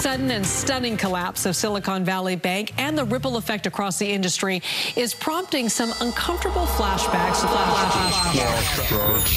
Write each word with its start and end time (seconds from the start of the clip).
sudden 0.00 0.30
and 0.30 0.46
stunning 0.46 0.96
collapse 0.96 1.44
of 1.44 1.54
Silicon 1.54 2.06
Valley 2.06 2.34
Bank 2.34 2.72
and 2.78 2.96
the 2.96 3.04
ripple 3.04 3.36
effect 3.36 3.66
across 3.66 3.98
the 3.98 4.10
industry 4.10 4.62
is 4.96 5.12
prompting 5.12 5.68
some 5.68 5.92
uncomfortable 6.00 6.64
flashbacks. 6.64 7.42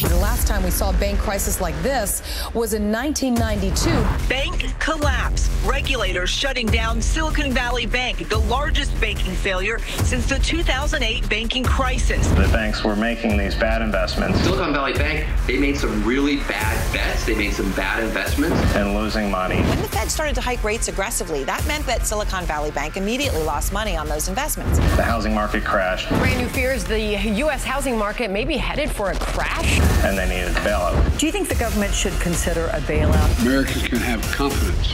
The 0.07 0.15
last 0.15 0.47
time 0.47 0.63
we 0.63 0.71
saw 0.71 0.91
a 0.91 0.93
bank 0.93 1.19
crisis 1.19 1.59
like 1.59 1.75
this 1.83 2.21
was 2.53 2.73
in 2.73 2.93
1992. 2.93 3.89
Bank 4.29 4.79
collapse. 4.79 5.49
Regulators 5.65 6.29
shutting 6.29 6.67
down 6.67 7.01
Silicon 7.01 7.51
Valley 7.51 7.85
Bank, 7.85 8.29
the 8.29 8.39
largest 8.39 8.97
banking 9.01 9.33
failure 9.33 9.79
since 10.03 10.29
the 10.29 10.39
2008 10.39 11.29
banking 11.29 11.65
crisis. 11.65 12.25
The 12.29 12.47
banks 12.53 12.85
were 12.85 12.95
making 12.95 13.35
these 13.37 13.55
bad 13.55 13.81
investments. 13.81 14.39
Silicon 14.39 14.71
Valley 14.71 14.93
Bank, 14.93 15.27
they 15.45 15.57
made 15.57 15.75
some 15.75 16.05
really 16.05 16.37
bad 16.37 16.93
bets. 16.93 17.25
They 17.25 17.35
made 17.35 17.51
some 17.51 17.69
bad 17.73 18.01
investments. 18.01 18.55
And 18.75 18.93
losing 18.95 19.29
money. 19.29 19.57
When 19.57 19.81
the 19.81 19.89
Fed 19.89 20.09
started 20.09 20.35
to 20.35 20.41
hike 20.41 20.52
rates 20.61 20.89
aggressively, 20.89 21.45
that 21.45 21.65
meant 21.65 21.85
that 21.85 22.05
Silicon 22.05 22.43
Valley 22.45 22.71
Bank 22.71 22.97
immediately 22.97 23.41
lost 23.43 23.71
money 23.71 23.95
on 23.95 24.09
those 24.09 24.27
investments. 24.27 24.77
The 24.97 25.03
housing 25.03 25.33
market 25.33 25.63
crashed. 25.63 26.09
Brand 26.09 26.41
new 26.41 26.49
fears 26.49 26.83
the 26.83 26.99
U.S. 26.99 27.63
housing 27.63 27.97
market 27.97 28.29
may 28.29 28.43
be 28.43 28.57
headed 28.57 28.91
for 28.91 29.11
a 29.11 29.15
crash. 29.15 29.79
And 30.03 30.17
they 30.17 30.27
needed 30.27 30.49
a 30.49 30.59
bailout. 30.59 31.17
Do 31.17 31.25
you 31.25 31.31
think 31.31 31.47
the 31.47 31.55
government 31.55 31.93
should 31.93 32.13
consider 32.19 32.65
a 32.73 32.81
bailout? 32.81 33.41
Americans 33.41 33.87
can 33.87 33.99
have 33.99 34.21
confidence 34.33 34.93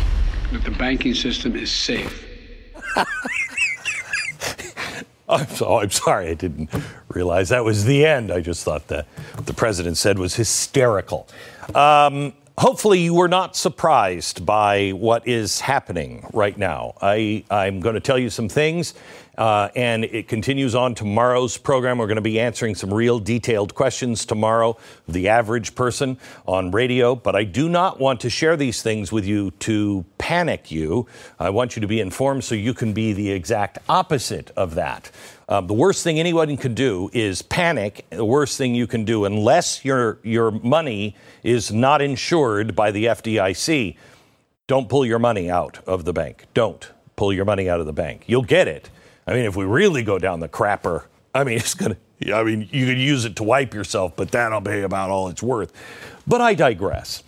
that 0.51 0.63
the 0.63 0.71
banking 0.71 1.15
system 1.15 1.55
is 1.55 1.71
safe. 1.71 2.27
I'm, 5.29 5.47
so, 5.47 5.79
I'm 5.79 5.91
sorry, 5.91 6.29
I 6.29 6.33
didn't 6.33 6.69
realize 7.09 7.49
that 7.49 7.63
was 7.63 7.85
the 7.85 8.05
end. 8.05 8.31
I 8.31 8.41
just 8.41 8.63
thought 8.63 8.87
that 8.87 9.05
what 9.35 9.45
the 9.45 9.53
president 9.53 9.97
said 9.97 10.17
was 10.17 10.35
hysterical. 10.35 11.27
Um, 11.75 12.33
hopefully, 12.59 12.99
you 12.99 13.13
were 13.13 13.29
not 13.29 13.55
surprised 13.55 14.45
by 14.45 14.89
what 14.89 15.25
is 15.27 15.61
happening 15.61 16.27
right 16.33 16.57
now. 16.57 16.93
I, 17.01 17.45
I'm 17.49 17.79
going 17.79 17.95
to 17.95 18.01
tell 18.01 18.19
you 18.19 18.29
some 18.29 18.49
things 18.49 18.93
uh, 19.39 19.69
and 19.73 20.03
it 20.03 20.27
continues 20.27 20.75
on 20.75 20.93
tomorrow's 20.93 21.57
program. 21.57 21.97
We're 21.97 22.07
going 22.07 22.17
to 22.17 22.21
be 22.21 22.41
answering 22.41 22.75
some 22.75 22.93
real 22.93 23.19
detailed 23.19 23.73
questions 23.73 24.25
tomorrow, 24.25 24.77
the 25.07 25.29
average 25.29 25.75
person 25.75 26.17
on 26.45 26.71
radio. 26.71 27.15
But 27.15 27.37
I 27.37 27.45
do 27.45 27.69
not 27.69 28.01
want 28.01 28.19
to 28.21 28.29
share 28.29 28.57
these 28.57 28.81
things 28.81 29.13
with 29.13 29.25
you 29.25 29.51
to 29.51 30.03
panic 30.17 30.71
you. 30.71 31.07
I 31.39 31.51
want 31.51 31.77
you 31.77 31.79
to 31.79 31.87
be 31.87 32.01
informed 32.01 32.43
so 32.43 32.53
you 32.53 32.73
can 32.73 32.91
be 32.91 33.13
the 33.13 33.31
exact 33.31 33.79
opposite 33.87 34.51
of 34.57 34.75
that. 34.75 35.09
Um, 35.49 35.67
the 35.67 35.73
worst 35.73 36.03
thing 36.03 36.19
anyone 36.19 36.55
can 36.55 36.73
do 36.73 37.09
is 37.11 37.41
panic. 37.41 38.05
The 38.11 38.23
worst 38.23 38.57
thing 38.57 38.73
you 38.75 38.87
can 38.87 39.03
do, 39.03 39.25
unless 39.25 39.83
your, 39.83 40.19
your 40.23 40.51
money 40.51 41.15
is 41.43 41.71
not 41.71 42.01
insured 42.01 42.75
by 42.75 42.91
the 42.91 43.05
FDIC, 43.05 43.97
don't 44.67 44.87
pull 44.87 45.05
your 45.05 45.19
money 45.19 45.49
out 45.49 45.79
of 45.85 46.05
the 46.05 46.13
bank. 46.13 46.45
Don't 46.53 46.89
pull 47.17 47.33
your 47.33 47.45
money 47.45 47.67
out 47.67 47.81
of 47.81 47.87
the 47.87 47.93
bank. 47.93 48.23
You'll 48.27 48.43
get 48.43 48.67
it 48.67 48.89
I 49.29 49.33
mean, 49.33 49.45
if 49.45 49.55
we 49.55 49.63
really 49.63 50.01
go 50.01 50.17
down 50.17 50.39
the 50.39 50.49
crapper, 50.49 51.03
I 51.35 51.43
mean, 51.43 51.57
it's 51.59 51.75
to, 51.75 51.95
I 52.33 52.43
mean, 52.43 52.67
you 52.71 52.87
could 52.87 52.97
use 52.97 53.25
it 53.25 53.35
to 53.35 53.43
wipe 53.43 53.75
yourself, 53.75 54.15
but 54.15 54.31
that'll 54.31 54.61
be 54.61 54.81
about 54.81 55.11
all 55.11 55.29
it's 55.29 55.43
worth. 55.43 55.71
But 56.25 56.41
I 56.41 56.55
digress. 56.55 57.23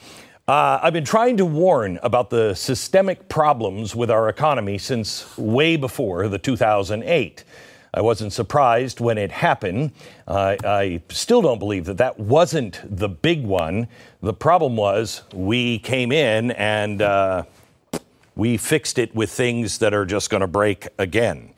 Uh, 0.47 0.79
I've 0.81 0.93
been 0.93 1.05
trying 1.05 1.37
to 1.37 1.45
warn 1.45 1.99
about 2.01 2.31
the 2.31 2.55
systemic 2.55 3.29
problems 3.29 3.95
with 3.95 4.09
our 4.09 4.27
economy 4.27 4.79
since 4.79 5.37
way 5.37 5.75
before 5.75 6.27
the 6.27 6.39
2008. 6.39 7.43
I 7.93 8.01
wasn't 8.01 8.31
surprised 8.31 9.01
when 9.01 9.17
it 9.17 9.31
happened. 9.31 9.91
I 10.27 11.01
still 11.09 11.41
don't 11.41 11.59
believe 11.59 11.85
that 11.85 11.97
that 11.97 12.19
wasn't 12.19 12.79
the 12.83 13.09
big 13.09 13.43
one. 13.43 13.87
The 14.21 14.33
problem 14.33 14.77
was 14.77 15.23
we 15.33 15.79
came 15.79 16.11
in 16.11 16.51
and 16.51 17.01
uh, 17.01 17.43
we 18.35 18.55
fixed 18.55 18.97
it 18.97 19.13
with 19.13 19.29
things 19.29 19.79
that 19.79 19.93
are 19.93 20.05
just 20.05 20.29
going 20.29 20.41
to 20.41 20.47
break 20.47 20.87
again. 20.97 21.53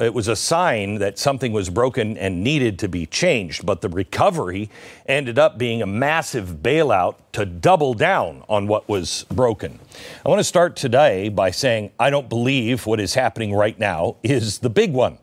It 0.00 0.12
was 0.12 0.28
a 0.28 0.36
sign 0.36 0.96
that 0.96 1.18
something 1.18 1.52
was 1.52 1.70
broken 1.70 2.18
and 2.18 2.44
needed 2.44 2.78
to 2.80 2.88
be 2.88 3.06
changed, 3.06 3.64
but 3.64 3.80
the 3.80 3.88
recovery 3.88 4.68
ended 5.06 5.38
up 5.38 5.56
being 5.56 5.80
a 5.80 5.86
massive 5.86 6.56
bailout 6.60 7.14
to 7.32 7.46
double 7.46 7.94
down 7.94 8.42
on 8.48 8.66
what 8.66 8.88
was 8.88 9.24
broken. 9.30 9.78
I 10.26 10.28
want 10.28 10.40
to 10.40 10.44
start 10.44 10.76
today 10.76 11.30
by 11.30 11.52
saying 11.52 11.92
I 11.98 12.10
don't 12.10 12.28
believe 12.28 12.84
what 12.84 13.00
is 13.00 13.14
happening 13.14 13.54
right 13.54 13.78
now 13.78 14.16
is 14.22 14.58
the 14.58 14.70
big 14.70 14.92
one. 14.92 15.18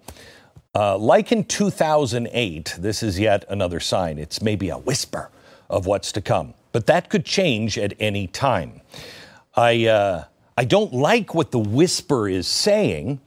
Uh, 0.75 0.97
like 0.97 1.31
in 1.31 1.45
2008, 1.45 2.75
this 2.77 3.01
is 3.01 3.17
yet 3.17 3.45
another 3.49 3.79
sign. 3.79 4.19
It's 4.19 4.41
maybe 4.41 4.69
a 4.69 4.77
whisper 4.77 5.29
of 5.69 5.85
what's 5.85 6.11
to 6.11 6.21
come, 6.21 6.53
but 6.73 6.85
that 6.87 7.09
could 7.09 7.23
change 7.23 7.77
at 7.77 7.93
any 7.97 8.27
time. 8.27 8.81
I, 9.55 9.85
uh, 9.85 10.25
I 10.57 10.65
don't 10.65 10.93
like 10.93 11.33
what 11.33 11.51
the 11.51 11.59
whisper 11.59 12.27
is 12.27 12.45
saying, 12.45 13.21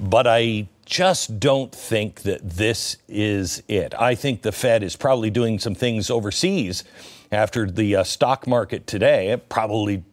but 0.00 0.26
I 0.26 0.66
just 0.86 1.38
don't 1.38 1.72
think 1.72 2.22
that 2.22 2.48
this 2.48 2.96
is 3.06 3.62
it. 3.68 3.94
I 3.94 4.14
think 4.14 4.40
the 4.40 4.52
Fed 4.52 4.82
is 4.82 4.96
probably 4.96 5.28
doing 5.28 5.58
some 5.58 5.74
things 5.74 6.08
overseas 6.08 6.84
after 7.30 7.70
the 7.70 7.96
uh, 7.96 8.04
stock 8.04 8.46
market 8.46 8.86
today. 8.86 9.38
Probably, 9.50 10.04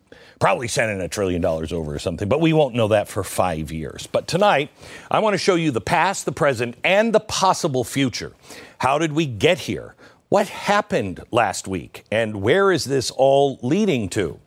probably 0.41 0.67
sending 0.67 0.99
a 0.99 1.07
trillion 1.07 1.39
dollars 1.39 1.71
over 1.71 1.93
or 1.93 1.99
something, 1.99 2.27
but 2.27 2.41
we 2.41 2.51
won't 2.51 2.73
know 2.73 2.89
that 2.89 3.07
for 3.07 3.23
five 3.23 3.71
years. 3.71 4.07
But 4.07 4.27
tonight, 4.27 4.71
I 5.09 5.19
want 5.19 5.35
to 5.35 5.37
show 5.37 5.53
you 5.55 5.69
the 5.69 5.79
past, 5.79 6.25
the 6.25 6.31
present, 6.31 6.75
and 6.83 7.13
the 7.13 7.19
possible 7.19 7.83
future. 7.83 8.33
How 8.79 8.97
did 8.97 9.13
we 9.13 9.27
get 9.27 9.59
here? 9.59 9.95
What 10.29 10.47
happened 10.49 11.23
last 11.29 11.67
week? 11.67 12.05
And 12.11 12.41
where 12.41 12.71
is 12.71 12.85
this 12.85 13.11
all 13.11 13.59
leading 13.61 14.09
to? 14.09 14.39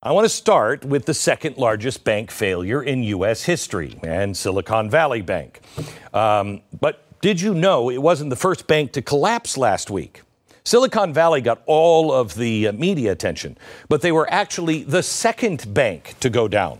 I 0.00 0.12
want 0.12 0.24
to 0.24 0.28
start 0.28 0.84
with 0.84 1.06
the 1.06 1.14
second 1.14 1.56
largest 1.56 2.04
bank 2.04 2.30
failure 2.30 2.80
in 2.80 3.02
U.S. 3.02 3.42
history 3.42 3.98
and 4.04 4.36
Silicon 4.36 4.88
Valley 4.88 5.22
Bank. 5.22 5.60
Um, 6.14 6.62
but 6.80 7.20
did 7.20 7.40
you 7.40 7.54
know 7.54 7.90
it 7.90 8.00
wasn't 8.00 8.30
the 8.30 8.36
first 8.36 8.68
bank 8.68 8.92
to 8.92 9.02
collapse 9.02 9.58
last 9.58 9.90
week? 9.90 10.22
Silicon 10.68 11.14
Valley 11.14 11.40
got 11.40 11.62
all 11.64 12.12
of 12.12 12.34
the 12.34 12.68
uh, 12.68 12.72
media 12.72 13.10
attention, 13.10 13.56
but 13.88 14.02
they 14.02 14.12
were 14.12 14.30
actually 14.30 14.82
the 14.82 15.02
second 15.02 15.72
bank 15.72 16.14
to 16.20 16.28
go 16.28 16.46
down. 16.46 16.78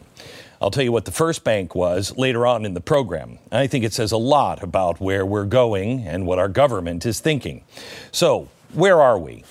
I'll 0.60 0.70
tell 0.70 0.84
you 0.84 0.92
what 0.92 1.06
the 1.06 1.10
first 1.10 1.42
bank 1.42 1.74
was 1.74 2.14
later 2.18 2.46
on 2.46 2.66
in 2.66 2.74
the 2.74 2.82
program. 2.82 3.38
I 3.50 3.66
think 3.66 3.86
it 3.86 3.94
says 3.94 4.12
a 4.12 4.18
lot 4.18 4.62
about 4.62 5.00
where 5.00 5.24
we're 5.24 5.46
going 5.46 6.06
and 6.06 6.26
what 6.26 6.38
our 6.38 6.50
government 6.50 7.06
is 7.06 7.20
thinking. 7.20 7.64
So, 8.12 8.48
where 8.74 9.00
are 9.00 9.18
we? 9.18 9.44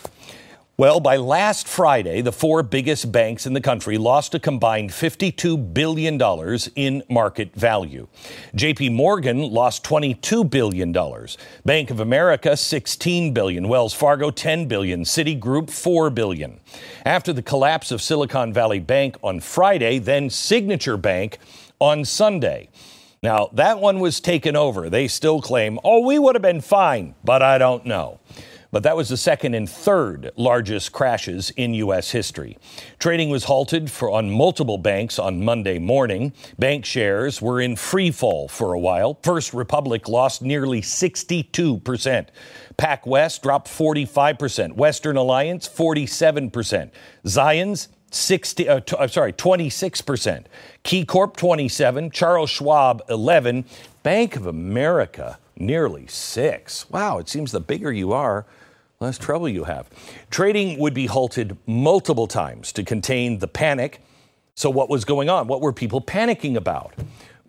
Well, 0.79 0.99
by 0.99 1.17
last 1.17 1.67
Friday, 1.67 2.21
the 2.21 2.31
four 2.31 2.61
biggest 2.61 3.11
banks 3.11 3.47
in 3.47 3.53
the 3.53 3.61
country 3.61 3.97
lost 3.97 4.35
a 4.35 4.39
combined 4.39 4.91
$52 4.91 5.73
billion 5.73 6.21
in 6.75 7.01
market 7.09 7.55
value. 7.55 8.07
JP 8.55 8.93
Morgan 8.93 9.39
lost 9.39 9.83
$22 9.83 10.47
billion. 10.47 10.93
Bank 11.66 11.89
of 11.89 11.99
America, 11.99 12.55
16 12.55 13.33
billion. 13.33 13.67
Wells 13.67 13.95
Fargo, 13.95 14.29
10 14.29 14.67
billion. 14.67 15.01
Citigroup, 15.01 15.71
4 15.71 16.11
billion. 16.11 16.59
After 17.03 17.33
the 17.33 17.41
collapse 17.41 17.91
of 17.91 17.99
Silicon 17.99 18.53
Valley 18.53 18.79
Bank 18.79 19.17
on 19.23 19.39
Friday, 19.39 19.97
then 19.97 20.29
Signature 20.29 20.97
Bank 20.97 21.39
on 21.79 22.05
Sunday. 22.05 22.69
Now, 23.23 23.49
that 23.53 23.79
one 23.79 23.99
was 23.99 24.19
taken 24.19 24.55
over. 24.55 24.91
They 24.91 25.07
still 25.07 25.41
claim, 25.41 25.79
oh, 25.83 26.05
we 26.05 26.19
would 26.19 26.35
have 26.35 26.43
been 26.43 26.61
fine, 26.61 27.16
but 27.23 27.41
I 27.41 27.57
don't 27.57 27.83
know 27.87 28.19
but 28.72 28.83
that 28.83 28.97
was 28.97 29.09
the 29.09 29.17
second 29.17 29.53
and 29.53 29.69
third 29.69 30.31
largest 30.35 30.91
crashes 30.91 31.50
in 31.51 31.73
U.S. 31.75 32.11
history. 32.11 32.57
Trading 33.00 33.29
was 33.29 33.45
halted 33.45 33.89
for, 33.89 34.09
on 34.09 34.29
multiple 34.29 34.78
banks 34.78 35.19
on 35.19 35.44
Monday 35.44 35.79
morning. 35.79 36.33
Bank 36.59 36.85
shares 36.85 37.41
were 37.41 37.61
in 37.61 37.75
free 37.75 38.11
fall 38.11 38.47
for 38.47 38.73
a 38.73 38.79
while. 38.79 39.19
First 39.23 39.53
Republic 39.53 40.07
lost 40.07 40.41
nearly 40.41 40.81
62%. 40.81 42.28
PacWest 42.78 43.41
dropped 43.41 43.67
45%. 43.67 44.73
Western 44.73 45.17
Alliance, 45.17 45.67
47%. 45.67 46.91
Zions, 47.25 47.87
60, 48.11 48.69
uh, 48.69 48.79
t- 48.81 48.96
I'm 48.99 49.09
sorry, 49.09 49.34
26%. 49.34 50.46
KeyCorp, 50.84 51.35
27. 51.35 52.11
Charles 52.11 52.49
Schwab, 52.49 53.02
11. 53.09 53.66
Bank 54.03 54.35
of 54.35 54.46
America, 54.46 55.40
nearly 55.59 56.07
six. 56.07 56.89
Wow, 56.89 57.17
it 57.17 57.29
seems 57.29 57.51
the 57.51 57.59
bigger 57.59 57.91
you 57.91 58.13
are, 58.13 58.45
less 58.99 59.17
trouble 59.17 59.49
you 59.49 59.65
have. 59.65 59.89
Trading 60.29 60.79
would 60.79 60.93
be 60.93 61.05
halted 61.07 61.57
multiple 61.65 62.27
times 62.27 62.71
to 62.73 62.83
contain 62.83 63.39
the 63.39 63.47
panic. 63.47 64.01
So, 64.55 64.69
what 64.69 64.89
was 64.89 65.05
going 65.05 65.29
on? 65.29 65.47
What 65.47 65.61
were 65.61 65.73
people 65.73 66.01
panicking 66.01 66.55
about? 66.55 66.93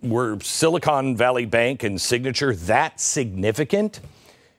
Were 0.02 0.38
Silicon 0.40 1.16
Valley 1.16 1.46
Bank 1.46 1.82
and 1.82 2.00
Signature 2.00 2.54
that 2.54 3.00
significant? 3.00 4.00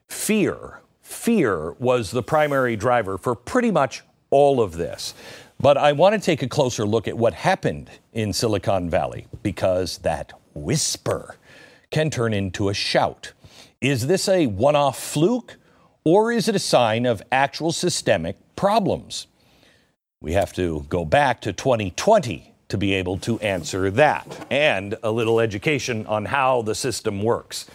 Fear. 0.08 0.80
Fear 1.02 1.72
was 1.74 2.12
the 2.12 2.24
primary 2.24 2.76
driver 2.76 3.18
for 3.18 3.36
pretty 3.36 3.72
much 3.72 4.04
all 4.32 4.62
of 4.62 4.74
this. 4.74 5.14
But 5.60 5.78
I 5.78 5.92
want 5.92 6.16
to 6.16 6.22
take 6.22 6.42
a 6.42 6.48
closer 6.48 6.86
look 6.86 7.08
at 7.08 7.18
what 7.18 7.34
happened 7.34 7.90
in 8.14 8.32
Silicon 8.32 8.90
Valley 8.90 9.28
because 9.44 9.98
that 10.00 10.32
whisper 10.54 11.36
can 11.90 12.10
turn 12.10 12.34
into 12.34 12.70
a 12.70 12.74
shout. 12.74 13.34
Is 13.82 14.08
this 14.08 14.28
a 14.28 14.48
one 14.48 14.76
off 14.76 15.00
fluke? 15.00 15.56
Or 16.04 16.32
is 16.32 16.48
it 16.48 16.56
a 16.56 16.60
sign 16.60 17.06
of 17.06 17.22
actual 17.32 17.72
systemic 17.72 18.38
problems? 18.56 19.28
We 20.22 20.34
have 20.34 20.54
to 20.54 20.86
go 20.90 21.06
back 21.06 21.42
to 21.42 21.54
2020 21.54 22.54
to 22.70 22.78
be 22.78 22.94
able 22.94 23.18
to 23.20 23.40
answer 23.40 23.90
that 23.92 24.48
and 24.50 24.98
a 25.02 25.12
little 25.12 25.40
education 25.40 26.06
on 26.08 26.26
how 26.26 26.62
the 26.62 26.76
system 26.76 27.24
works. 27.24 27.68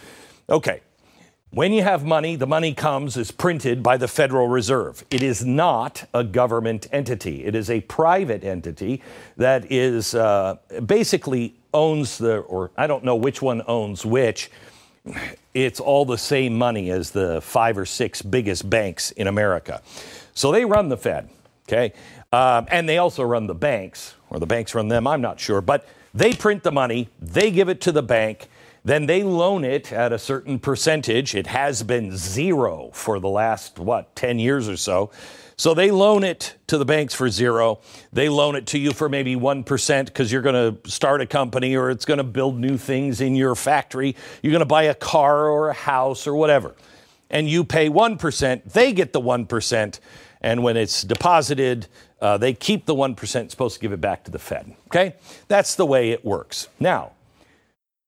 Okay. 0.49 0.81
When 1.51 1.71
you 1.71 1.83
have 1.83 2.03
money, 2.03 2.35
the 2.35 2.47
money 2.47 2.73
comes 2.73 3.15
is 3.15 3.31
printed 3.31 3.81
by 3.81 3.97
the 3.97 4.07
Federal 4.07 4.47
Reserve. 4.47 5.05
It 5.09 5.23
is 5.23 5.45
not 5.45 6.07
a 6.13 6.23
government 6.23 6.87
entity. 6.91 7.45
It 7.45 7.55
is 7.55 7.69
a 7.69 7.81
private 7.81 8.43
entity 8.43 9.01
that 9.37 9.71
is 9.71 10.13
uh, 10.13 10.57
basically 10.85 11.55
owns 11.73 12.17
the, 12.17 12.39
or 12.39 12.71
I 12.77 12.87
don't 12.87 13.03
know 13.03 13.15
which 13.15 13.41
one 13.41 13.61
owns 13.67 14.05
which. 14.05 14.51
It's 15.53 15.79
all 15.79 16.05
the 16.05 16.17
same 16.17 16.57
money 16.57 16.89
as 16.91 17.11
the 17.11 17.41
five 17.41 17.77
or 17.77 17.85
six 17.85 18.21
biggest 18.21 18.69
banks 18.69 19.11
in 19.11 19.27
America. 19.27 19.81
So 20.33 20.51
they 20.51 20.65
run 20.65 20.89
the 20.89 20.97
Fed, 20.97 21.29
okay? 21.67 21.93
Um, 22.33 22.67
and 22.69 22.89
they 22.89 22.97
also 22.97 23.23
run 23.23 23.47
the 23.47 23.55
banks, 23.55 24.15
or 24.29 24.39
the 24.39 24.45
banks 24.45 24.75
run 24.75 24.87
them, 24.89 25.07
I'm 25.07 25.21
not 25.21 25.39
sure. 25.39 25.61
But 25.61 25.87
they 26.13 26.33
print 26.33 26.63
the 26.63 26.71
money, 26.71 27.09
they 27.21 27.51
give 27.51 27.69
it 27.69 27.81
to 27.81 27.91
the 27.91 28.03
bank, 28.03 28.49
then 28.83 29.05
they 29.07 29.23
loan 29.23 29.63
it 29.63 29.91
at 29.91 30.13
a 30.13 30.19
certain 30.19 30.59
percentage. 30.59 31.33
It 31.33 31.47
has 31.47 31.81
been 31.81 32.15
zero 32.15 32.91
for 32.93 33.19
the 33.19 33.29
last, 33.29 33.79
what, 33.79 34.15
10 34.15 34.37
years 34.37 34.69
or 34.69 34.77
so. 34.77 35.09
So 35.57 35.73
they 35.73 35.89
loan 35.89 36.23
it 36.23 36.55
to 36.67 36.77
the 36.77 36.85
banks 36.85 37.13
for 37.13 37.29
zero. 37.29 37.79
They 38.11 38.27
loan 38.27 38.55
it 38.55 38.67
to 38.67 38.77
you 38.77 38.91
for 38.91 39.07
maybe 39.07 39.35
1% 39.35 40.05
because 40.05 40.31
you're 40.31 40.41
going 40.41 40.81
to 40.83 40.89
start 40.89 41.21
a 41.21 41.25
company 41.25 41.75
or 41.75 41.89
it's 41.89 42.05
going 42.05 42.17
to 42.17 42.23
build 42.23 42.59
new 42.59 42.77
things 42.77 43.21
in 43.21 43.35
your 43.35 43.55
factory. 43.55 44.15
You're 44.41 44.51
going 44.51 44.59
to 44.59 44.65
buy 44.65 44.83
a 44.83 44.93
car 44.93 45.47
or 45.47 45.69
a 45.69 45.73
house 45.73 46.27
or 46.27 46.35
whatever. 46.35 46.75
And 47.29 47.49
you 47.49 47.63
pay 47.63 47.89
1%, 47.89 48.71
they 48.71 48.93
get 48.93 49.13
the 49.13 49.21
1%. 49.21 49.99
And 50.41 50.63
when 50.63 50.77
it's 50.77 51.03
deposited, 51.03 51.87
uh, 52.21 52.37
they 52.37 52.53
keep 52.53 52.85
the 52.85 52.93
1%, 52.93 53.49
supposed 53.49 53.75
to 53.75 53.81
give 53.81 53.93
it 53.93 54.01
back 54.01 54.25
to 54.25 54.31
the 54.31 54.39
Fed. 54.39 54.75
Okay? 54.87 55.15
That's 55.47 55.75
the 55.75 55.85
way 55.85 56.11
it 56.11 56.23
works. 56.23 56.67
Now, 56.79 57.13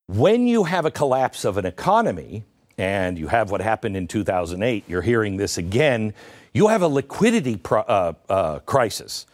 when 0.07 0.47
you 0.47 0.65
have 0.65 0.85
a 0.85 0.91
collapse 0.91 1.45
of 1.45 1.57
an 1.57 1.65
economy, 1.65 2.43
and 2.77 3.17
you 3.17 3.27
have 3.27 3.49
what 3.49 3.61
happened 3.61 3.97
in 3.97 4.07
2008, 4.07 4.83
you're 4.87 5.01
hearing 5.01 5.37
this 5.37 5.57
again, 5.57 6.13
you 6.53 6.67
have 6.67 6.81
a 6.81 6.87
liquidity 6.87 7.59
uh, 7.71 8.13
uh, 8.29 8.59
crisis. 8.59 9.25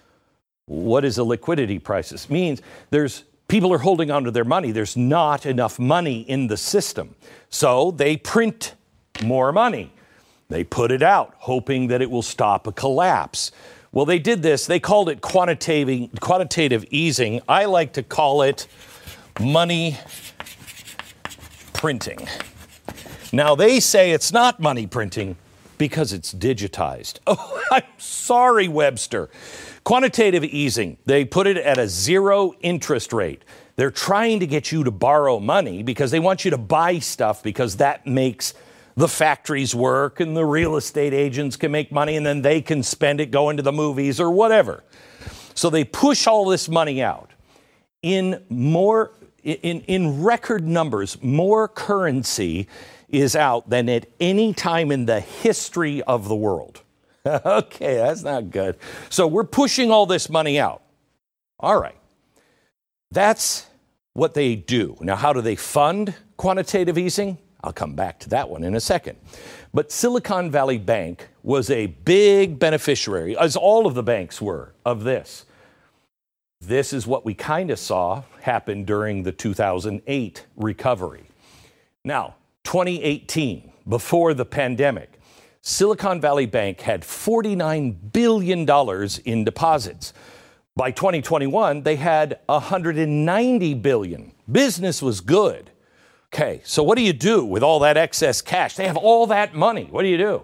What 0.65 1.06
is 1.06 1.18
a 1.18 1.24
liquidity 1.24 1.80
crisis? 1.80 2.30
Means 2.30 2.62
there's 2.89 3.24
people 3.48 3.74
are 3.74 3.80
holding 3.80 4.12
onto 4.12 4.31
their 4.31 4.45
money. 4.45 4.71
There's 4.71 4.98
not 4.98 5.45
enough 5.45 5.80
money 5.80 6.21
in 6.21 6.48
the 6.48 6.57
system. 6.57 7.15
So 7.50 7.92
they 7.92 8.18
print 8.18 8.75
more 9.24 9.51
money. 9.51 9.94
They 10.50 10.63
put 10.63 10.92
it 10.92 11.01
out, 11.01 11.36
hoping 11.39 11.88
that 11.88 12.01
it 12.01 12.10
will 12.10 12.21
stop 12.21 12.68
a 12.68 12.71
collapse. 12.71 13.51
Well, 13.92 14.06
they 14.06 14.19
did 14.19 14.42
this. 14.42 14.66
They 14.66 14.80
called 14.80 15.09
it 15.09 15.21
quantitative, 15.21 16.09
quantitative 16.19 16.86
easing. 16.89 17.42
I 17.48 17.66
like 17.66 17.94
to 17.94 18.04
call 18.04 18.42
it 18.42 18.68
money 19.39 19.98
printing. 21.74 22.27
Now, 23.31 23.56
they 23.56 23.80
say 23.80 24.12
it's 24.12 24.31
not 24.31 24.59
money 24.59 24.88
printing 24.88 25.38
because 25.83 26.13
it's 26.13 26.33
digitized. 26.33 27.19
Oh, 27.27 27.62
I'm 27.69 27.83
sorry, 27.97 28.69
Webster. 28.69 29.30
Quantitative 29.83 30.45
easing, 30.45 30.97
they 31.06 31.25
put 31.25 31.45
it 31.45 31.57
at 31.57 31.77
a 31.77 31.89
zero 31.89 32.53
interest 32.62 33.12
rate. 33.12 33.44
They're 33.75 33.91
trying 33.91 34.39
to 34.39 34.47
get 34.47 34.71
you 34.71 34.85
to 34.85 34.91
borrow 34.91 35.41
money 35.41 35.83
because 35.83 36.09
they 36.12 36.21
want 36.21 36.45
you 36.45 36.51
to 36.51 36.57
buy 36.57 37.00
stuff 37.00 37.44
because 37.44 37.77
that 37.77 38.07
makes 38.07 38.53
the 38.95 39.09
factories 39.09 39.75
work 39.75 40.21
and 40.21 40.38
the 40.38 40.45
real 40.45 40.77
estate 40.77 41.13
agents 41.13 41.57
can 41.57 41.71
make 41.74 41.91
money 41.91 42.15
and 42.15 42.25
then 42.25 42.44
they 42.44 42.62
can 42.62 42.81
spend 42.81 43.19
it 43.19 43.30
going 43.30 43.57
to 43.57 43.63
the 43.63 43.74
movies 43.74 44.21
or 44.21 44.31
whatever. 44.31 44.85
So 45.56 45.69
they 45.69 45.83
push 45.83 46.27
all 46.27 46.45
this 46.45 46.69
money 46.69 47.03
out 47.03 47.31
in 48.01 48.41
more 48.47 49.12
in, 49.44 49.81
in 49.81 50.24
record 50.24 50.65
numbers, 50.65 51.21
more 51.21 51.68
currency 51.68 52.69
is 53.13 53.36
out 53.36 53.69
than 53.69 53.88
at 53.88 54.07
any 54.19 54.54
time 54.54 54.92
in 54.92 55.06
the 55.06 55.19
history 55.19 56.01
of 56.01 56.27
the 56.27 56.36
world. 56.36 56.81
okay, 57.25 57.95
that's 57.95 58.24
not 58.24 58.50
good. 58.50 58.77
So 59.10 59.27
we're 59.27 59.45
pushing 59.45 59.92
all 59.92 60.06
this 60.06 60.30
money 60.30 60.60
out. 60.60 60.81
All 61.60 61.80
right. 61.80 61.95
That's 63.12 63.68
what 64.13 64.33
they 64.33 64.56
do. 64.56 64.98
Now, 65.00 65.15
how 65.15 65.31
do 65.31 65.42
they 65.42 65.56
fund 65.56 66.15
quantitative 66.36 66.98
easing? 66.98 67.38
I'll 67.63 67.71
come 67.71 67.95
back 67.95 68.19
to 68.21 68.30
that 68.30 68.50
one 68.50 68.63
in 68.63 68.75
a 68.75 68.81
second. 68.81 69.18
But 69.74 69.92
Silicon 69.92 70.51
Valley 70.51 70.77
Bank 70.77 71.30
was 71.44 71.69
a 71.69 71.86
big 71.86 72.59
beneficiary, 72.59 73.38
as 73.38 73.56
all 73.56 73.88
of 73.88 73.94
the 73.94 74.04
banks 74.04 74.42
were, 74.42 74.74
of 74.86 75.04
this. 75.04 75.45
This 76.59 76.94
is 76.94 77.07
what 77.07 77.25
we 77.25 77.33
kind 77.33 77.71
of 77.71 77.80
saw 77.80 78.24
happen 78.42 78.83
during 78.83 79.24
the 79.24 79.31
2008 79.31 80.45
recovery. 80.57 81.25
Now, 82.04 82.36
2018, 82.63 83.71
before 83.88 84.33
the 84.33 84.45
pandemic, 84.45 85.19
Silicon 85.62 86.19
Valley 86.19 86.45
Bank 86.45 86.81
had 86.81 87.04
$49 87.04 88.12
billion 88.12 88.68
in 89.25 89.44
deposits. 89.44 90.13
By 90.75 90.92
2021, 90.92 91.83
they 91.83 91.95
had 91.95 92.39
190 92.48 93.74
billion. 93.75 94.31
Business 94.51 95.01
was 95.01 95.21
good. 95.21 95.71
Okay, 96.33 96.62
so 96.65 96.81
what 96.81 96.98
do 96.98 97.04
you 97.04 97.13
do 97.13 97.45
with 97.45 97.62
all 97.62 97.80
that 97.80 97.95
excess 97.95 98.42
cash? 98.42 98.75
They 98.75 98.88
have 98.88 98.98
all 98.98 99.27
that 99.27 99.54
money. 99.54 99.88
What 99.89 100.01
do 100.01 100.09
you 100.09 100.18
do? 100.18 100.44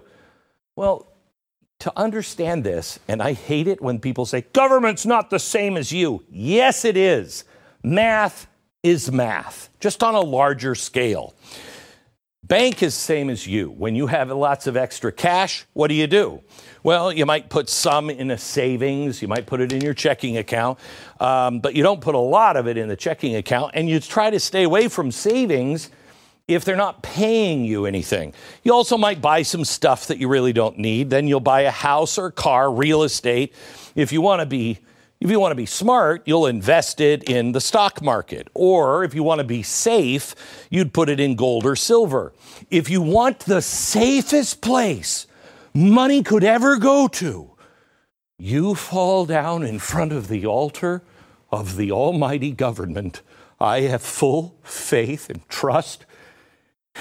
Well, 0.76 1.08
to 1.80 1.92
understand 1.98 2.62
this, 2.62 3.00
and 3.08 3.22
I 3.22 3.32
hate 3.32 3.66
it 3.66 3.82
when 3.82 3.98
people 3.98 4.24
say, 4.24 4.42
government's 4.52 5.04
not 5.04 5.30
the 5.30 5.38
same 5.38 5.76
as 5.76 5.90
you. 5.90 6.24
Yes, 6.30 6.84
it 6.84 6.96
is. 6.96 7.44
Math 7.82 8.46
is 8.82 9.10
math, 9.10 9.68
just 9.80 10.02
on 10.02 10.14
a 10.14 10.20
larger 10.20 10.74
scale. 10.74 11.34
Bank 12.50 12.82
is 12.82 12.96
same 12.96 13.30
as 13.30 13.46
you. 13.46 13.70
When 13.70 13.94
you 13.94 14.08
have 14.08 14.28
lots 14.32 14.66
of 14.66 14.76
extra 14.76 15.12
cash, 15.12 15.66
what 15.72 15.86
do 15.86 15.94
you 15.94 16.08
do? 16.08 16.42
Well, 16.82 17.12
you 17.12 17.24
might 17.24 17.48
put 17.48 17.68
some 17.68 18.10
in 18.10 18.32
a 18.32 18.38
savings, 18.38 19.22
you 19.22 19.28
might 19.28 19.46
put 19.46 19.60
it 19.60 19.72
in 19.72 19.80
your 19.80 19.94
checking 19.94 20.36
account, 20.36 20.80
um, 21.20 21.60
but 21.60 21.76
you 21.76 21.84
don't 21.84 22.00
put 22.00 22.16
a 22.16 22.18
lot 22.18 22.56
of 22.56 22.66
it 22.66 22.76
in 22.76 22.88
the 22.88 22.96
checking 22.96 23.36
account, 23.36 23.70
and 23.74 23.88
you 23.88 24.00
try 24.00 24.30
to 24.30 24.40
stay 24.40 24.64
away 24.64 24.88
from 24.88 25.12
savings 25.12 25.90
if 26.48 26.64
they're 26.64 26.74
not 26.74 27.04
paying 27.04 27.64
you 27.64 27.86
anything. 27.86 28.34
You 28.64 28.74
also 28.74 28.98
might 28.98 29.22
buy 29.22 29.42
some 29.42 29.64
stuff 29.64 30.08
that 30.08 30.18
you 30.18 30.26
really 30.26 30.52
don't 30.52 30.76
need. 30.76 31.08
Then 31.08 31.28
you'll 31.28 31.38
buy 31.38 31.60
a 31.60 31.70
house 31.70 32.18
or 32.18 32.32
car, 32.32 32.72
real 32.72 33.04
estate. 33.04 33.54
If 33.94 34.10
you 34.10 34.22
want 34.22 34.40
to 34.40 34.46
be 34.46 34.80
if 35.20 35.30
you 35.30 35.38
want 35.38 35.52
to 35.52 35.56
be 35.56 35.66
smart, 35.66 36.22
you'll 36.24 36.46
invest 36.46 36.98
it 37.00 37.24
in 37.24 37.52
the 37.52 37.60
stock 37.60 38.00
market. 38.00 38.48
Or 38.54 39.04
if 39.04 39.14
you 39.14 39.22
want 39.22 39.40
to 39.40 39.46
be 39.46 39.62
safe, 39.62 40.34
you'd 40.70 40.94
put 40.94 41.10
it 41.10 41.20
in 41.20 41.36
gold 41.36 41.66
or 41.66 41.76
silver. 41.76 42.32
If 42.70 42.88
you 42.88 43.02
want 43.02 43.40
the 43.40 43.60
safest 43.60 44.62
place 44.62 45.26
money 45.74 46.22
could 46.22 46.42
ever 46.42 46.78
go 46.78 47.06
to, 47.06 47.50
you 48.38 48.74
fall 48.74 49.26
down 49.26 49.62
in 49.62 49.78
front 49.78 50.12
of 50.12 50.28
the 50.28 50.46
altar 50.46 51.02
of 51.52 51.76
the 51.76 51.92
Almighty 51.92 52.52
government. 52.52 53.20
I 53.60 53.82
have 53.82 54.02
full 54.02 54.58
faith 54.62 55.28
and 55.28 55.46
trust 55.50 56.06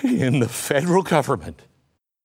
in 0.04 0.40
the 0.40 0.50
federal 0.50 1.04
government. 1.04 1.62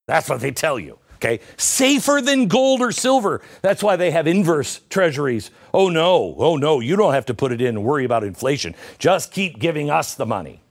That's 0.07 0.29
what 0.29 0.41
they 0.41 0.51
tell 0.51 0.77
you. 0.77 0.99
Okay, 1.25 1.43
safer 1.57 2.21
than 2.21 2.47
gold 2.47 2.81
or 2.81 2.91
silver. 2.91 3.41
That's 3.63 3.81
why 3.81 3.95
they 3.95 4.11
have 4.11 4.27
inverse 4.27 4.81
treasuries. 4.91 5.49
Oh 5.73 5.89
no, 5.89 6.35
oh 6.37 6.55
no, 6.55 6.81
you 6.81 6.95
don't 6.95 7.15
have 7.15 7.25
to 7.25 7.33
put 7.33 7.51
it 7.51 7.61
in 7.61 7.69
and 7.69 7.83
worry 7.83 8.05
about 8.05 8.23
inflation. 8.23 8.75
Just 8.99 9.31
keep 9.31 9.57
giving 9.57 9.89
us 9.89 10.13
the 10.13 10.27
money. 10.27 10.61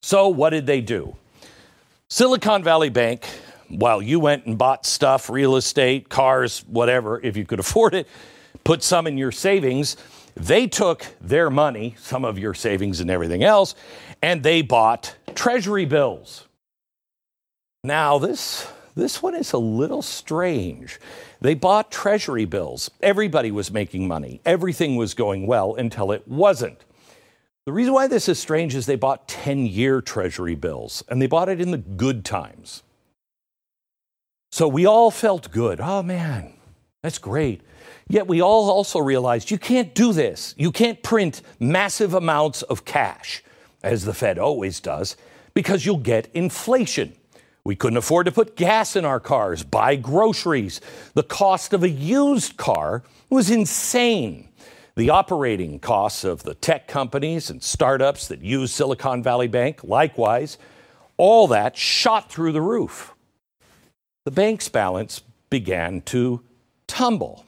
So, 0.00 0.28
what 0.28 0.50
did 0.50 0.64
they 0.64 0.80
do? 0.80 1.16
Silicon 2.08 2.64
Valley 2.64 2.88
Bank, 2.88 3.26
while 3.68 4.00
you 4.00 4.18
went 4.18 4.46
and 4.46 4.56
bought 4.56 4.86
stuff, 4.86 5.28
real 5.28 5.56
estate, 5.56 6.08
cars, 6.08 6.64
whatever, 6.66 7.20
if 7.20 7.36
you 7.36 7.44
could 7.44 7.60
afford 7.60 7.92
it, 7.92 8.08
put 8.64 8.82
some 8.82 9.06
in 9.06 9.18
your 9.18 9.32
savings, 9.32 9.98
they 10.34 10.66
took 10.66 11.04
their 11.20 11.50
money, 11.50 11.94
some 11.98 12.24
of 12.24 12.38
your 12.38 12.54
savings 12.54 13.00
and 13.00 13.10
everything 13.10 13.44
else, 13.44 13.74
and 14.22 14.42
they 14.42 14.62
bought 14.62 15.14
treasury 15.34 15.84
bills. 15.84 16.46
Now, 17.84 18.18
this, 18.18 18.66
this 18.94 19.22
one 19.22 19.34
is 19.34 19.52
a 19.52 19.58
little 19.58 20.02
strange. 20.02 20.98
They 21.40 21.54
bought 21.54 21.90
treasury 21.90 22.44
bills. 22.44 22.90
Everybody 23.02 23.50
was 23.50 23.70
making 23.70 24.08
money, 24.08 24.40
everything 24.44 24.96
was 24.96 25.14
going 25.14 25.46
well 25.46 25.74
until 25.74 26.12
it 26.12 26.26
wasn't. 26.26 26.84
The 27.66 27.72
reason 27.72 27.92
why 27.92 28.06
this 28.06 28.28
is 28.28 28.38
strange 28.38 28.74
is 28.74 28.86
they 28.86 28.96
bought 28.96 29.28
10 29.28 29.66
year 29.66 30.00
treasury 30.00 30.54
bills, 30.54 31.04
and 31.08 31.20
they 31.20 31.26
bought 31.26 31.48
it 31.48 31.60
in 31.60 31.70
the 31.70 31.78
good 31.78 32.24
times. 32.24 32.82
So 34.50 34.66
we 34.66 34.86
all 34.86 35.10
felt 35.10 35.52
good. 35.52 35.80
Oh 35.80 36.02
man, 36.02 36.54
that's 37.02 37.18
great. 37.18 37.62
Yet 38.08 38.26
we 38.26 38.42
all 38.42 38.70
also 38.70 38.98
realized 38.98 39.52
you 39.52 39.58
can't 39.58 39.94
do 39.94 40.12
this. 40.12 40.54
You 40.58 40.72
can't 40.72 41.00
print 41.02 41.42
massive 41.60 42.12
amounts 42.12 42.62
of 42.62 42.84
cash, 42.84 43.44
as 43.84 44.04
the 44.04 44.14
Fed 44.14 44.38
always 44.38 44.80
does, 44.80 45.16
because 45.54 45.86
you'll 45.86 45.98
get 45.98 46.28
inflation. 46.34 47.12
We 47.64 47.76
couldn't 47.76 47.98
afford 47.98 48.26
to 48.26 48.32
put 48.32 48.56
gas 48.56 48.96
in 48.96 49.04
our 49.04 49.20
cars, 49.20 49.62
buy 49.62 49.96
groceries. 49.96 50.80
The 51.14 51.22
cost 51.22 51.72
of 51.72 51.82
a 51.82 51.88
used 51.88 52.56
car 52.56 53.02
was 53.28 53.50
insane. 53.50 54.48
The 54.96 55.10
operating 55.10 55.78
costs 55.78 56.24
of 56.24 56.42
the 56.42 56.54
tech 56.54 56.88
companies 56.88 57.50
and 57.50 57.62
startups 57.62 58.28
that 58.28 58.42
use 58.42 58.72
Silicon 58.72 59.22
Valley 59.22 59.48
Bank, 59.48 59.84
likewise, 59.84 60.58
all 61.16 61.46
that 61.48 61.76
shot 61.76 62.30
through 62.30 62.52
the 62.52 62.62
roof. 62.62 63.14
The 64.24 64.30
bank's 64.30 64.68
balance 64.68 65.22
began 65.48 66.00
to 66.02 66.42
tumble 66.86 67.44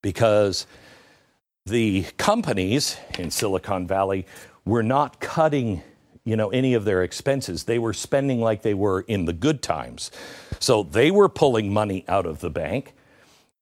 because 0.00 0.66
the 1.66 2.06
companies 2.16 2.96
in 3.18 3.30
Silicon 3.30 3.86
Valley 3.86 4.26
were 4.64 4.82
not 4.82 5.20
cutting 5.20 5.82
you 6.26 6.36
know 6.36 6.50
any 6.50 6.74
of 6.74 6.84
their 6.84 7.02
expenses 7.02 7.64
they 7.64 7.78
were 7.78 7.94
spending 7.94 8.40
like 8.40 8.60
they 8.60 8.74
were 8.74 9.00
in 9.02 9.24
the 9.24 9.32
good 9.32 9.62
times 9.62 10.10
so 10.60 10.82
they 10.82 11.10
were 11.10 11.28
pulling 11.28 11.72
money 11.72 12.04
out 12.08 12.26
of 12.26 12.40
the 12.40 12.50
bank 12.50 12.92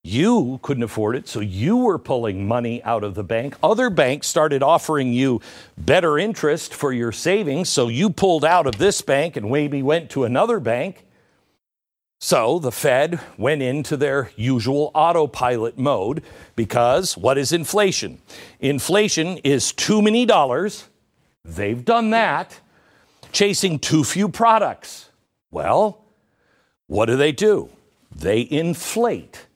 you 0.02 0.58
couldn't 0.62 0.82
afford 0.82 1.14
it 1.14 1.28
so 1.28 1.38
you 1.38 1.76
were 1.76 1.98
pulling 1.98 2.48
money 2.48 2.82
out 2.82 3.04
of 3.04 3.14
the 3.14 3.22
bank 3.22 3.54
other 3.62 3.88
banks 3.88 4.26
started 4.26 4.62
offering 4.62 5.12
you 5.12 5.40
better 5.78 6.18
interest 6.18 6.74
for 6.74 6.92
your 6.92 7.12
savings 7.12 7.68
so 7.68 7.86
you 7.86 8.10
pulled 8.10 8.44
out 8.44 8.66
of 8.66 8.78
this 8.78 9.00
bank 9.00 9.36
and 9.36 9.48
maybe 9.50 9.82
went 9.82 10.10
to 10.10 10.24
another 10.24 10.58
bank 10.58 11.04
so 12.24 12.58
the 12.58 12.72
Fed 12.72 13.20
went 13.36 13.60
into 13.60 13.98
their 13.98 14.30
usual 14.34 14.90
autopilot 14.94 15.76
mode 15.76 16.22
because 16.56 17.18
what 17.18 17.36
is 17.36 17.52
inflation? 17.52 18.22
Inflation 18.60 19.36
is 19.44 19.74
too 19.74 20.00
many 20.00 20.24
dollars. 20.24 20.88
They've 21.44 21.84
done 21.84 22.10
that. 22.10 22.60
Chasing 23.32 23.78
too 23.78 24.04
few 24.04 24.28
products. 24.28 25.10
Well, 25.50 26.04
what 26.86 27.06
do 27.06 27.16
they 27.16 27.32
do? 27.32 27.70
They 28.14 28.46
inflate. 28.48 29.46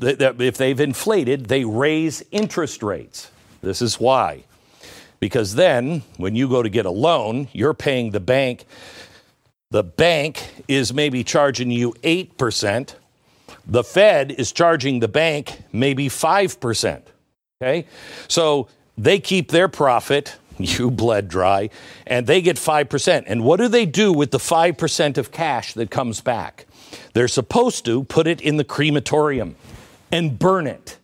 If 0.00 0.56
they've 0.56 0.80
inflated, 0.80 1.46
they 1.46 1.64
raise 1.64 2.24
interest 2.30 2.82
rates. 2.82 3.30
This 3.60 3.82
is 3.82 4.00
why. 4.00 4.44
Because 5.20 5.54
then, 5.54 6.02
when 6.16 6.34
you 6.34 6.48
go 6.48 6.62
to 6.62 6.68
get 6.68 6.86
a 6.86 6.90
loan, 6.90 7.48
you're 7.52 7.74
paying 7.74 8.10
the 8.10 8.20
bank 8.20 8.66
the 9.72 9.82
bank 9.82 10.64
is 10.68 10.92
maybe 10.92 11.24
charging 11.24 11.70
you 11.70 11.94
8%. 12.02 12.94
The 13.66 13.82
Fed 13.82 14.30
is 14.32 14.52
charging 14.52 15.00
the 15.00 15.08
bank 15.08 15.62
maybe 15.72 16.10
5%. 16.10 17.00
Okay? 17.62 17.86
So 18.28 18.68
they 18.98 19.18
keep 19.18 19.50
their 19.50 19.68
profit, 19.68 20.36
you 20.64 20.90
bled 21.02 21.28
dry, 21.28 21.70
and 22.06 22.26
they 22.26 22.40
get 22.42 22.56
5%. 22.56 23.24
And 23.26 23.44
what 23.44 23.58
do 23.58 23.68
they 23.68 23.86
do 23.86 24.12
with 24.12 24.30
the 24.30 24.38
5% 24.38 25.18
of 25.18 25.32
cash 25.32 25.74
that 25.74 25.90
comes 25.90 26.20
back? 26.20 26.66
They're 27.14 27.28
supposed 27.28 27.84
to 27.86 28.04
put 28.04 28.26
it 28.26 28.40
in 28.40 28.56
the 28.56 28.64
crematorium 28.64 29.56
and 30.10 30.38
burn 30.38 30.66
it. 30.66 30.98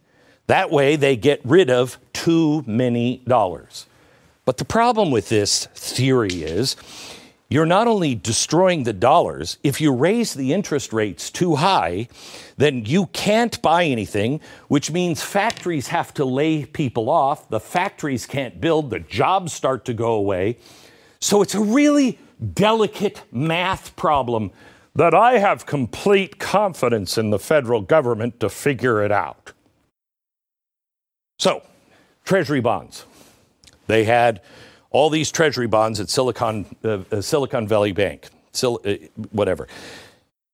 That 0.47 0.71
way 0.71 0.97
they 0.97 1.17
get 1.17 1.41
rid 1.45 1.71
of 1.71 1.99
too 2.13 2.65
many 2.67 3.19
dollars. 3.27 3.87
But 4.45 4.57
the 4.57 4.65
problem 4.65 5.11
with 5.11 5.29
this 5.29 5.67
theory 5.75 6.43
is 6.43 6.75
you're 7.51 7.67
not 7.67 7.87
only 7.87 8.15
destroying 8.15 8.83
the 8.83 8.93
dollars, 8.93 9.57
if 9.63 9.81
you 9.81 9.93
raise 9.93 10.35
the 10.35 10.53
interest 10.53 10.93
rates 10.93 11.31
too 11.31 11.57
high, 11.57 12.09
then 12.59 12.85
you 12.85 13.07
can't 13.07 13.61
buy 13.63 13.85
anything, 13.85 14.41
which 14.69 14.91
means 14.91 15.23
factories 15.23 15.89
have 15.89 16.13
to 16.15 16.27
lay 16.27 16.67
people 16.67 17.09
off. 17.09 17.49
The 17.49 17.61
factories 17.61 18.27
can't 18.27 18.61
build, 18.61 18.91
the 18.91 19.01
jobs 19.01 19.55
start 19.55 19.87
to 19.87 19.95
go 19.95 20.13
away. 20.13 20.59
So 21.21 21.41
it's 21.41 21.55
a 21.55 21.61
really 21.61 22.19
delicate 22.55 23.23
math 23.33 23.97
problem 23.97 24.51
that 24.95 25.15
I 25.15 25.39
have 25.39 25.65
complete 25.65 26.39
confidence 26.39 27.17
in 27.17 27.31
the 27.31 27.39
federal 27.39 27.81
government 27.81 28.41
to 28.41 28.51
figure 28.51 29.03
it 29.03 29.13
out. 29.13 29.53
So, 31.39 31.63
Treasury 32.25 32.61
bonds. 32.61 33.05
They 33.87 34.05
had 34.05 34.43
all 34.91 35.11
these 35.11 35.31
treasury 35.31 35.67
bonds 35.67 36.01
at 36.01 36.09
Silicon, 36.09 36.67
uh, 36.85 36.99
uh, 37.11 37.21
Silicon 37.21 37.69
Valley 37.69 37.93
Bank, 37.93 38.29
Sil- 38.53 38.81
uh, 38.85 38.95
whatever. 39.31 39.69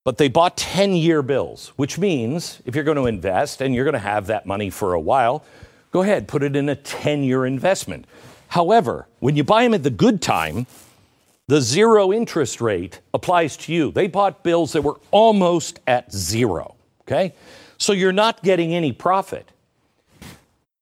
But 0.04 0.18
they 0.18 0.28
bought 0.28 0.56
10 0.56 0.94
year 0.96 1.22
bills, 1.22 1.72
which 1.76 1.98
means 1.98 2.60
if 2.66 2.74
you're 2.74 2.84
going 2.84 2.96
to 2.96 3.06
invest 3.06 3.62
and 3.62 3.74
you're 3.74 3.84
going 3.84 3.94
to 3.94 3.98
have 3.98 4.26
that 4.26 4.44
money 4.46 4.70
for 4.70 4.92
a 4.92 5.00
while, 5.00 5.44
go 5.92 6.02
ahead, 6.02 6.28
put 6.28 6.42
it 6.42 6.56
in 6.56 6.68
a 6.68 6.76
10 6.76 7.24
year 7.24 7.46
investment. 7.46 8.06
However, 8.48 9.06
when 9.20 9.36
you 9.36 9.44
buy 9.44 9.62
them 9.62 9.74
at 9.74 9.82
the 9.82 9.90
good 9.90 10.20
time, 10.20 10.66
the 11.46 11.60
zero 11.60 12.12
interest 12.12 12.60
rate 12.60 13.00
applies 13.12 13.56
to 13.58 13.72
you. 13.72 13.90
They 13.90 14.06
bought 14.06 14.42
bills 14.42 14.72
that 14.72 14.82
were 14.82 14.98
almost 15.10 15.80
at 15.86 16.12
zero, 16.12 16.74
okay? 17.02 17.34
So 17.76 17.92
you're 17.92 18.12
not 18.12 18.42
getting 18.42 18.74
any 18.74 18.92
profit. 18.92 19.50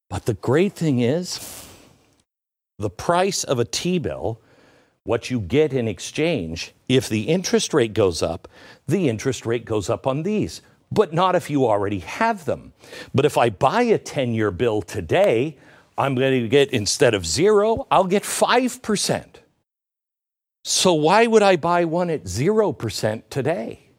But 0.08 0.26
the 0.26 0.34
great 0.34 0.74
thing 0.74 1.00
is, 1.00 1.61
the 2.78 2.90
price 2.90 3.44
of 3.44 3.58
a 3.58 3.64
T 3.64 3.98
bill, 3.98 4.40
what 5.04 5.30
you 5.30 5.40
get 5.40 5.72
in 5.72 5.88
exchange, 5.88 6.72
if 6.88 7.08
the 7.08 7.22
interest 7.22 7.74
rate 7.74 7.94
goes 7.94 8.22
up, 8.22 8.48
the 8.86 9.08
interest 9.08 9.46
rate 9.46 9.64
goes 9.64 9.90
up 9.90 10.06
on 10.06 10.22
these, 10.22 10.62
but 10.90 11.12
not 11.12 11.34
if 11.34 11.50
you 11.50 11.66
already 11.66 12.00
have 12.00 12.44
them. 12.44 12.72
But 13.14 13.24
if 13.24 13.36
I 13.36 13.50
buy 13.50 13.82
a 13.82 13.98
10 13.98 14.34
year 14.34 14.50
bill 14.50 14.82
today, 14.82 15.56
I'm 15.98 16.14
going 16.14 16.42
to 16.42 16.48
get, 16.48 16.70
instead 16.70 17.14
of 17.14 17.26
zero, 17.26 17.86
I'll 17.90 18.04
get 18.04 18.22
5%. 18.22 19.24
So 20.64 20.94
why 20.94 21.26
would 21.26 21.42
I 21.42 21.56
buy 21.56 21.84
one 21.84 22.08
at 22.08 22.24
0% 22.24 23.22
today? 23.28 23.91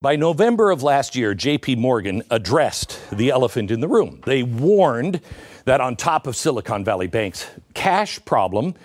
By 0.00 0.14
November 0.14 0.70
of 0.70 0.84
last 0.84 1.16
year, 1.16 1.34
JP 1.34 1.78
Morgan 1.78 2.22
addressed 2.30 3.00
the 3.10 3.30
elephant 3.30 3.72
in 3.72 3.80
the 3.80 3.88
room. 3.88 4.20
They 4.24 4.44
warned 4.44 5.20
that 5.64 5.80
on 5.80 5.96
top 5.96 6.28
of 6.28 6.36
Silicon 6.36 6.84
Valley 6.84 7.08
Bank's 7.08 7.48
cash 7.74 8.24
problem, 8.24 8.76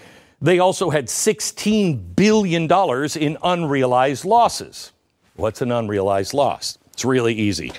they 0.41 0.57
also 0.57 0.89
had 0.89 1.05
$16 1.05 2.15
billion 2.15 2.63
in 2.63 3.37
unrealized 3.43 4.25
losses. 4.25 4.91
What's 5.35 5.61
an 5.61 5.71
unrealized 5.71 6.33
loss? 6.33 6.79
It's 6.93 7.05
really 7.05 7.35
easy. 7.35 7.73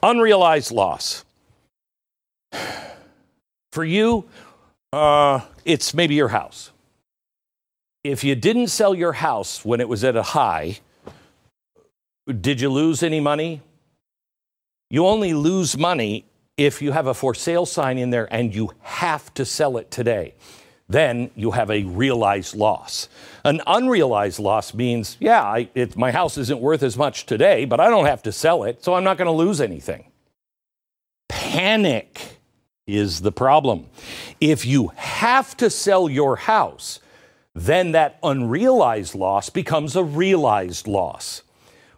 Unrealized 0.00 0.70
loss. 0.70 1.24
For 3.72 3.84
you, 3.84 4.28
uh, 4.92 5.40
it's 5.64 5.94
maybe 5.94 6.14
your 6.14 6.28
house. 6.28 6.70
If 8.04 8.22
you 8.22 8.36
didn't 8.36 8.68
sell 8.68 8.94
your 8.94 9.14
house 9.14 9.64
when 9.64 9.80
it 9.80 9.88
was 9.88 10.04
at 10.04 10.14
a 10.14 10.22
high, 10.22 10.78
did 12.28 12.60
you 12.60 12.68
lose 12.70 13.02
any 13.02 13.20
money? 13.20 13.62
You 14.90 15.06
only 15.06 15.34
lose 15.34 15.76
money 15.76 16.26
if 16.56 16.82
you 16.82 16.92
have 16.92 17.06
a 17.06 17.14
for 17.14 17.34
sale 17.34 17.66
sign 17.66 17.98
in 17.98 18.10
there 18.10 18.32
and 18.32 18.54
you 18.54 18.72
have 18.80 19.32
to 19.34 19.44
sell 19.44 19.76
it 19.76 19.90
today, 19.90 20.34
then 20.88 21.30
you 21.36 21.52
have 21.52 21.70
a 21.70 21.84
realized 21.84 22.54
loss. 22.54 23.08
An 23.44 23.60
unrealized 23.66 24.40
loss 24.40 24.74
means, 24.74 25.16
yeah, 25.20 25.42
I, 25.42 25.68
it, 25.74 25.96
my 25.96 26.10
house 26.10 26.36
isn't 26.36 26.60
worth 26.60 26.82
as 26.82 26.96
much 26.98 27.26
today, 27.26 27.64
but 27.64 27.80
I 27.80 27.88
don't 27.88 28.06
have 28.06 28.22
to 28.24 28.32
sell 28.32 28.64
it, 28.64 28.82
so 28.82 28.94
I'm 28.94 29.04
not 29.04 29.18
going 29.18 29.26
to 29.26 29.32
lose 29.32 29.60
anything. 29.60 30.10
Panic 31.28 32.38
is 32.86 33.20
the 33.20 33.32
problem. 33.32 33.86
If 34.40 34.66
you 34.66 34.92
have 34.96 35.56
to 35.58 35.70
sell 35.70 36.08
your 36.08 36.36
house, 36.36 37.00
then 37.54 37.92
that 37.92 38.18
unrealized 38.22 39.14
loss 39.14 39.50
becomes 39.50 39.94
a 39.94 40.02
realized 40.02 40.86
loss. 40.86 41.42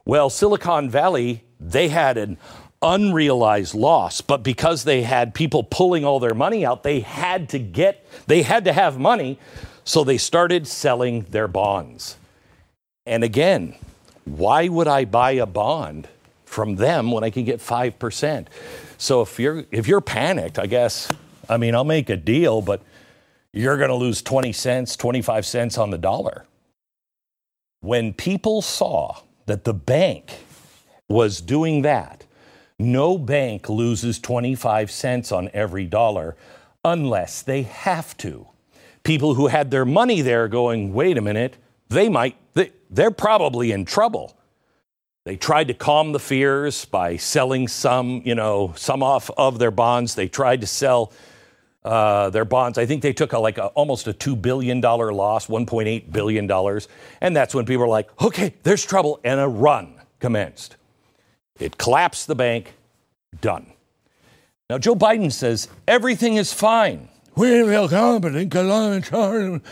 Well, 0.04 0.30
Silicon 0.30 0.90
Valley, 0.90 1.44
they 1.58 1.88
had 1.88 2.16
an 2.16 2.38
unrealized 2.82 3.74
loss, 3.74 4.20
but 4.20 4.42
because 4.42 4.84
they 4.84 5.02
had 5.02 5.34
people 5.34 5.62
pulling 5.62 6.04
all 6.04 6.18
their 6.18 6.34
money 6.34 6.64
out, 6.64 6.82
they 6.82 7.00
had 7.00 7.48
to 7.50 7.58
get, 7.58 8.06
they 8.26 8.42
had 8.42 8.64
to 8.64 8.72
have 8.72 8.98
money, 8.98 9.38
so 9.84 10.04
they 10.04 10.18
started 10.18 10.66
selling 10.66 11.22
their 11.30 11.48
bonds. 11.48 12.16
And 13.06 13.24
again, 13.24 13.74
why 14.24 14.68
would 14.68 14.88
I 14.88 15.04
buy 15.04 15.32
a 15.32 15.46
bond 15.46 16.08
from 16.44 16.76
them 16.76 17.10
when 17.10 17.24
I 17.24 17.30
can 17.30 17.44
get 17.44 17.60
5%? 17.60 18.46
So 18.98 19.22
if 19.22 19.38
you're 19.38 19.64
if 19.70 19.88
you're 19.88 20.00
panicked, 20.00 20.58
I 20.58 20.66
guess, 20.66 21.10
I 21.48 21.56
mean, 21.56 21.74
I'll 21.74 21.84
make 21.84 22.10
a 22.10 22.16
deal, 22.16 22.60
but 22.60 22.82
you're 23.52 23.76
going 23.76 23.88
to 23.88 23.96
lose 23.96 24.22
20 24.22 24.52
cents, 24.52 24.96
25 24.96 25.44
cents 25.46 25.78
on 25.78 25.90
the 25.90 25.98
dollar. 25.98 26.46
When 27.80 28.12
people 28.12 28.62
saw 28.62 29.16
that 29.50 29.64
the 29.64 29.74
bank 29.74 30.30
was 31.08 31.40
doing 31.40 31.82
that, 31.82 32.24
no 32.78 33.18
bank 33.18 33.68
loses 33.68 34.18
25 34.18 34.90
cents 34.90 35.32
on 35.32 35.50
every 35.52 35.86
dollar 35.86 36.36
unless 36.84 37.42
they 37.42 37.62
have 37.62 38.16
to. 38.18 38.46
People 39.02 39.34
who 39.34 39.48
had 39.48 39.70
their 39.70 39.84
money 39.84 40.22
there 40.22 40.48
going, 40.48 40.94
wait 40.94 41.18
a 41.18 41.20
minute, 41.20 41.56
they 41.88 42.08
might, 42.08 42.36
they, 42.54 42.72
they're 42.88 43.10
probably 43.10 43.72
in 43.72 43.84
trouble. 43.84 44.36
They 45.24 45.36
tried 45.36 45.68
to 45.68 45.74
calm 45.74 46.12
the 46.12 46.18
fears 46.18 46.86
by 46.86 47.16
selling 47.16 47.68
some, 47.68 48.22
you 48.24 48.34
know, 48.34 48.72
some 48.76 49.02
off 49.02 49.30
of 49.36 49.58
their 49.58 49.70
bonds. 49.70 50.14
They 50.14 50.28
tried 50.28 50.62
to 50.62 50.66
sell 50.66 51.12
uh, 51.84 52.30
their 52.30 52.44
bonds. 52.44 52.78
I 52.78 52.86
think 52.86 53.02
they 53.02 53.12
took 53.12 53.32
a, 53.32 53.38
like 53.38 53.58
a, 53.58 53.66
almost 53.68 54.06
a 54.06 54.12
$2 54.12 54.40
billion 54.40 54.80
loss, 54.80 55.46
$1.8 55.46 56.12
billion. 56.12 56.50
And 57.20 57.36
that's 57.36 57.54
when 57.54 57.64
people 57.64 57.82
were 57.82 57.88
like, 57.88 58.22
okay, 58.22 58.54
there's 58.62 58.84
trouble. 58.84 59.20
And 59.24 59.40
a 59.40 59.48
run 59.48 59.94
commenced. 60.18 60.76
It 61.58 61.78
collapsed 61.78 62.26
the 62.26 62.34
bank, 62.34 62.74
done. 63.40 63.72
Now, 64.68 64.78
Joe 64.78 64.94
Biden 64.94 65.32
says 65.32 65.68
everything 65.88 66.36
is 66.36 66.52
fine. 66.52 67.08
We 67.36 67.48
feel 67.64 67.88
confident 67.88 68.50
because 68.50 68.70
I'm 68.70 68.92
in 68.92 69.02
charge. 69.02 69.62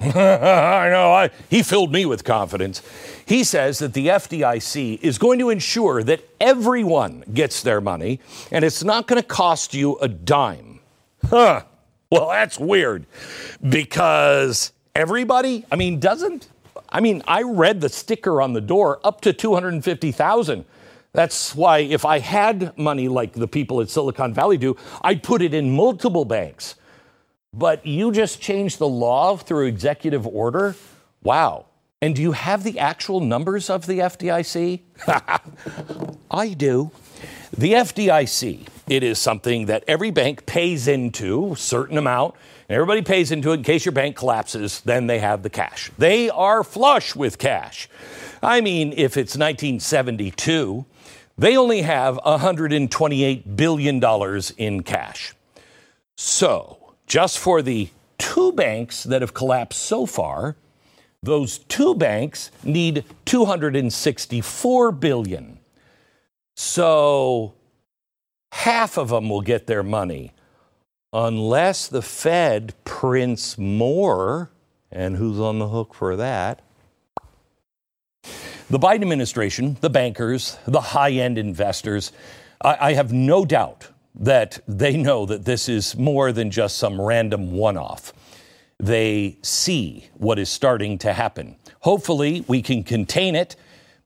I 0.14 0.88
know. 0.88 1.12
I, 1.12 1.30
he 1.50 1.62
filled 1.62 1.92
me 1.92 2.06
with 2.06 2.24
confidence. 2.24 2.82
He 3.26 3.44
says 3.44 3.80
that 3.80 3.92
the 3.92 4.06
FDIC 4.06 4.98
is 5.02 5.18
going 5.18 5.38
to 5.40 5.50
ensure 5.50 6.02
that 6.02 6.26
everyone 6.40 7.22
gets 7.34 7.62
their 7.62 7.82
money 7.82 8.18
and 8.50 8.64
it's 8.64 8.82
not 8.82 9.06
going 9.06 9.20
to 9.20 9.26
cost 9.26 9.74
you 9.74 9.98
a 9.98 10.08
dime. 10.08 10.80
Huh. 11.28 11.64
Well, 12.10 12.30
that's 12.30 12.58
weird 12.58 13.04
because 13.68 14.72
everybody, 14.94 15.66
I 15.70 15.76
mean, 15.76 16.00
doesn't. 16.00 16.48
I 16.88 17.00
mean, 17.00 17.22
I 17.28 17.42
read 17.42 17.82
the 17.82 17.90
sticker 17.90 18.40
on 18.40 18.54
the 18.54 18.60
door 18.62 19.00
up 19.04 19.20
to 19.20 19.34
250,000. 19.34 20.64
That's 21.12 21.54
why 21.54 21.80
if 21.80 22.06
I 22.06 22.20
had 22.20 22.76
money 22.78 23.08
like 23.08 23.34
the 23.34 23.48
people 23.48 23.80
at 23.82 23.90
Silicon 23.90 24.32
Valley 24.32 24.56
do, 24.56 24.76
I'd 25.02 25.22
put 25.22 25.42
it 25.42 25.52
in 25.52 25.70
multiple 25.70 26.24
banks. 26.24 26.76
But 27.52 27.84
you 27.84 28.12
just 28.12 28.40
changed 28.40 28.78
the 28.78 28.88
law 28.88 29.36
through 29.36 29.66
executive 29.66 30.26
order? 30.26 30.76
Wow. 31.22 31.66
And 32.00 32.14
do 32.14 32.22
you 32.22 32.32
have 32.32 32.64
the 32.64 32.78
actual 32.78 33.20
numbers 33.20 33.68
of 33.68 33.86
the 33.86 33.98
FDIC? 33.98 34.80
I 36.30 36.48
do. 36.54 36.90
The 37.56 37.72
FDIC, 37.72 38.66
it 38.88 39.02
is 39.02 39.18
something 39.18 39.66
that 39.66 39.84
every 39.86 40.10
bank 40.10 40.46
pays 40.46 40.88
into 40.88 41.52
a 41.52 41.56
certain 41.56 41.98
amount. 41.98 42.36
Everybody 42.70 43.02
pays 43.02 43.32
into 43.32 43.50
it 43.50 43.54
in 43.54 43.62
case 43.64 43.84
your 43.84 43.92
bank 43.92 44.16
collapses, 44.16 44.80
then 44.82 45.08
they 45.08 45.18
have 45.18 45.42
the 45.42 45.50
cash. 45.50 45.90
They 45.98 46.30
are 46.30 46.62
flush 46.62 47.16
with 47.16 47.38
cash. 47.38 47.88
I 48.42 48.60
mean, 48.60 48.92
if 48.92 49.16
it's 49.16 49.36
1972, 49.36 50.86
they 51.36 51.56
only 51.56 51.82
have 51.82 52.16
$128 52.18 53.56
billion 53.56 54.42
in 54.56 54.82
cash. 54.84 55.34
So, 56.16 56.79
just 57.10 57.40
for 57.40 57.60
the 57.60 57.88
two 58.18 58.52
banks 58.52 59.02
that 59.02 59.20
have 59.20 59.34
collapsed 59.34 59.80
so 59.82 60.06
far, 60.06 60.54
those 61.24 61.58
two 61.58 61.92
banks 61.92 62.52
need 62.62 63.04
264 63.24 64.92
billion. 64.92 65.58
So 66.54 67.54
half 68.52 68.96
of 68.96 69.08
them 69.08 69.28
will 69.28 69.40
get 69.40 69.66
their 69.66 69.82
money 69.82 70.32
unless 71.12 71.88
the 71.88 72.00
Fed 72.00 72.74
prints 72.84 73.58
more. 73.58 74.52
And 74.92 75.16
who's 75.16 75.40
on 75.40 75.58
the 75.58 75.68
hook 75.68 75.94
for 75.94 76.14
that? 76.14 76.62
The 78.22 78.78
Biden 78.78 79.02
administration, 79.02 79.78
the 79.80 79.90
bankers, 79.90 80.58
the 80.64 80.80
high 80.80 81.10
end 81.10 81.38
investors, 81.38 82.12
I, 82.60 82.76
I, 82.80 82.92
have 82.92 83.12
no 83.12 83.44
doubt 83.44 83.88
that 84.20 84.60
they 84.68 84.96
know 84.98 85.24
that 85.24 85.46
this 85.46 85.68
is 85.68 85.96
more 85.96 86.30
than 86.30 86.50
just 86.50 86.76
some 86.76 87.00
random 87.00 87.52
one 87.52 87.78
off. 87.78 88.12
They 88.78 89.38
see 89.42 90.08
what 90.14 90.38
is 90.38 90.50
starting 90.50 90.98
to 90.98 91.14
happen. 91.14 91.56
Hopefully, 91.80 92.44
we 92.46 92.60
can 92.60 92.84
contain 92.84 93.34
it, 93.34 93.56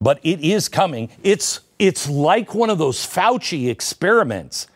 but 0.00 0.20
it 0.22 0.40
is 0.40 0.68
coming. 0.68 1.10
It's, 1.24 1.60
it's 1.78 2.08
like 2.08 2.54
one 2.54 2.70
of 2.70 2.78
those 2.78 3.04
Fauci 3.04 3.68
experiments. 3.68 4.68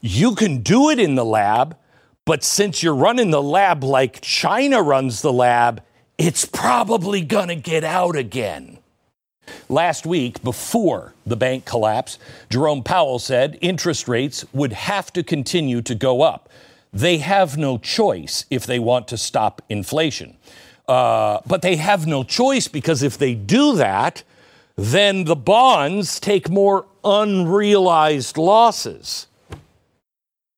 You 0.00 0.36
can 0.36 0.62
do 0.62 0.90
it 0.90 1.00
in 1.00 1.16
the 1.16 1.24
lab, 1.24 1.76
but 2.24 2.44
since 2.44 2.82
you're 2.82 2.94
running 2.94 3.30
the 3.30 3.42
lab 3.42 3.82
like 3.82 4.20
China 4.20 4.80
runs 4.80 5.22
the 5.22 5.32
lab, 5.32 5.82
it's 6.18 6.44
probably 6.44 7.20
going 7.22 7.48
to 7.48 7.56
get 7.56 7.82
out 7.82 8.14
again. 8.14 8.78
Last 9.68 10.06
week, 10.06 10.42
before 10.42 11.14
the 11.26 11.36
bank 11.36 11.64
collapse, 11.64 12.18
Jerome 12.50 12.82
Powell 12.82 13.18
said 13.18 13.58
interest 13.60 14.08
rates 14.08 14.44
would 14.52 14.72
have 14.72 15.12
to 15.14 15.22
continue 15.22 15.82
to 15.82 15.94
go 15.94 16.22
up. 16.22 16.48
They 16.92 17.18
have 17.18 17.56
no 17.56 17.78
choice 17.78 18.44
if 18.50 18.66
they 18.66 18.78
want 18.78 19.08
to 19.08 19.16
stop 19.16 19.62
inflation. 19.68 20.36
Uh, 20.86 21.40
but 21.46 21.62
they 21.62 21.76
have 21.76 22.06
no 22.06 22.22
choice 22.24 22.68
because 22.68 23.02
if 23.02 23.16
they 23.18 23.34
do 23.34 23.74
that, 23.76 24.22
then 24.76 25.24
the 25.24 25.36
bonds 25.36 26.20
take 26.20 26.48
more 26.50 26.86
unrealized 27.02 28.36
losses. 28.36 29.26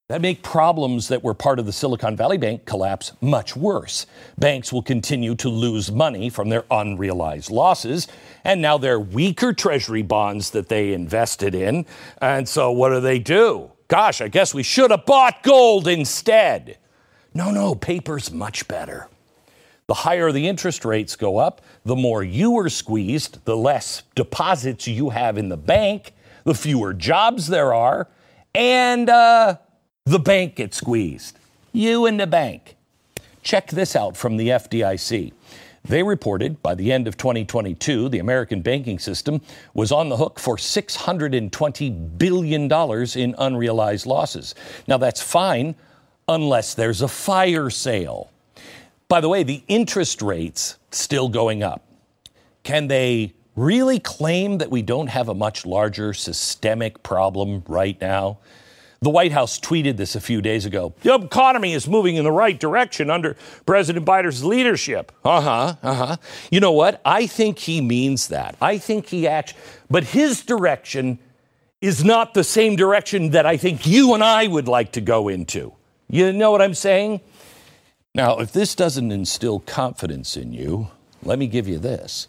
That 0.08 0.20
make 0.20 0.44
problems 0.44 1.08
that 1.08 1.24
were 1.24 1.34
part 1.34 1.58
of 1.58 1.66
the 1.66 1.72
Silicon 1.72 2.16
Valley 2.16 2.38
Bank 2.38 2.64
collapse 2.64 3.10
much 3.20 3.56
worse. 3.56 4.06
Banks 4.38 4.72
will 4.72 4.82
continue 4.82 5.34
to 5.34 5.48
lose 5.48 5.90
money 5.90 6.30
from 6.30 6.48
their 6.48 6.62
unrealized 6.70 7.50
losses, 7.50 8.06
and 8.44 8.62
now 8.62 8.78
they're 8.78 9.00
weaker 9.00 9.52
treasury 9.52 10.02
bonds 10.02 10.50
that 10.50 10.68
they 10.68 10.92
invested 10.92 11.56
in. 11.56 11.86
And 12.22 12.48
so 12.48 12.70
what 12.70 12.90
do 12.90 13.00
they 13.00 13.18
do? 13.18 13.72
Gosh, 13.88 14.20
I 14.20 14.28
guess 14.28 14.54
we 14.54 14.62
should 14.62 14.92
have 14.92 15.06
bought 15.06 15.42
gold 15.42 15.88
instead. 15.88 16.78
No, 17.34 17.50
no, 17.50 17.74
paper's 17.74 18.30
much 18.30 18.68
better. 18.68 19.08
The 19.88 19.94
higher 19.94 20.30
the 20.30 20.46
interest 20.46 20.84
rates 20.84 21.16
go 21.16 21.38
up, 21.38 21.62
the 21.84 21.96
more 21.96 22.22
you 22.22 22.56
are 22.58 22.68
squeezed, 22.68 23.44
the 23.44 23.56
less 23.56 24.04
deposits 24.14 24.86
you 24.86 25.10
have 25.10 25.36
in 25.36 25.48
the 25.48 25.56
bank, 25.56 26.12
the 26.44 26.54
fewer 26.54 26.94
jobs 26.94 27.48
there 27.48 27.74
are, 27.74 28.06
and 28.54 29.10
uh, 29.10 29.56
the 30.06 30.18
bank 30.20 30.54
gets 30.54 30.76
squeezed. 30.78 31.36
You 31.72 32.06
and 32.06 32.18
the 32.18 32.28
bank. 32.28 32.76
Check 33.42 33.68
this 33.68 33.96
out 33.96 34.16
from 34.16 34.36
the 34.36 34.48
FDIC. 34.48 35.32
They 35.84 36.02
reported 36.02 36.62
by 36.62 36.74
the 36.74 36.92
end 36.92 37.06
of 37.06 37.16
2022, 37.16 38.08
the 38.08 38.20
American 38.20 38.62
banking 38.62 38.98
system 38.98 39.40
was 39.74 39.92
on 39.92 40.08
the 40.08 40.16
hook 40.16 40.38
for 40.38 40.56
$620 40.56 42.18
billion 42.18 42.72
in 42.72 43.34
unrealized 43.38 44.06
losses. 44.06 44.54
Now, 44.88 44.96
that's 44.96 45.20
fine 45.20 45.74
unless 46.28 46.74
there's 46.74 47.02
a 47.02 47.08
fire 47.08 47.68
sale. 47.70 48.30
By 49.08 49.20
the 49.20 49.28
way, 49.28 49.42
the 49.42 49.62
interest 49.68 50.22
rates 50.22 50.76
still 50.92 51.28
going 51.28 51.62
up. 51.62 51.84
Can 52.62 52.88
they 52.88 53.34
really 53.54 53.98
claim 53.98 54.58
that 54.58 54.70
we 54.70 54.82
don't 54.82 55.08
have 55.08 55.28
a 55.28 55.34
much 55.34 55.66
larger 55.66 56.12
systemic 56.12 57.02
problem 57.02 57.64
right 57.68 58.00
now? 58.00 58.38
The 59.06 59.10
White 59.10 59.30
House 59.30 59.60
tweeted 59.60 59.98
this 59.98 60.16
a 60.16 60.20
few 60.20 60.42
days 60.42 60.66
ago. 60.66 60.92
The 61.02 61.14
economy 61.14 61.74
is 61.74 61.86
moving 61.86 62.16
in 62.16 62.24
the 62.24 62.32
right 62.32 62.58
direction 62.58 63.08
under 63.08 63.36
President 63.64 64.04
Biden's 64.04 64.42
leadership. 64.42 65.12
Uh 65.24 65.40
huh, 65.40 65.76
uh 65.80 65.94
huh. 65.94 66.16
You 66.50 66.58
know 66.58 66.72
what? 66.72 67.02
I 67.04 67.28
think 67.28 67.60
he 67.60 67.80
means 67.80 68.26
that. 68.26 68.56
I 68.60 68.78
think 68.78 69.06
he 69.06 69.28
acts, 69.28 69.54
but 69.88 70.02
his 70.02 70.44
direction 70.44 71.20
is 71.80 72.04
not 72.04 72.34
the 72.34 72.42
same 72.42 72.74
direction 72.74 73.30
that 73.30 73.46
I 73.46 73.56
think 73.56 73.86
you 73.86 74.12
and 74.12 74.24
I 74.24 74.48
would 74.48 74.66
like 74.66 74.90
to 74.94 75.00
go 75.00 75.28
into. 75.28 75.72
You 76.10 76.32
know 76.32 76.50
what 76.50 76.60
I'm 76.60 76.74
saying? 76.74 77.20
Now, 78.12 78.40
if 78.40 78.50
this 78.50 78.74
doesn't 78.74 79.12
instill 79.12 79.60
confidence 79.60 80.36
in 80.36 80.52
you, 80.52 80.88
let 81.22 81.38
me 81.38 81.46
give 81.46 81.68
you 81.68 81.78
this. 81.78 82.26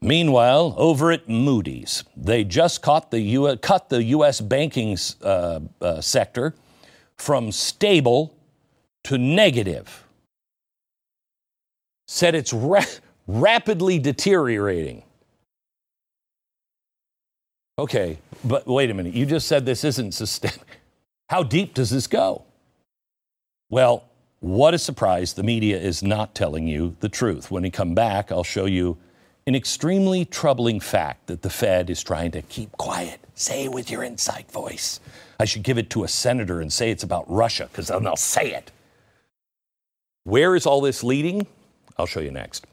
Meanwhile, 0.00 0.74
over 0.76 1.10
at 1.10 1.28
Moody's, 1.28 2.04
they 2.16 2.44
just 2.44 2.82
caught 2.82 3.10
the 3.10 3.20
U- 3.20 3.56
cut 3.56 3.88
the 3.88 4.02
U.S. 4.04 4.40
banking 4.40 4.96
uh, 5.22 5.60
uh, 5.80 6.00
sector 6.00 6.54
from 7.16 7.50
stable 7.50 8.34
to 9.04 9.18
negative. 9.18 10.04
Said 12.08 12.34
it's 12.34 12.52
ra- 12.52 12.84
rapidly 13.26 13.98
deteriorating. 13.98 15.02
Okay, 17.78 18.18
but 18.44 18.66
wait 18.66 18.90
a 18.90 18.94
minute. 18.94 19.14
You 19.14 19.26
just 19.26 19.48
said 19.48 19.66
this 19.66 19.84
isn't 19.84 20.12
systemic. 20.12 20.80
How 21.30 21.42
deep 21.42 21.74
does 21.74 21.90
this 21.90 22.06
go? 22.06 22.44
Well, 23.70 24.04
what 24.40 24.74
a 24.74 24.78
surprise. 24.78 25.34
The 25.34 25.42
media 25.42 25.78
is 25.78 26.02
not 26.02 26.34
telling 26.34 26.68
you 26.68 26.96
the 27.00 27.08
truth. 27.08 27.50
When 27.50 27.64
we 27.64 27.70
come 27.70 27.94
back, 27.94 28.30
I'll 28.30 28.44
show 28.44 28.66
you 28.66 28.96
an 29.46 29.54
extremely 29.54 30.24
troubling 30.24 30.80
fact 30.80 31.28
that 31.28 31.42
the 31.42 31.50
Fed 31.50 31.88
is 31.88 32.02
trying 32.02 32.32
to 32.32 32.42
keep 32.42 32.72
quiet. 32.72 33.20
Say 33.34 33.64
it 33.64 33.72
with 33.72 33.90
your 33.90 34.02
inside 34.02 34.50
voice. 34.50 34.98
I 35.38 35.44
should 35.44 35.62
give 35.62 35.78
it 35.78 35.88
to 35.90 36.02
a 36.02 36.08
senator 36.08 36.60
and 36.60 36.72
say 36.72 36.90
it's 36.90 37.04
about 37.04 37.30
Russia, 37.30 37.68
because 37.70 37.88
then 37.88 38.02
they'll 38.02 38.16
say 38.16 38.52
it. 38.52 38.72
Where 40.24 40.56
is 40.56 40.66
all 40.66 40.80
this 40.80 41.04
leading? 41.04 41.46
I'll 41.96 42.06
show 42.06 42.20
you 42.20 42.32
next. 42.32 42.66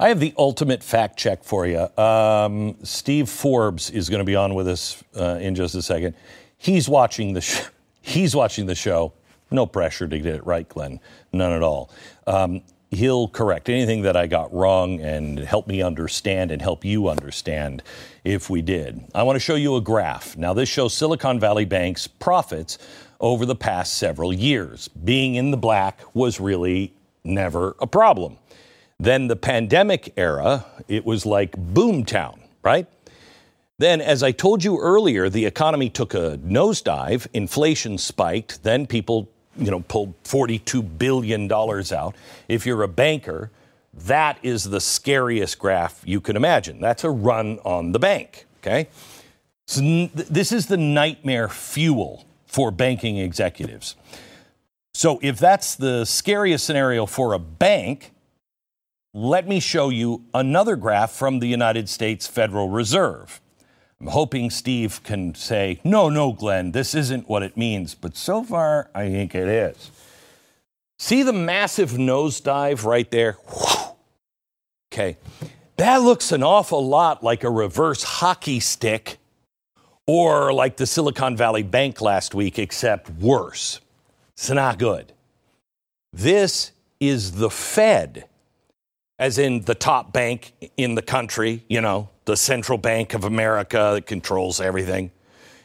I 0.00 0.08
have 0.08 0.20
the 0.20 0.32
ultimate 0.38 0.84
fact 0.84 1.18
check 1.18 1.42
for 1.42 1.66
you. 1.66 1.88
Um, 1.98 2.76
Steve 2.84 3.28
Forbes 3.28 3.90
is 3.90 4.08
going 4.08 4.20
to 4.20 4.24
be 4.24 4.36
on 4.36 4.54
with 4.54 4.68
us 4.68 5.02
uh, 5.18 5.38
in 5.40 5.56
just 5.56 5.74
a 5.74 5.82
second. 5.82 6.14
He's 6.56 6.88
watching 6.88 7.32
the 7.32 7.40
sh- 7.40 7.62
he's 8.00 8.34
watching 8.34 8.66
the 8.66 8.76
show. 8.76 9.12
No 9.50 9.66
pressure 9.66 10.06
to 10.06 10.18
get 10.18 10.36
it 10.36 10.46
right, 10.46 10.68
Glenn. 10.68 11.00
None 11.32 11.52
at 11.52 11.62
all. 11.62 11.90
Um, 12.28 12.62
he'll 12.90 13.26
correct 13.26 13.68
anything 13.68 14.02
that 14.02 14.16
I 14.16 14.28
got 14.28 14.52
wrong 14.52 15.00
and 15.00 15.38
help 15.40 15.66
me 15.66 15.82
understand 15.82 16.52
and 16.52 16.62
help 16.62 16.84
you 16.84 17.08
understand 17.08 17.82
if 18.22 18.48
we 18.48 18.62
did. 18.62 19.04
I 19.14 19.24
want 19.24 19.34
to 19.36 19.40
show 19.40 19.56
you 19.56 19.74
a 19.76 19.80
graph. 19.80 20.36
Now, 20.36 20.54
this 20.54 20.68
shows 20.68 20.94
Silicon 20.94 21.40
Valley 21.40 21.64
Bank's 21.64 22.06
profits 22.06 22.78
over 23.20 23.44
the 23.44 23.56
past 23.56 23.96
several 23.96 24.32
years. 24.32 24.86
Being 24.88 25.34
in 25.34 25.50
the 25.50 25.56
black 25.56 26.00
was 26.14 26.38
really 26.38 26.94
never 27.24 27.74
a 27.80 27.86
problem. 27.86 28.38
Then 29.00 29.28
the 29.28 29.36
pandemic 29.36 30.12
era, 30.16 30.66
it 30.88 31.04
was 31.04 31.24
like 31.24 31.52
boomtown, 31.52 32.40
right? 32.62 32.86
Then, 33.78 34.00
as 34.00 34.24
I 34.24 34.32
told 34.32 34.64
you 34.64 34.80
earlier, 34.80 35.28
the 35.28 35.46
economy 35.46 35.88
took 35.88 36.12
a 36.14 36.38
nosedive, 36.38 37.28
inflation 37.32 37.96
spiked, 37.96 38.64
then 38.64 38.88
people, 38.88 39.28
you 39.56 39.70
know, 39.70 39.80
pulled 39.80 40.20
$42 40.24 40.98
billion 40.98 41.50
out. 41.52 42.16
If 42.48 42.66
you're 42.66 42.82
a 42.82 42.88
banker, 42.88 43.52
that 43.94 44.38
is 44.42 44.64
the 44.64 44.80
scariest 44.80 45.60
graph 45.60 46.02
you 46.04 46.20
can 46.20 46.34
imagine. 46.34 46.80
That's 46.80 47.04
a 47.04 47.10
run 47.10 47.60
on 47.64 47.92
the 47.92 48.00
bank, 48.00 48.46
okay? 48.62 48.88
So 49.68 50.08
this 50.12 50.50
is 50.50 50.66
the 50.66 50.76
nightmare 50.76 51.48
fuel 51.48 52.24
for 52.46 52.72
banking 52.72 53.18
executives. 53.18 53.94
So 54.92 55.20
if 55.22 55.38
that's 55.38 55.76
the 55.76 56.04
scariest 56.04 56.64
scenario 56.64 57.06
for 57.06 57.32
a 57.32 57.38
bank, 57.38 58.10
let 59.18 59.48
me 59.48 59.58
show 59.58 59.88
you 59.88 60.22
another 60.32 60.76
graph 60.76 61.10
from 61.10 61.40
the 61.40 61.48
United 61.48 61.88
States 61.88 62.28
Federal 62.28 62.68
Reserve. 62.68 63.40
I'm 64.00 64.06
hoping 64.06 64.48
Steve 64.48 65.02
can 65.02 65.34
say, 65.34 65.80
no, 65.82 66.08
no, 66.08 66.32
Glenn, 66.32 66.70
this 66.70 66.94
isn't 66.94 67.28
what 67.28 67.42
it 67.42 67.56
means. 67.56 67.96
But 67.96 68.16
so 68.16 68.44
far, 68.44 68.90
I 68.94 69.08
think 69.08 69.34
it 69.34 69.48
is. 69.48 69.90
See 71.00 71.24
the 71.24 71.32
massive 71.32 71.92
nosedive 71.92 72.84
right 72.84 73.10
there? 73.10 73.38
Okay. 74.92 75.16
That 75.78 76.02
looks 76.02 76.30
an 76.30 76.44
awful 76.44 76.86
lot 76.86 77.24
like 77.24 77.42
a 77.42 77.50
reverse 77.50 78.04
hockey 78.04 78.60
stick 78.60 79.18
or 80.06 80.52
like 80.52 80.76
the 80.76 80.86
Silicon 80.86 81.36
Valley 81.36 81.64
Bank 81.64 82.00
last 82.00 82.36
week, 82.36 82.58
except 82.58 83.10
worse. 83.10 83.80
It's 84.34 84.48
not 84.48 84.78
good. 84.78 85.12
This 86.12 86.70
is 87.00 87.32
the 87.32 87.50
Fed, 87.50 88.24
as 89.18 89.38
in 89.38 89.62
the 89.62 89.74
top 89.74 90.12
bank 90.12 90.52
in 90.76 90.94
the 90.94 91.02
country, 91.02 91.64
you 91.68 91.80
know, 91.80 92.08
the 92.24 92.36
central 92.36 92.78
bank 92.78 93.14
of 93.14 93.24
America 93.24 93.92
that 93.94 94.06
controls 94.06 94.60
everything. 94.60 95.10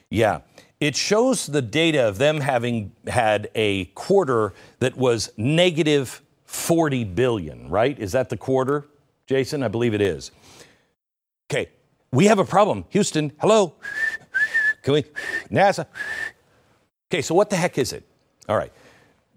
Yeah. 0.10 0.42
It 0.80 0.96
shows 0.96 1.48
the 1.48 1.62
data 1.62 2.08
of 2.08 2.18
them 2.18 2.42
having 2.42 2.92
had 3.08 3.50
a 3.56 3.86
quarter 3.86 4.54
that 4.80 4.98
was 4.98 5.32
negative 5.38 6.22
40 6.46 7.04
billion, 7.06 7.70
right? 7.70 7.98
Is 7.98 8.12
that 8.12 8.30
the 8.30 8.38
quarter, 8.38 8.86
Jason? 9.28 9.64
I 9.64 9.70
believe 9.70 9.94
it 9.94 10.02
is. 10.02 10.32
Okay, 11.50 11.70
we 12.12 12.26
have 12.26 12.40
a 12.40 12.46
problem. 12.46 12.86
Houston, 12.90 13.32
hello. 13.40 13.76
Can 14.82 14.94
we? 14.94 15.04
NASA. 15.50 15.86
Okay, 17.10 17.22
so 17.22 17.34
what 17.34 17.50
the 17.50 17.56
heck 17.56 17.78
is 17.78 17.94
it? 17.94 18.04
All 18.50 18.58
right. 18.58 18.74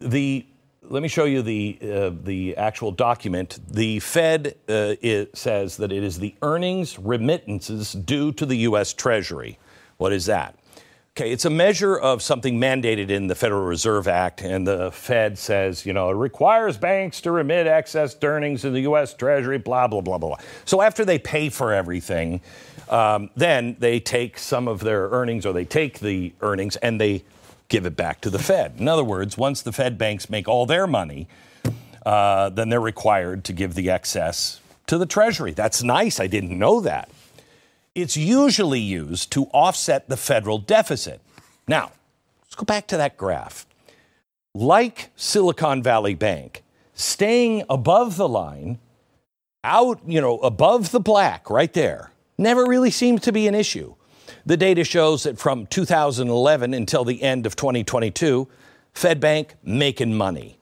The 0.00 0.44
let 0.88 1.02
me 1.02 1.08
show 1.08 1.24
you 1.24 1.42
the 1.42 1.78
uh, 1.82 2.10
the 2.22 2.56
actual 2.56 2.92
document. 2.92 3.58
The 3.68 4.00
Fed 4.00 4.56
uh, 4.68 4.94
says 5.34 5.76
that 5.78 5.92
it 5.92 6.02
is 6.02 6.18
the 6.18 6.34
earnings 6.42 6.98
remittances 6.98 7.92
due 7.92 8.32
to 8.32 8.46
the 8.46 8.56
U.S. 8.58 8.92
Treasury. 8.92 9.58
What 9.96 10.12
is 10.12 10.26
that? 10.26 10.58
Okay, 11.16 11.32
it's 11.32 11.46
a 11.46 11.50
measure 11.50 11.96
of 11.96 12.20
something 12.20 12.60
mandated 12.60 13.08
in 13.08 13.26
the 13.26 13.34
Federal 13.34 13.64
Reserve 13.64 14.06
Act, 14.06 14.42
and 14.42 14.66
the 14.66 14.90
Fed 14.90 15.38
says, 15.38 15.86
you 15.86 15.94
know, 15.94 16.10
it 16.10 16.14
requires 16.14 16.76
banks 16.76 17.22
to 17.22 17.30
remit 17.30 17.66
excess 17.66 18.14
earnings 18.22 18.60
to 18.60 18.70
the 18.70 18.80
U.S. 18.80 19.14
Treasury, 19.14 19.56
blah, 19.56 19.86
blah, 19.86 20.02
blah, 20.02 20.18
blah. 20.18 20.36
So 20.66 20.82
after 20.82 21.06
they 21.06 21.18
pay 21.18 21.48
for 21.48 21.72
everything, 21.72 22.42
um, 22.90 23.30
then 23.34 23.76
they 23.78 23.98
take 23.98 24.36
some 24.36 24.68
of 24.68 24.80
their 24.80 25.08
earnings 25.08 25.46
or 25.46 25.54
they 25.54 25.64
take 25.64 26.00
the 26.00 26.34
earnings 26.42 26.76
and 26.76 27.00
they 27.00 27.24
give 27.68 27.86
it 27.86 27.96
back 27.96 28.20
to 28.22 28.30
the 28.30 28.38
Fed. 28.38 28.74
In 28.78 28.88
other 28.88 29.04
words, 29.04 29.36
once 29.36 29.62
the 29.62 29.72
Fed 29.72 29.98
banks 29.98 30.30
make 30.30 30.48
all 30.48 30.66
their 30.66 30.86
money, 30.86 31.28
uh, 32.04 32.50
then 32.50 32.68
they're 32.68 32.80
required 32.80 33.44
to 33.44 33.52
give 33.52 33.74
the 33.74 33.90
excess 33.90 34.60
to 34.86 34.96
the 34.96 35.06
Treasury. 35.06 35.52
That's 35.52 35.82
nice. 35.82 36.20
I 36.20 36.28
didn't 36.28 36.56
know 36.56 36.80
that. 36.80 37.10
It's 37.94 38.16
usually 38.16 38.80
used 38.80 39.32
to 39.32 39.46
offset 39.46 40.08
the 40.08 40.16
federal 40.16 40.58
deficit. 40.58 41.20
Now, 41.66 41.90
let's 42.42 42.54
go 42.54 42.64
back 42.64 42.86
to 42.88 42.96
that 42.96 43.16
graph. 43.16 43.66
Like 44.54 45.10
Silicon 45.16 45.82
Valley 45.82 46.14
Bank, 46.14 46.62
staying 46.94 47.64
above 47.68 48.16
the 48.16 48.28
line, 48.28 48.78
out, 49.64 50.00
you 50.06 50.20
know, 50.20 50.38
above 50.38 50.92
the 50.92 51.00
black 51.00 51.50
right 51.50 51.72
there, 51.72 52.12
never 52.38 52.64
really 52.64 52.92
seems 52.92 53.22
to 53.22 53.32
be 53.32 53.48
an 53.48 53.54
issue. 53.54 53.95
The 54.46 54.56
data 54.56 54.84
shows 54.84 55.24
that 55.24 55.38
from 55.40 55.66
2011 55.66 56.72
until 56.72 57.04
the 57.04 57.20
end 57.20 57.46
of 57.46 57.56
2022, 57.56 58.46
Fed 58.94 59.18
Bank 59.18 59.54
making 59.64 60.14
money. 60.14 60.56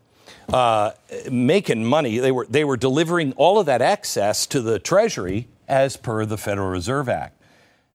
Uh, 0.50 0.92
making 1.30 1.84
money. 1.84 2.18
They 2.18 2.32
were, 2.32 2.46
they 2.48 2.64
were 2.64 2.78
delivering 2.78 3.32
all 3.34 3.58
of 3.58 3.66
that 3.66 3.82
excess 3.82 4.46
to 4.46 4.62
the 4.62 4.78
Treasury 4.78 5.48
as 5.68 5.98
per 5.98 6.24
the 6.24 6.38
Federal 6.38 6.70
Reserve 6.70 7.10
Act. 7.10 7.38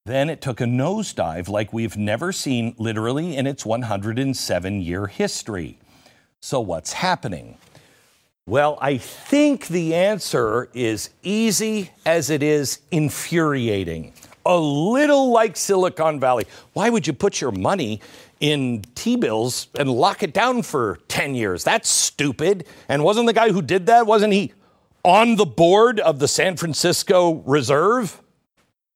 Then 0.06 0.30
it 0.30 0.42
took 0.42 0.62
a 0.62 0.66
nosedive 0.66 1.50
like 1.50 1.74
we've 1.74 1.98
never 1.98 2.32
seen 2.32 2.76
literally 2.78 3.36
in 3.36 3.48
its 3.48 3.66
107 3.66 4.82
year 4.82 5.08
history. 5.08 5.80
So, 6.40 6.60
what's 6.60 6.94
happening? 6.94 7.58
Well, 8.46 8.78
I 8.82 8.98
think 8.98 9.68
the 9.68 9.94
answer 9.94 10.70
is 10.74 11.10
easy 11.22 11.92
as 12.06 12.30
it 12.30 12.42
is 12.42 12.80
infuriating. 12.92 14.14
A 14.46 14.58
little 14.58 15.32
like 15.32 15.58
Silicon 15.58 16.20
Valley. 16.20 16.46
Why 16.74 16.90
would 16.90 17.06
you 17.06 17.14
put 17.14 17.42
your 17.42 17.52
money 17.52 18.02
in 18.40 18.84
T 18.96 19.16
bills 19.16 19.68
and 19.78 19.92
lock 19.92 20.24
it 20.24 20.34
down 20.34 20.64
for 20.64 21.00
10 21.08 21.36
years? 21.36 21.64
That's 21.64 21.90
stupid. 21.90 22.66
And 22.88 23.04
wasn't 23.04 23.28
the 23.28 23.34
guy 23.34 23.52
who 23.52 23.62
did 23.62 23.86
that, 23.88 24.06
wasn't 24.06 24.34
he 24.34 24.54
on 25.04 25.36
the 25.36 25.46
board 25.46 26.00
of 26.00 26.20
the 26.20 26.28
San 26.28 26.58
Francisco 26.58 27.44
Reserve? 27.46 28.22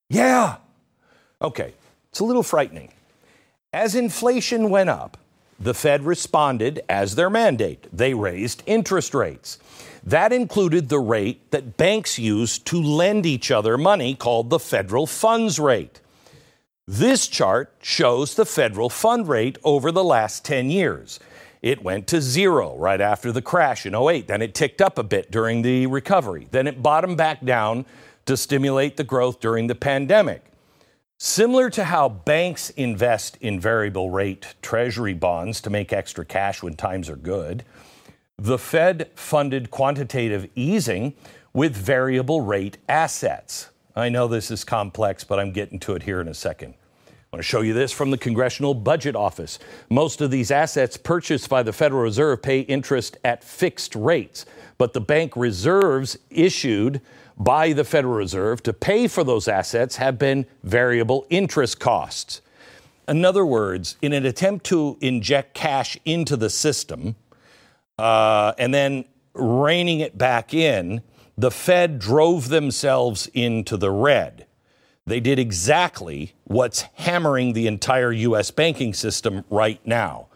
Yeah. 0.10 0.58
Okay, 1.42 1.74
it's 2.10 2.20
a 2.20 2.24
little 2.24 2.44
frightening. 2.44 2.92
As 3.74 3.96
inflation 3.96 4.70
went 4.70 4.90
up, 4.90 5.18
the 5.60 5.74
Fed 5.74 6.04
responded 6.04 6.82
as 6.88 7.16
their 7.16 7.30
mandate. 7.30 7.88
They 7.92 8.14
raised 8.14 8.64
interest 8.66 9.14
rates. 9.14 9.60
That 10.06 10.34
included 10.34 10.90
the 10.90 11.00
rate 11.00 11.52
that 11.52 11.78
banks 11.78 12.20
use 12.20 12.60
to 12.60 12.82
lend 12.82 13.26
each 13.26 13.52
other 13.52 13.78
money, 13.78 14.16
called 14.16 14.50
the 14.50 14.60
federal 14.60 15.08
funds 15.08 15.60
rate. 15.60 16.02
This 16.86 17.28
chart 17.28 17.74
shows 17.82 18.36
the 18.36 18.46
federal 18.46 18.90
fund 18.90 19.30
rate 19.30 19.58
over 19.64 19.92
the 19.92 20.04
last 20.04 20.44
10 20.44 20.70
years. 20.70 21.20
It 21.62 21.82
went 21.82 22.08
to 22.08 22.22
zero 22.22 22.76
right 22.76 23.00
after 23.00 23.32
the 23.32 23.42
crash 23.42 23.86
in 23.86 23.96
08. 23.96 24.28
Then 24.28 24.42
it 24.42 24.54
ticked 24.54 24.82
up 24.82 24.98
a 24.98 25.04
bit 25.04 25.32
during 25.32 25.62
the 25.62 25.88
recovery. 25.88 26.50
Then 26.52 26.68
it 26.68 26.84
bottomed 26.84 27.18
back 27.18 27.46
down 27.46 27.86
to 28.26 28.36
stimulate 28.36 28.98
the 28.98 29.06
growth 29.06 29.40
during 29.40 29.68
the 29.68 29.76
pandemic. 29.76 30.44
Similar 31.18 31.70
to 31.70 31.86
how 31.86 32.10
banks 32.10 32.70
invest 32.72 33.38
in 33.40 33.62
variable 33.62 34.10
rate 34.10 34.56
treasury 34.62 35.14
bonds 35.14 35.62
to 35.62 35.70
make 35.70 35.94
extra 35.94 36.26
cash 36.26 36.62
when 36.62 36.76
times 36.76 37.10
are 37.10 37.16
good, 37.16 37.64
the 38.38 38.58
Fed 38.58 39.10
funded 39.16 39.72
quantitative 39.72 40.50
easing 40.56 41.14
with 41.54 41.76
variable 41.76 42.42
rate 42.42 42.78
assets. 42.90 43.70
I 43.96 44.10
know 44.10 44.28
this 44.28 44.50
is 44.50 44.64
complex, 44.64 45.24
but 45.24 45.40
I'm 45.40 45.52
getting 45.52 45.80
to 45.82 45.94
it 45.94 46.04
here 46.04 46.20
in 46.20 46.28
a 46.28 46.34
second. 46.34 46.74
I 47.08 47.12
want 47.32 47.40
to 47.40 47.48
show 47.48 47.62
you 47.62 47.74
this 47.74 47.92
from 47.92 48.12
the 48.12 48.18
Congressional 48.18 48.74
Budget 48.74 49.16
Office. 49.16 49.60
Most 49.90 50.20
of 50.20 50.30
these 50.30 50.52
assets 50.52 50.98
purchased 50.98 51.48
by 51.50 51.64
the 51.64 51.72
Federal 51.72 52.02
Reserve 52.02 52.42
pay 52.42 52.60
interest 52.62 53.18
at 53.24 53.44
fixed 53.44 53.96
rates, 53.96 54.46
but 54.78 54.94
the 54.94 55.02
bank 55.02 55.36
reserves 55.36 56.18
issued 56.30 57.02
by 57.38 57.72
the 57.72 57.84
Federal 57.84 58.16
Reserve 58.16 58.62
to 58.64 58.74
pay 58.74 59.08
for 59.08 59.24
those 59.24 59.48
assets 59.48 59.96
have 59.96 60.20
been 60.20 60.46
variable 60.64 61.26
interest 61.30 61.80
costs. 61.80 62.42
In 63.08 63.26
other 63.26 63.46
words, 63.46 63.98
in 64.02 64.14
an 64.14 64.26
attempt 64.26 64.66
to 64.68 64.98
inject 65.02 65.54
cash 65.54 65.98
into 66.06 66.38
the 66.38 66.50
system 66.50 67.16
uh, 67.98 68.54
and 68.58 68.74
then 68.74 69.06
reining 69.34 70.00
it 70.00 70.18
back 70.18 70.54
in, 70.54 71.02
the 71.38 71.52
Fed 71.52 72.00
drove 72.00 72.50
themselves 72.50 73.28
into 73.34 73.78
the 73.78 73.92
red. 73.92 74.46
They 75.06 75.20
did 75.20 75.40
exactly 75.40 76.34
what's 76.46 76.82
hammering 76.96 77.54
the 77.54 77.68
entire 77.68 78.12
U.S. 78.12 78.52
banking 78.52 78.94
system 78.94 79.44
right 79.50 79.86
now. 79.86 80.28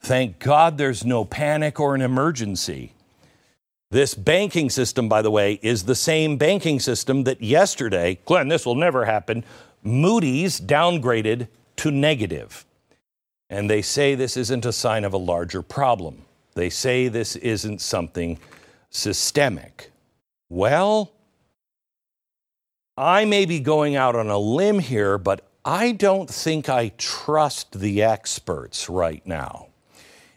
Thank 0.00 0.38
God 0.38 0.76
there's 0.76 1.04
no 1.04 1.24
panic 1.24 1.78
or 1.78 1.94
an 1.94 2.02
emergency. 2.02 2.92
This 3.90 4.14
banking 4.14 4.68
system, 4.70 5.08
by 5.08 5.22
the 5.22 5.30
way, 5.30 5.60
is 5.62 5.84
the 5.84 5.94
same 5.94 6.36
banking 6.36 6.80
system 6.80 7.24
that 7.24 7.42
yesterday, 7.42 8.18
Glenn, 8.24 8.48
this 8.48 8.66
will 8.66 8.74
never 8.74 9.04
happen, 9.04 9.44
Moody's 9.82 10.60
downgraded 10.60 11.48
to 11.76 11.90
negative. 11.90 12.64
And 13.48 13.68
they 13.68 13.82
say 13.82 14.14
this 14.14 14.36
isn't 14.36 14.64
a 14.64 14.72
sign 14.72 15.04
of 15.04 15.12
a 15.12 15.18
larger 15.18 15.62
problem. 15.62 16.24
They 16.54 16.70
say 16.70 17.08
this 17.08 17.36
isn't 17.36 17.80
something 17.80 18.38
systemic. 18.90 19.90
Well, 20.48 21.12
I 22.96 23.24
may 23.24 23.46
be 23.46 23.58
going 23.58 23.96
out 23.96 24.14
on 24.14 24.28
a 24.28 24.38
limb 24.38 24.78
here, 24.78 25.16
but 25.16 25.48
I 25.64 25.92
don't 25.92 26.28
think 26.28 26.68
I 26.68 26.90
trust 26.98 27.78
the 27.80 28.02
experts 28.02 28.88
right 28.90 29.26
now. 29.26 29.68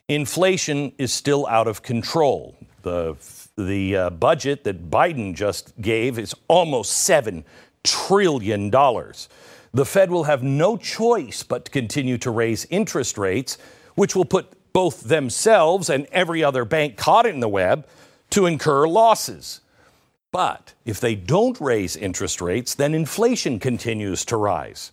Inflation 0.07 0.93
is 0.97 1.11
still 1.11 1.47
out 1.47 1.67
of 1.67 1.81
control. 1.81 2.55
The, 2.83 3.17
the 3.57 3.95
uh, 3.95 4.09
budget 4.11 4.63
that 4.63 4.89
Biden 4.89 5.33
just 5.33 5.79
gave 5.81 6.19
is 6.19 6.33
almost 6.47 7.09
$7 7.09 7.43
trillion. 7.83 8.69
The 8.69 9.85
Fed 9.85 10.11
will 10.11 10.23
have 10.23 10.43
no 10.43 10.77
choice 10.77 11.43
but 11.43 11.65
to 11.65 11.71
continue 11.71 12.17
to 12.19 12.31
raise 12.31 12.65
interest 12.69 13.17
rates, 13.17 13.57
which 13.95 14.15
will 14.15 14.25
put 14.25 14.54
both 14.75 15.03
themselves 15.03 15.89
and 15.89 16.05
every 16.11 16.43
other 16.43 16.65
bank 16.65 16.97
caught 16.97 17.25
in 17.25 17.39
the 17.39 17.47
web 17.47 17.87
to 18.29 18.45
incur 18.45 18.85
losses. 18.85 19.61
But 20.33 20.73
if 20.83 20.99
they 20.99 21.15
don't 21.15 21.57
raise 21.61 21.95
interest 21.95 22.41
rates, 22.41 22.75
then 22.75 22.93
inflation 22.93 23.57
continues 23.57 24.25
to 24.25 24.35
rise. 24.35 24.91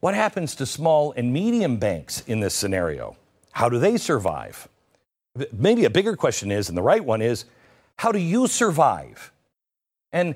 What 0.00 0.14
happens 0.14 0.54
to 0.56 0.66
small 0.66 1.12
and 1.12 1.32
medium 1.32 1.78
banks 1.78 2.20
in 2.26 2.40
this 2.40 2.52
scenario? 2.54 3.16
How 3.52 3.70
do 3.70 3.78
they 3.78 3.96
survive? 3.96 4.68
Maybe 5.50 5.86
a 5.86 5.90
bigger 5.90 6.16
question 6.16 6.52
is, 6.52 6.68
and 6.68 6.76
the 6.76 6.82
right 6.82 7.02
one 7.02 7.22
is, 7.22 7.46
how 7.96 8.12
do 8.12 8.18
you 8.18 8.46
survive? 8.46 9.32
And 10.12 10.34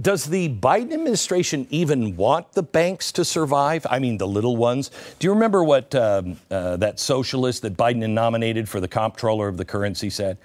does 0.00 0.26
the 0.26 0.48
Biden 0.48 0.92
administration 0.92 1.66
even 1.70 2.16
want 2.16 2.52
the 2.52 2.62
banks 2.62 3.10
to 3.12 3.24
survive? 3.24 3.84
I 3.90 3.98
mean, 3.98 4.16
the 4.16 4.28
little 4.28 4.56
ones. 4.56 4.90
Do 5.18 5.26
you 5.26 5.32
remember 5.32 5.64
what 5.64 5.92
um, 5.94 6.38
uh, 6.50 6.76
that 6.76 7.00
socialist 7.00 7.62
that 7.62 7.76
Biden 7.76 8.08
nominated 8.10 8.68
for 8.68 8.78
the 8.80 8.86
comptroller 8.86 9.48
of 9.48 9.56
the 9.56 9.64
currency 9.64 10.08
said? 10.08 10.38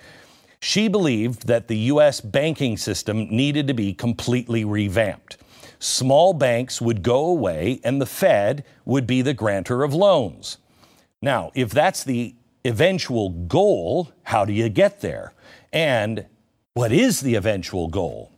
She 0.59 0.87
believed 0.87 1.45
that 1.47 1.67
the 1.67 1.77
U.S. 1.77 2.19
banking 2.19 2.77
system 2.77 3.27
needed 3.29 3.67
to 3.67 3.73
be 3.73 3.93
completely 3.93 4.65
revamped. 4.65 5.37
Small 5.77 6.33
banks 6.33 6.81
would 6.81 7.03
go 7.03 7.25
away, 7.25 7.79
and 7.83 8.01
the 8.01 8.05
Fed 8.05 8.63
would 8.85 9.05
be 9.05 9.21
the 9.21 9.33
grantor 9.33 9.83
of 9.83 9.93
loans. 9.93 10.57
Now, 11.21 11.51
if 11.53 11.69
that's 11.69 12.03
the 12.03 12.33
eventual 12.65 13.29
goal, 13.29 14.13
how 14.23 14.45
do 14.45 14.53
you 14.53 14.69
get 14.69 15.01
there? 15.01 15.33
And 15.71 16.25
what 16.73 16.91
is 16.91 17.21
the 17.21 17.35
eventual 17.35 17.89
goal? 17.89 18.32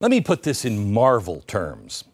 Let 0.00 0.10
me 0.10 0.22
put 0.22 0.44
this 0.44 0.64
in 0.64 0.94
Marvel 0.94 1.42
terms. 1.46 2.04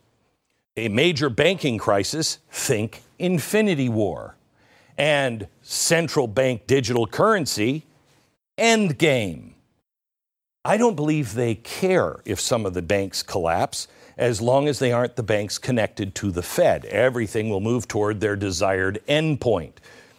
A 0.77 0.88
major 0.88 1.31
banking 1.31 1.79
crisis, 1.79 2.38
think 2.51 3.03
Infinity 3.18 3.88
War. 3.88 4.37
And 4.99 5.46
central 5.62 6.27
bank 6.27 6.66
digital 6.66 7.07
currency, 7.07 7.85
Endgame. 8.59 9.53
I 10.64 10.77
don't 10.77 10.96
believe 10.96 11.35
they 11.35 11.55
care 11.55 12.16
if 12.25 12.40
some 12.40 12.66
of 12.66 12.75
the 12.75 12.83
banks 12.83 13.22
collapse 13.22 13.87
as 14.16 14.40
long 14.40 14.66
as 14.66 14.81
they 14.81 14.90
aren't 14.90 15.14
the 15.14 15.22
banks 15.22 15.57
connected 15.57 16.14
to 16.16 16.33
the 16.33 16.42
Fed. 16.42 16.87
Everything 16.87 17.51
will 17.51 17.61
move 17.61 17.87
toward 17.87 18.20
their 18.20 18.35
desired 18.35 19.01
endpoint. 19.09 19.75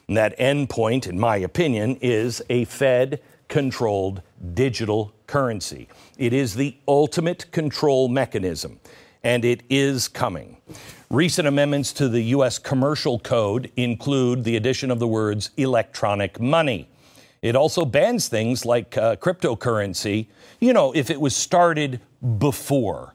And 0.07 0.15
that 0.15 0.37
endpoint, 0.39 1.05
in 1.05 1.19
my 1.19 1.35
opinion, 1.35 1.97
is 2.01 2.41
a 2.49 2.63
Fed 2.63 3.19
controlled 3.49 4.21
digital 4.53 5.11
currency. 5.27 5.87
It 6.17 6.33
is 6.33 6.55
the 6.55 6.75
ultimate 6.87 7.51
control 7.51 8.07
mechanism, 8.07 8.79
and 9.23 9.45
it 9.45 9.63
is 9.69 10.07
coming. 10.07 10.57
Recent 11.09 11.47
amendments 11.47 11.93
to 11.93 12.09
the 12.09 12.21
U.S. 12.21 12.59
Commercial 12.59 13.19
Code 13.19 13.71
include 13.75 14.43
the 14.43 14.55
addition 14.55 14.91
of 14.91 14.99
the 14.99 15.07
words 15.07 15.51
electronic 15.57 16.39
money. 16.39 16.89
It 17.41 17.55
also 17.55 17.85
bans 17.85 18.27
things 18.27 18.65
like 18.65 18.97
uh, 18.97 19.15
cryptocurrency, 19.17 20.27
you 20.59 20.73
know, 20.73 20.91
if 20.93 21.09
it 21.09 21.21
was 21.21 21.35
started 21.35 22.01
before. 22.39 23.13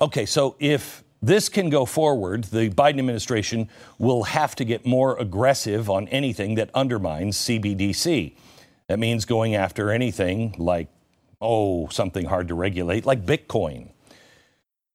Okay, 0.00 0.26
so 0.26 0.56
if 0.58 1.02
this 1.22 1.48
can 1.48 1.70
go 1.70 1.86
forward, 1.86 2.44
the 2.44 2.68
Biden 2.70 2.98
administration 2.98 3.68
will 3.98 4.24
have 4.24 4.54
to 4.56 4.64
get 4.64 4.84
more 4.84 5.16
aggressive 5.18 5.88
on 5.88 6.08
anything 6.08 6.56
that 6.56 6.70
undermines 6.74 7.38
CBDC. 7.38 8.34
That 8.88 8.98
means 8.98 9.24
going 9.24 9.54
after 9.54 9.90
anything 9.90 10.54
like, 10.58 10.88
oh, 11.42 11.88
something 11.88 12.26
hard 12.26 12.48
to 12.48 12.54
regulate, 12.54 13.04
like 13.04 13.26
Bitcoin. 13.26 13.88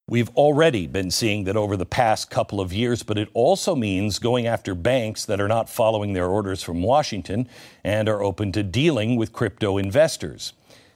We've 0.09 0.29
already 0.29 0.87
been 0.87 1.11
seeing 1.11 1.43
that 1.43 1.57
over 1.57 1.75
the 1.75 1.85
past 1.85 2.29
couple 2.29 2.61
of 2.61 2.71
years, 2.71 3.03
but 3.03 3.17
it 3.17 3.27
also 3.33 3.75
means 3.75 4.19
going 4.19 4.47
after 4.47 4.73
banks 4.73 5.25
that 5.25 5.41
are 5.41 5.49
not 5.49 5.69
following 5.69 6.13
their 6.13 6.27
orders 6.27 6.63
from 6.63 6.81
Washington 6.81 7.49
and 7.83 8.07
are 8.07 8.23
open 8.23 8.53
to 8.53 8.63
dealing 8.63 9.17
with 9.17 9.33
crypto 9.33 9.77
investors. 9.77 10.53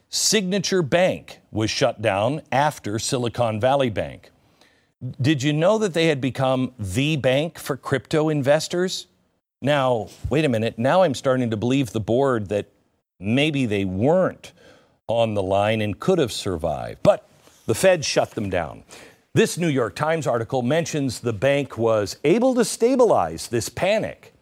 Signature 0.07 0.81
Bank 0.81 1.39
was 1.51 1.69
shut 1.69 2.01
down 2.01 2.41
after 2.53 2.97
Silicon 2.99 3.59
Valley 3.59 3.89
Bank. 3.89 4.31
Did 5.19 5.43
you 5.43 5.51
know 5.51 5.77
that 5.77 5.93
they 5.93 6.07
had 6.07 6.21
become 6.21 6.73
the 6.79 7.17
bank 7.17 7.59
for 7.59 7.75
crypto 7.75 8.29
investors? 8.29 9.07
Now, 9.61 10.07
wait 10.29 10.45
a 10.45 10.49
minute. 10.49 10.79
Now 10.79 11.01
I'm 11.03 11.15
starting 11.15 11.49
to 11.49 11.57
believe 11.57 11.91
the 11.91 11.99
board 11.99 12.47
that 12.47 12.67
maybe 13.19 13.65
they 13.65 13.83
weren't 13.83 14.53
on 15.11 15.33
the 15.33 15.43
line 15.43 15.81
and 15.81 15.99
could 15.99 16.17
have 16.17 16.31
survived. 16.31 16.99
But 17.03 17.27
the 17.65 17.75
Fed 17.75 18.03
shut 18.03 18.31
them 18.31 18.49
down. 18.49 18.83
This 19.33 19.57
New 19.57 19.69
York 19.69 19.95
Times 19.95 20.27
article 20.27 20.61
mentions 20.61 21.19
the 21.19 21.31
bank 21.31 21.77
was 21.77 22.17
able 22.23 22.53
to 22.55 22.65
stabilize 22.65 23.47
this 23.47 23.69
panic. 23.69 24.33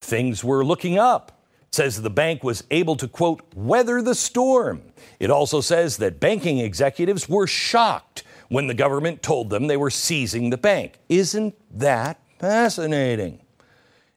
Things 0.00 0.44
were 0.44 0.64
looking 0.64 0.98
up. 0.98 1.42
It 1.68 1.74
says 1.74 2.00
the 2.00 2.10
bank 2.10 2.44
was 2.44 2.62
able 2.70 2.94
to, 2.96 3.08
quote, 3.08 3.42
weather 3.54 4.00
the 4.00 4.14
storm. 4.14 4.82
It 5.18 5.30
also 5.30 5.60
says 5.60 5.96
that 5.96 6.20
banking 6.20 6.58
executives 6.58 7.28
were 7.28 7.46
shocked 7.46 8.22
when 8.48 8.68
the 8.68 8.74
government 8.74 9.22
told 9.22 9.50
them 9.50 9.66
they 9.66 9.76
were 9.76 9.90
seizing 9.90 10.50
the 10.50 10.56
bank. 10.56 10.98
Isn't 11.08 11.54
that 11.78 12.20
fascinating? 12.38 13.40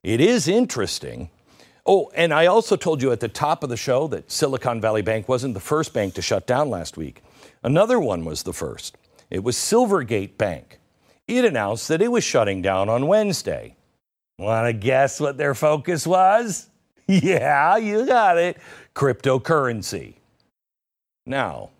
It 0.03 0.21
is 0.21 0.47
interesting 0.47 1.29
Oh, 1.86 2.12
and 2.15 2.34
I 2.34 2.46
also 2.46 2.76
told 2.76 3.02
you 3.02 3.12
at 3.12 3.20
the 3.20 3.28
top 3.28 3.63
of 3.63 3.70
the 3.70 3.78
show 3.78 4.08
that 4.10 4.32
Silicon 4.32 4.80
Valley 4.80 5.02
Bank 5.02 5.28
wasn't 5.28 5.54
the 5.54 5.60
first 5.60 5.94
bank 5.94 6.13
to 6.15 6.22
shut 6.22 6.46
down 6.46 6.70
last 6.70 6.96
week. 6.98 7.24
Another 7.63 8.00
one 8.00 8.24
was 8.24 8.44
the 8.44 8.54
first. 8.54 8.98
It 9.30 9.44
was 9.44 9.56
Silvergate 9.56 10.38
Bank. 10.38 10.80
It 11.28 11.46
announced 11.46 11.88
that 11.88 12.02
it 12.02 12.12
was 12.12 12.24
shutting 12.24 12.62
down 12.62 12.89
on 12.89 13.08
Wednesday. 13.08 13.76
Want 14.38 14.67
to 14.67 14.74
guess 14.74 15.20
what 15.20 15.38
their 15.38 15.56
focus 15.56 16.06
was? 16.06 16.67
Yeah, 17.08 17.76
you 17.76 18.06
got 18.06 18.38
it 18.38 18.58
cryptocurrency. 18.96 20.13
Now, 21.26 21.72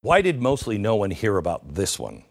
why 0.00 0.22
did 0.22 0.42
mostly 0.42 0.76
no 0.76 0.96
one 0.96 1.12
hear 1.12 1.36
about 1.36 1.74
this 1.74 2.00
one? 2.00 2.24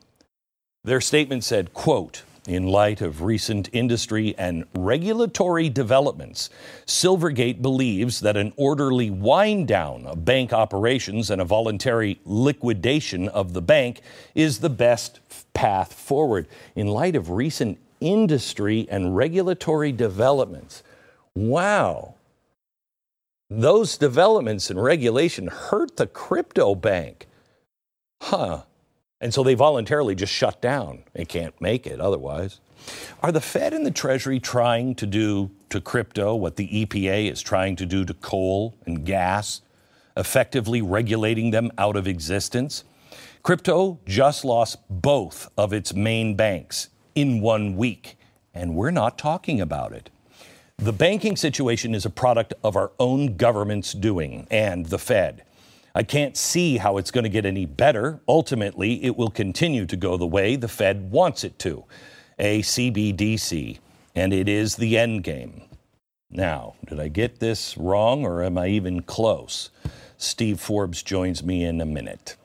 Their 0.84 1.00
statement 1.00 1.46
said, 1.46 1.74
quote, 1.74 2.24
in 2.48 2.68
light 2.68 3.02
of 3.02 3.24
recent 3.24 3.70
industry 3.74 4.36
and 4.38 4.66
regulatory 4.76 5.70
developments, 5.70 6.50
Silvergate 6.86 7.62
believes 7.62 8.20
that 8.20 8.38
an 8.38 8.54
orderly 8.56 9.10
wind 9.10 9.68
down 9.68 10.06
of 10.06 10.26
bank 10.26 10.54
operations 10.54 11.32
and 11.32 11.42
a 11.42 11.46
voluntary 11.46 12.20
liquidation 12.26 13.28
of 13.30 13.54
the 13.54 13.62
bank 13.62 14.02
is 14.36 14.60
the 14.60 14.70
best 14.70 15.20
path 15.54 15.94
forward. 15.94 16.48
In 16.76 16.88
light 16.88 17.16
of 17.16 17.32
recent 17.32 17.80
industry 18.00 18.88
and 18.92 19.16
regulatory 19.16 19.92
developments, 19.92 20.84
wow. 21.34 22.16
Those 23.50 23.98
developments 23.98 24.70
and 24.70 24.82
regulation 24.82 25.48
hurt 25.48 25.98
the 25.98 26.08
crypto 26.08 26.76
bank. 26.76 27.28
Huh. 28.22 28.64
And 29.22 29.34
so 29.34 29.44
they 29.44 29.54
voluntarily 29.54 30.16
just 30.16 30.34
shut 30.34 30.62
down. 30.62 31.04
They 31.14 31.26
can't 31.26 31.60
make 31.62 31.88
it 31.88 32.00
otherwise. 32.00 32.60
Are 33.24 33.32
the 33.32 33.42
Fed 33.42 33.74
and 33.74 33.86
the 33.86 33.92
Treasury 33.92 34.40
trying 34.40 34.96
to 34.96 35.06
do 35.06 35.52
to 35.70 35.82
crypto 35.82 36.36
what 36.36 36.58
the 36.58 36.86
EPA 36.86 37.32
is 37.32 37.42
trying 37.42 37.76
to 37.78 37.86
do 37.86 38.06
to 38.06 38.14
coal 38.14 38.76
and 38.86 39.06
gas, 39.06 39.62
effectively 40.18 40.82
regulating 40.82 41.52
them 41.52 41.72
out 41.78 41.96
of 41.96 42.08
existence? 42.08 42.84
Crypto 43.42 44.00
just 44.06 44.44
lost 44.44 44.78
both 44.90 45.50
of 45.58 45.72
its 45.72 45.94
main 45.94 46.36
banks 46.36 46.90
in 47.16 47.42
one 47.42 47.78
week, 47.78 48.18
and 48.54 48.76
we're 48.76 48.92
not 48.92 49.18
talking 49.18 49.62
about 49.62 49.94
it. 49.94 50.10
The 50.78 50.92
banking 50.92 51.38
situation 51.38 51.96
is 51.96 52.06
a 52.06 52.10
product 52.10 52.54
of 52.64 52.76
our 52.76 52.92
own 53.00 53.38
government's 53.38 53.94
doing 53.94 54.46
and 54.52 54.88
the 54.88 55.00
Fed. 55.00 55.44
I 55.98 56.04
can't 56.04 56.36
see 56.36 56.76
how 56.76 56.98
it's 56.98 57.10
going 57.10 57.24
to 57.24 57.30
get 57.30 57.46
any 57.46 57.66
better. 57.66 58.20
Ultimately, 58.28 59.02
it 59.02 59.16
will 59.16 59.30
continue 59.30 59.86
to 59.86 59.96
go 59.96 60.18
the 60.18 60.28
way 60.28 60.58
the 60.58 60.68
Fed 60.68 61.10
wants 61.10 61.46
it 61.46 61.58
to 61.60 61.86
a 62.38 62.62
CBDC, 62.64 63.80
and 64.14 64.34
it 64.34 64.50
is 64.50 64.76
the 64.76 64.98
end 64.98 65.24
game. 65.24 65.62
Now, 66.30 66.76
did 66.86 67.00
I 67.00 67.08
get 67.08 67.40
this 67.40 67.78
wrong 67.78 68.26
or 68.26 68.44
am 68.44 68.58
I 68.58 68.68
even 68.68 69.04
close? 69.04 69.70
Steve 70.18 70.60
Forbes 70.60 71.02
joins 71.02 71.42
me 71.46 71.64
in 71.64 71.80
a 71.80 71.86
minute. 71.86 72.36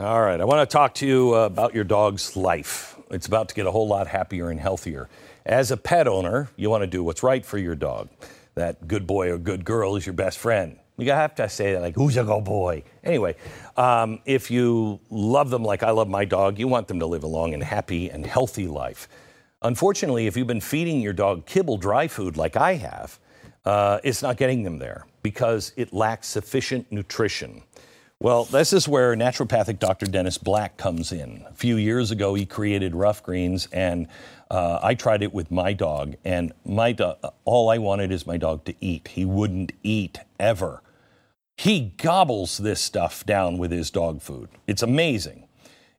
All 0.00 0.22
right, 0.22 0.40
I 0.40 0.44
want 0.44 0.68
to 0.68 0.72
talk 0.72 0.94
to 0.94 1.06
you 1.06 1.36
uh, 1.36 1.46
about 1.46 1.76
your 1.76 1.84
dog's 1.84 2.34
life. 2.34 2.98
It's 3.10 3.26
about 3.26 3.48
to 3.50 3.54
get 3.54 3.66
a 3.66 3.70
whole 3.70 3.86
lot 3.86 4.08
happier 4.08 4.50
and 4.50 4.58
healthier. 4.58 5.08
As 5.46 5.70
a 5.70 5.76
pet 5.76 6.06
owner, 6.06 6.50
you 6.56 6.70
want 6.70 6.82
to 6.82 6.86
do 6.86 7.02
what's 7.02 7.22
right 7.22 7.44
for 7.44 7.58
your 7.58 7.74
dog. 7.74 8.08
That 8.54 8.86
good 8.86 9.06
boy 9.06 9.30
or 9.30 9.38
good 9.38 9.64
girl 9.64 9.96
is 9.96 10.04
your 10.04 10.12
best 10.12 10.38
friend. 10.38 10.78
You 10.98 11.12
have 11.12 11.34
to 11.36 11.48
say 11.48 11.72
that, 11.72 11.80
like, 11.80 11.94
who's 11.94 12.16
a 12.18 12.24
good 12.24 12.44
boy? 12.44 12.82
Anyway, 13.02 13.36
um, 13.76 14.20
if 14.26 14.50
you 14.50 15.00
love 15.08 15.48
them 15.48 15.62
like 15.62 15.82
I 15.82 15.92
love 15.92 16.08
my 16.08 16.26
dog, 16.26 16.58
you 16.58 16.68
want 16.68 16.88
them 16.88 17.00
to 17.00 17.06
live 17.06 17.24
a 17.24 17.26
long 17.26 17.54
and 17.54 17.62
happy 17.62 18.10
and 18.10 18.26
healthy 18.26 18.66
life. 18.66 19.08
Unfortunately, 19.62 20.26
if 20.26 20.36
you've 20.36 20.46
been 20.46 20.60
feeding 20.60 21.00
your 21.00 21.14
dog 21.14 21.46
kibble 21.46 21.78
dry 21.78 22.06
food 22.06 22.36
like 22.36 22.56
I 22.56 22.74
have, 22.74 23.18
uh, 23.64 23.98
it's 24.04 24.22
not 24.22 24.36
getting 24.36 24.62
them 24.62 24.78
there 24.78 25.06
because 25.22 25.72
it 25.76 25.92
lacks 25.92 26.28
sufficient 26.28 26.90
nutrition. 26.90 27.62
Well, 28.22 28.44
this 28.44 28.74
is 28.74 28.86
where 28.86 29.16
naturopathic 29.16 29.78
Dr. 29.78 30.04
Dennis 30.04 30.36
Black 30.36 30.76
comes 30.76 31.10
in. 31.10 31.42
A 31.48 31.54
few 31.54 31.76
years 31.76 32.10
ago, 32.10 32.34
he 32.34 32.44
created 32.44 32.94
Rough 32.94 33.22
Greens, 33.22 33.66
and 33.72 34.08
uh, 34.50 34.78
I 34.82 34.94
tried 34.94 35.22
it 35.22 35.32
with 35.32 35.50
my 35.50 35.72
dog. 35.72 36.16
And 36.22 36.52
my 36.66 36.92
do- 36.92 37.14
all 37.46 37.70
I 37.70 37.78
wanted 37.78 38.12
is 38.12 38.26
my 38.26 38.36
dog 38.36 38.66
to 38.66 38.74
eat. 38.78 39.08
He 39.08 39.24
wouldn't 39.24 39.72
eat 39.82 40.18
ever. 40.38 40.82
He 41.56 41.94
gobbles 41.96 42.58
this 42.58 42.82
stuff 42.82 43.24
down 43.24 43.56
with 43.56 43.72
his 43.72 43.90
dog 43.90 44.20
food. 44.20 44.50
It's 44.66 44.82
amazing. 44.82 45.48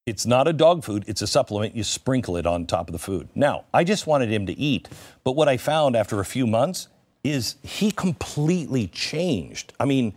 It's 0.05 0.27
not 0.27 0.47
a 0.47 0.53
dog 0.53 0.83
food, 0.83 1.05
it's 1.07 1.23
a 1.23 1.27
supplement. 1.27 1.75
You 1.75 1.83
sprinkle 1.83 2.37
it 2.37 2.45
on 2.45 2.67
top 2.67 2.87
of 2.87 2.93
the 2.93 2.99
food. 2.99 3.29
Now, 3.33 3.65
I 3.73 3.83
just 3.83 4.05
wanted 4.05 4.29
him 4.29 4.45
to 4.45 4.53
eat, 4.53 4.89
but 5.23 5.31
what 5.31 5.47
I 5.47 5.57
found 5.57 5.95
after 5.95 6.19
a 6.19 6.25
few 6.25 6.45
months 6.45 6.87
is 7.23 7.55
he 7.63 7.89
completely 7.89 8.87
changed. 8.87 9.73
I 9.79 9.85
mean, 9.85 10.13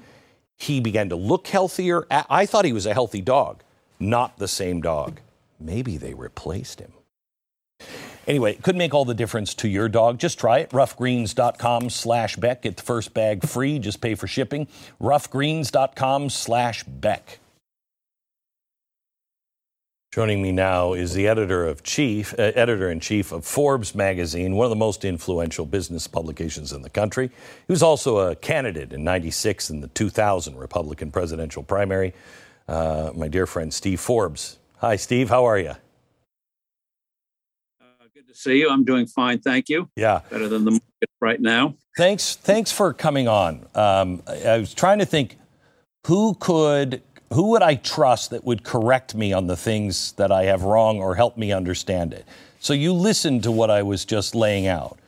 he 0.57 0.81
began 0.81 1.09
to 1.09 1.17
look 1.17 1.49
healthier. 1.49 2.07
I 2.11 2.47
thought 2.47 2.64
he 2.64 2.73
was 2.73 2.87
a 2.87 2.95
healthy 2.95 3.21
dog, 3.21 3.62
not 3.99 4.38
the 4.38 4.49
same 4.49 4.81
dog. 4.81 5.21
Maybe 5.61 5.97
they 5.97 6.14
replaced 6.14 6.81
him. 6.81 6.93
Anyway, 8.27 8.53
it 8.53 8.62
could 8.62 8.77
make 8.77 8.95
all 8.95 9.05
the 9.05 9.14
difference 9.14 9.55
to 9.55 9.69
your 9.69 9.88
dog. 9.88 10.19
Just 10.19 10.38
try 10.38 10.61
it. 10.61 10.71
Roughgreens.com 10.71 11.90
slash 11.90 12.37
Beck. 12.37 12.62
Get 12.62 12.77
the 12.77 12.83
first 12.83 13.12
bag 13.12 13.47
free. 13.47 13.79
Just 13.79 14.01
pay 14.01 14.14
for 14.14 14.27
shipping. 14.27 14.67
Roughgreens.com 15.01 16.31
slash 16.31 16.85
Beck. 16.85 17.38
Joining 20.14 20.40
me 20.40 20.53
now 20.53 20.92
is 20.92 21.12
the 21.12 21.27
editor 21.27 21.66
of 21.66 21.83
chief, 21.83 22.35
uh, 22.38 22.53
editor 22.55 22.88
in 22.88 23.00
chief 23.00 23.33
of 23.33 23.44
Forbes 23.44 23.96
magazine, 23.96 24.55
one 24.55 24.64
of 24.64 24.70
the 24.70 24.77
most 24.77 25.05
influential 25.05 25.66
business 25.66 26.07
publications 26.07 26.72
in 26.72 26.83
the 26.83 26.88
country. 26.88 27.33
He 27.66 27.72
was 27.72 27.83
also 27.83 28.18
a 28.18 28.37
candidate 28.37 28.92
in 28.92 29.03
'96 29.03 29.70
in 29.70 29.81
the 29.81 29.88
2000 29.88 30.57
Republican 30.57 31.11
presidential 31.11 31.64
primary. 31.64 32.14
Uh, 32.68 33.11
my 33.16 33.27
dear 33.27 33.44
friend 33.44 33.74
Steve 33.74 33.98
Forbes. 33.98 34.59
Hi, 34.77 34.94
Steve. 34.94 35.31
How 35.31 35.46
are 35.46 35.59
you? 35.59 35.70
Uh, 37.81 38.07
good 38.14 38.29
to 38.29 38.37
see 38.37 38.59
you. 38.59 38.70
I'm 38.70 38.85
doing 38.85 39.09
fine, 39.09 39.40
thank 39.40 39.68
you. 39.68 39.88
Yeah, 39.96 40.20
better 40.31 40.46
than 40.46 40.64
the 40.64 40.70
market 40.70 41.11
right 41.20 41.40
now. 41.40 41.74
Thanks. 41.96 42.37
Thanks 42.37 42.70
for 42.70 42.92
coming 42.92 43.27
on. 43.27 43.66
Um, 43.74 44.22
I, 44.29 44.42
I 44.44 44.59
was 44.59 44.74
trying 44.74 45.00
to 45.00 45.07
think 45.07 45.38
who 46.07 46.37
could 46.37 47.03
who 47.35 47.51
would 47.51 47.62
I 47.62 47.75
trust 47.75 48.31
that 48.31 48.44
would 48.44 48.62
correct 48.62 49.14
me 49.14 49.33
on 49.33 49.49
the 49.49 49.57
things 49.57 50.12
that 50.12 50.31
I 50.31 50.44
have 50.44 50.62
wrong 50.62 51.01
or 51.01 51.16
help 51.16 51.37
me 51.37 51.53
understand 51.53 52.12
it? 52.12 52.25
So 52.61 52.73
you 52.73 52.92
listened 52.92 53.42
to 53.42 53.53
what 53.53 53.70
I 53.70 53.83
was 53.83 54.05
just 54.05 54.35
laying 54.35 54.66
out. 54.66 54.99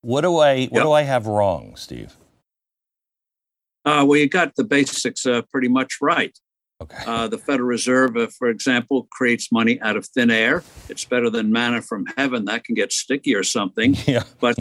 What 0.00 0.22
do 0.22 0.38
I 0.38 0.66
what 0.66 0.78
yep. 0.78 0.82
do 0.84 0.92
I 0.92 1.02
have 1.02 1.26
wrong, 1.26 1.76
Steve? 1.76 2.16
Uh, 3.84 4.04
well, 4.06 4.18
you 4.18 4.28
got 4.28 4.54
the 4.56 4.64
basics 4.64 5.26
uh, 5.26 5.42
pretty 5.50 5.68
much 5.68 5.98
right. 6.00 6.36
Okay. 6.80 7.02
Uh, 7.06 7.28
the 7.28 7.38
Federal 7.38 7.68
Reserve, 7.68 8.16
uh, 8.16 8.26
for 8.38 8.48
example, 8.48 9.08
creates 9.10 9.52
money 9.52 9.80
out 9.80 9.96
of 9.96 10.06
thin 10.06 10.30
air. 10.30 10.62
It's 10.88 11.04
better 11.04 11.30
than 11.30 11.52
manna 11.52 11.82
from 11.82 12.06
heaven. 12.16 12.44
That 12.46 12.64
can 12.64 12.74
get 12.74 12.92
sticky 12.92 13.34
or 13.34 13.42
something. 13.42 13.96
Yeah. 14.06 14.24
But 14.40 14.58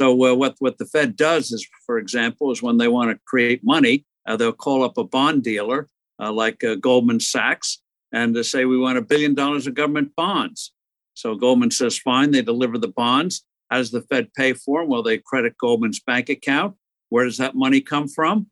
so 0.00 0.12
uh, 0.24 0.34
what 0.34 0.56
what 0.60 0.78
the 0.78 0.86
Fed 0.86 1.16
does 1.16 1.52
is, 1.52 1.66
for 1.84 1.98
example, 1.98 2.50
is 2.52 2.62
when 2.62 2.78
they 2.78 2.88
want 2.88 3.10
to 3.10 3.18
create 3.26 3.60
money, 3.64 4.04
uh, 4.26 4.36
they'll 4.36 4.52
call 4.52 4.82
up 4.82 4.96
a 4.96 5.04
bond 5.04 5.42
dealer 5.42 5.88
like 6.18 6.64
uh, 6.64 6.74
Goldman 6.76 7.20
Sachs 7.20 7.80
and 8.12 8.34
to 8.34 8.44
say 8.44 8.64
we 8.64 8.78
want 8.78 8.98
a 8.98 9.02
billion 9.02 9.34
dollars 9.34 9.66
of 9.66 9.74
government 9.74 10.12
bonds. 10.16 10.72
So 11.14 11.34
Goldman 11.34 11.70
says, 11.70 11.98
fine, 11.98 12.30
they 12.30 12.42
deliver 12.42 12.78
the 12.78 12.88
bonds. 12.88 13.44
How 13.70 13.78
does 13.78 13.90
the 13.90 14.02
Fed 14.02 14.32
pay 14.34 14.52
for 14.52 14.80
them? 14.80 14.88
Well, 14.88 15.02
they 15.02 15.18
credit 15.18 15.58
Goldman's 15.58 16.00
bank 16.00 16.28
account. 16.28 16.76
Where 17.10 17.24
does 17.24 17.38
that 17.38 17.54
money 17.54 17.80
come 17.80 18.08
from? 18.08 18.48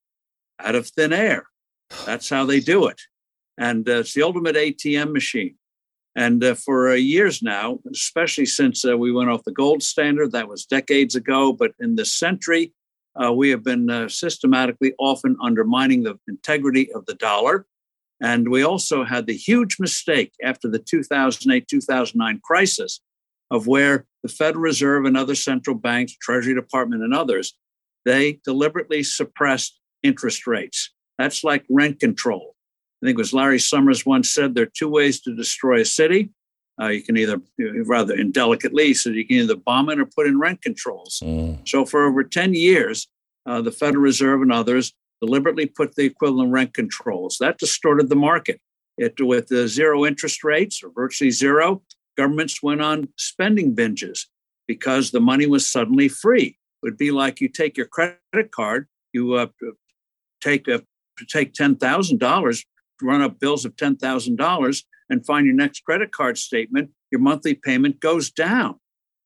Out 0.61 0.75
of 0.75 0.89
thin 0.89 1.13
air. 1.13 1.47
That's 2.05 2.29
how 2.29 2.45
they 2.45 2.61
do 2.61 2.87
it. 2.87 3.01
And 3.59 3.89
uh, 3.89 4.01
it's 4.01 4.15
the 4.15 4.23
ultimate 4.23 4.57
ATM 4.57 5.13
machine. 5.13 5.57
And 6.15 6.43
uh, 6.43 6.55
for 6.55 6.91
uh, 6.91 6.95
years 6.95 7.43
now, 7.43 7.79
especially 7.93 8.47
since 8.47 8.85
uh, 8.85 8.97
we 8.97 9.13
went 9.13 9.31
off 9.31 9.45
the 9.45 9.53
gold 9.53 9.83
standard, 9.83 10.33
that 10.33 10.49
was 10.49 10.65
decades 10.65 11.15
ago, 11.15 11.53
but 11.53 11.73
in 11.79 11.97
this 11.97 12.13
century, 12.13 12.73
uh, 13.23 13.33
we 13.33 13.51
have 13.51 13.65
been 13.65 13.91
uh, 13.91 14.09
systematically 14.09 14.95
often 14.99 15.37
undermining 15.43 16.03
the 16.03 16.19
integrity 16.29 16.93
of 16.93 17.07
the 17.07 17.15
dollar. 17.15 17.67
And 18.21 18.49
we 18.49 18.63
also 18.63 19.05
had 19.05 19.27
the 19.27 19.37
huge 19.37 19.77
mistake 19.79 20.33
after 20.43 20.69
the 20.69 20.79
2008 20.79 21.69
2009 21.69 22.41
crisis 22.43 23.01
of 23.51 23.67
where 23.67 24.07
the 24.23 24.29
Federal 24.29 24.63
Reserve 24.63 25.05
and 25.05 25.17
other 25.17 25.35
central 25.35 25.77
banks, 25.77 26.17
Treasury 26.21 26.55
Department, 26.55 27.03
and 27.03 27.15
others, 27.15 27.55
they 28.05 28.41
deliberately 28.45 29.03
suppressed 29.03 29.79
interest 30.03 30.47
rates. 30.47 30.93
That's 31.19 31.45
like 31.45 31.65
rent 31.71 32.01
control. 32.01 32.55
I 33.03 33.07
think 33.07 33.19
it 33.19 33.21
was 33.21 33.33
Larry 33.33 33.59
Summers 33.59 34.07
once 34.07 34.33
said 34.33 34.55
there 34.55 34.65
are 34.65 34.73
two 34.77 34.89
ways 34.89 35.21
to 35.23 35.37
destroy 35.37 35.81
a 35.81 35.85
city. 35.85 36.31
Uh, 36.81 36.89
you 36.89 37.03
can 37.03 37.17
either, 37.17 37.41
rather 37.85 38.15
indelicately, 38.15 38.93
so 38.93 39.11
you 39.11 39.27
can 39.27 39.37
either 39.37 39.57
bomb 39.57 39.89
it 39.89 39.99
or 39.99 40.05
put 40.05 40.27
in 40.27 40.39
rent 40.39 40.61
controls. 40.61 41.21
Mm. 41.25 41.67
So 41.67 41.87
for 41.87 42.05
over 42.05 42.23
10 42.23 42.53
years, 42.55 43.09
uh, 43.47 43.63
the 43.63 43.73
Federal 43.73 44.03
Reserve 44.03 44.43
and 44.43 44.53
others 44.53 44.93
deliberately 45.21 45.67
put 45.67 45.95
the 45.95 46.05
equivalent 46.05 46.53
rent 46.53 46.75
controls. 46.75 47.39
That 47.41 47.59
distorted 47.59 48.09
the 48.09 48.17
market. 48.17 48.61
It, 48.99 49.15
with 49.21 49.49
the 49.49 49.69
zero 49.69 50.07
interest 50.07 50.43
rates 50.43 50.83
or 50.83 50.91
virtually 50.91 51.31
zero, 51.31 51.83
governments 52.17 52.63
went 52.63 52.81
on 52.81 53.09
spending 53.17 53.75
binges 53.77 54.27
because 54.67 55.11
the 55.11 55.21
money 55.21 55.47
was 55.47 55.71
suddenly 55.71 56.09
free. 56.09 56.59
It 56.83 56.83
would 56.83 56.97
be 56.97 57.11
like 57.11 57.41
you 57.41 57.49
take 57.49 57.77
your 57.77 57.87
credit 57.87 58.51
card, 58.53 58.89
you 59.13 59.35
uh, 59.35 59.49
take 60.41 60.67
a, 60.69 60.83
take 61.29 61.53
ten 61.53 61.77
thousand 61.77 62.21
dollars, 62.21 62.65
run 63.03 63.23
up 63.23 63.39
bills 63.39 63.65
of 63.65 63.77
ten 63.77 63.97
thousand 63.97 64.37
dollars, 64.37 64.85
and 65.09 65.25
find 65.25 65.47
your 65.47 65.55
next 65.55 65.85
credit 65.85 66.13
card 66.13 66.39
statement, 66.39 66.91
your 67.11 67.21
monthly 67.21 67.55
payment 67.55 68.01
goes 68.01 68.31
down. 68.31 68.81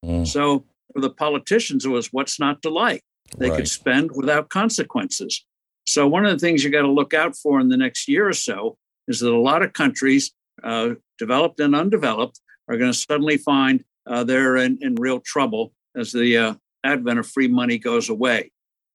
Mm. 0.05 0.27
So 0.27 0.65
for 0.93 1.01
the 1.01 1.11
politicians, 1.11 1.85
it 1.85 1.91
was 1.91 2.13
what's 2.13 2.39
not 2.39 2.63
to 2.63 2.71
like. 2.71 3.03
They 3.39 3.49
right. 3.51 3.59
could 3.59 3.69
spend 3.69 4.11
without 4.15 4.49
consequences. 4.49 5.45
So 5.87 6.07
one 6.07 6.25
of 6.25 6.33
the 6.33 6.39
things 6.39 6.63
you 6.63 6.71
got 6.71 6.83
to 6.83 6.91
look 6.91 7.15
out 7.15 7.37
for 7.37 7.61
in 7.61 7.69
the 7.69 7.77
next 7.77 8.09
year 8.09 8.29
or 8.29 8.33
so 8.33 8.77
is 9.09 9.21
that 9.21 9.33
a 9.33 9.39
lot 9.39 9.63
of 9.63 9.73
countries, 9.73 10.33
uh, 10.63 10.91
developed 11.19 11.61
and 11.61 11.75
undeveloped, 11.75 12.41
are 12.69 12.77
going 12.77 12.93
to 12.93 12.99
suddenly 12.99 13.37
find 13.37 13.85
uh, 14.07 14.25
they're 14.25 14.57
in, 14.57 14.79
in, 14.81 14.95
real 14.95 15.21
trouble 15.21 15.73
as 15.97 16.13
the 16.13 16.37
uh, 16.37 16.55
advent 16.85 17.19
of 17.19 17.27
free 17.27 17.49
money 17.49 17.79
goes 17.79 18.09
away. 18.09 18.51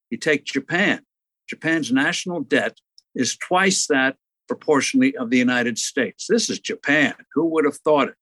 You 0.10 0.18
take 0.18 0.46
Japan. 0.46 1.02
Japan's 1.50 1.92
national 1.92 2.42
debt 2.42 2.78
is 3.14 3.38
twice 3.38 3.88
that 3.88 4.16
proportionally 4.48 5.16
of 5.18 5.30
the 5.30 5.38
United 5.38 5.78
States. 5.78 6.28
This 6.28 6.50
is 6.50 6.60
Japan. 6.60 7.14
Who 7.34 7.46
would 7.48 7.66
have 7.66 7.78
thought 7.78 8.10
it? 8.10 8.16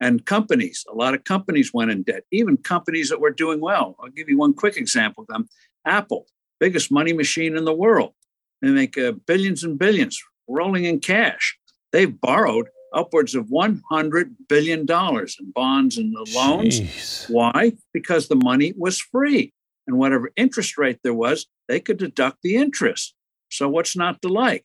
And 0.00 0.26
companies, 0.26 0.84
a 0.90 0.94
lot 0.94 1.14
of 1.14 1.24
companies 1.24 1.72
went 1.72 1.90
in 1.90 2.02
debt, 2.02 2.24
even 2.30 2.58
companies 2.58 3.08
that 3.08 3.20
were 3.20 3.30
doing 3.30 3.60
well. 3.60 3.96
I'll 4.00 4.10
give 4.10 4.28
you 4.28 4.38
one 4.38 4.52
quick 4.52 4.76
example 4.76 5.22
of 5.22 5.28
them. 5.28 5.48
Apple, 5.86 6.26
biggest 6.60 6.92
money 6.92 7.12
machine 7.12 7.56
in 7.56 7.64
the 7.64 7.72
world. 7.72 8.12
They 8.60 8.70
make 8.70 8.98
uh, 8.98 9.12
billions 9.12 9.64
and 9.64 9.78
billions 9.78 10.22
rolling 10.48 10.84
in 10.84 11.00
cash. 11.00 11.58
They've 11.92 12.20
borrowed 12.20 12.68
upwards 12.92 13.34
of 13.34 13.46
$100 13.46 14.34
billion 14.48 14.80
in 14.80 15.50
bonds 15.54 15.98
and 15.98 16.14
the 16.14 16.32
loans. 16.34 16.80
Jeez. 16.80 17.30
Why? 17.30 17.72
Because 17.92 18.28
the 18.28 18.36
money 18.36 18.74
was 18.76 19.00
free. 19.00 19.52
And 19.86 19.98
whatever 19.98 20.32
interest 20.36 20.76
rate 20.78 20.98
there 21.04 21.14
was, 21.14 21.46
they 21.68 21.80
could 21.80 21.98
deduct 21.98 22.38
the 22.42 22.56
interest. 22.56 23.14
So, 23.50 23.68
what's 23.68 23.96
not 23.96 24.20
to 24.22 24.28
like? 24.28 24.64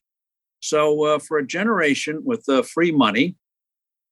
So, 0.62 1.04
uh, 1.04 1.18
for 1.18 1.38
a 1.38 1.46
generation 1.46 2.22
with 2.24 2.48
uh, 2.48 2.62
free 2.62 2.92
money, 2.92 3.34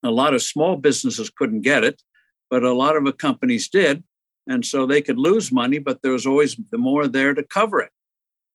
a 0.03 0.11
lot 0.11 0.35
of 0.35 0.43
small 0.43 0.77
businesses 0.77 1.31
couldn't 1.31 1.61
get 1.61 1.85
it, 1.85 2.03
but 2.51 2.65
a 2.65 2.73
lot 2.73 2.97
of 2.97 3.19
companies 3.19 3.69
did. 3.69 4.03
And 4.49 4.67
so 4.67 4.85
they 4.85 5.01
could 5.01 5.19
lose 5.19 5.53
money, 5.53 5.79
but 5.79 6.03
there 6.03 6.13
was 6.13 6.27
always 6.27 6.57
the 6.73 6.79
more 6.79 7.07
there 7.07 7.35
to 7.35 7.45
cover 7.45 7.81
it. 7.81 7.91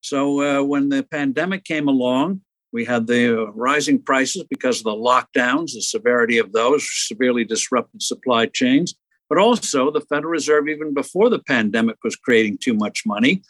So 0.01 0.41
uh, 0.41 0.63
when 0.63 0.89
the 0.89 1.03
pandemic 1.03 1.63
came 1.63 1.87
along, 1.87 2.41
we 2.73 2.83
had 2.83 3.07
the 3.07 3.43
uh, 3.43 3.51
rising 3.53 4.01
prices 4.01 4.43
because 4.49 4.79
of 4.79 4.83
the 4.83 4.91
lockdowns, 4.91 5.71
the 5.73 5.81
severity 5.81 6.37
of 6.37 6.51
those 6.51 6.85
severely 7.07 7.45
disrupted 7.45 8.01
supply 8.03 8.47
chains. 8.47 8.93
But 9.29 9.37
also, 9.39 9.89
the 9.89 10.01
Federal 10.01 10.31
Reserve, 10.31 10.67
even 10.67 10.93
before 10.93 11.29
the 11.29 11.39
pandemic, 11.39 11.97
was 12.03 12.17
creating 12.17 12.57
too 12.57 12.73
much 12.73 13.03
money. 13.05 13.41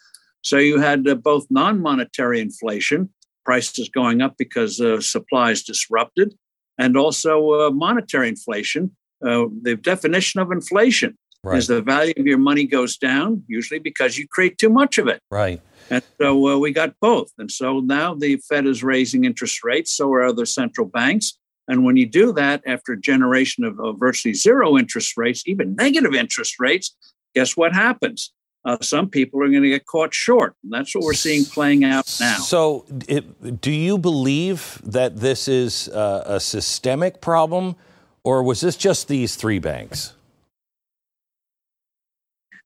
So 0.43 0.57
you 0.57 0.79
had 0.79 1.07
uh, 1.07 1.15
both 1.15 1.47
non 1.49 1.81
monetary 1.81 2.39
inflation, 2.39 3.09
prices 3.45 3.89
going 3.89 4.21
up 4.21 4.35
because 4.37 4.81
uh, 4.81 4.99
supply 4.99 5.51
is 5.51 5.63
disrupted, 5.63 6.35
and 6.77 6.97
also 6.97 7.67
uh, 7.67 7.71
monetary 7.71 8.27
inflation. 8.27 8.95
Uh, 9.25 9.45
the 9.61 9.75
definition 9.75 10.41
of 10.41 10.51
inflation 10.51 11.17
Right. 11.45 11.59
is 11.59 11.67
the 11.67 11.83
value 11.83 12.13
of 12.17 12.25
your 12.25 12.39
money 12.39 12.65
goes 12.65 12.97
down, 12.97 13.43
usually 13.47 13.79
because 13.79 14.17
you 14.17 14.27
create 14.27 14.57
too 14.57 14.69
much 14.69 14.97
of 14.97 15.07
it. 15.07 15.19
Right. 15.29 15.61
And 15.91 16.01
so 16.19 16.47
uh, 16.49 16.57
we 16.57 16.71
got 16.71 16.95
both. 16.99 17.31
And 17.37 17.51
so 17.51 17.81
now 17.81 18.15
the 18.15 18.37
Fed 18.49 18.65
is 18.65 18.83
raising 18.83 19.25
interest 19.25 19.63
rates, 19.63 19.91
so 19.95 20.11
are 20.11 20.23
other 20.23 20.47
central 20.47 20.87
banks. 20.87 21.37
And 21.67 21.83
when 21.85 21.97
you 21.97 22.07
do 22.07 22.33
that 22.33 22.63
after 22.65 22.93
a 22.93 22.99
generation 22.99 23.63
of, 23.63 23.79
of 23.79 23.99
virtually 23.99 24.33
zero 24.33 24.75
interest 24.75 25.17
rates, 25.17 25.43
even 25.45 25.75
negative 25.75 26.15
interest 26.15 26.55
rates, 26.59 26.95
guess 27.35 27.55
what 27.55 27.73
happens? 27.73 28.33
Uh, 28.66 28.78
some 28.82 29.07
people 29.07 29.41
are 29.43 29.47
going 29.47 29.61
to 29.61 29.70
get 29.70 29.86
caught 29.86 30.13
short. 30.13 30.55
And 30.63 30.74
that's 30.74 30.95
what 30.95 31.03
we're 31.03 31.13
seeing 31.13 31.45
playing 31.45 31.84
out 31.84 32.11
now. 32.20 32.38
So, 32.38 32.86
it, 33.07 33.61
do 33.61 33.72
you 33.72 33.99
believe 33.99 34.82
that 34.84 35.18
this 35.18 35.47
is 35.47 35.88
uh, 35.89 36.24
a 36.26 36.39
systemic 36.39 37.22
problem, 37.22 37.76
or 38.24 38.41
was 38.41 38.61
this 38.61 38.76
just 38.76 39.07
these 39.07 39.36
three 39.36 39.59
banks? 39.59 40.13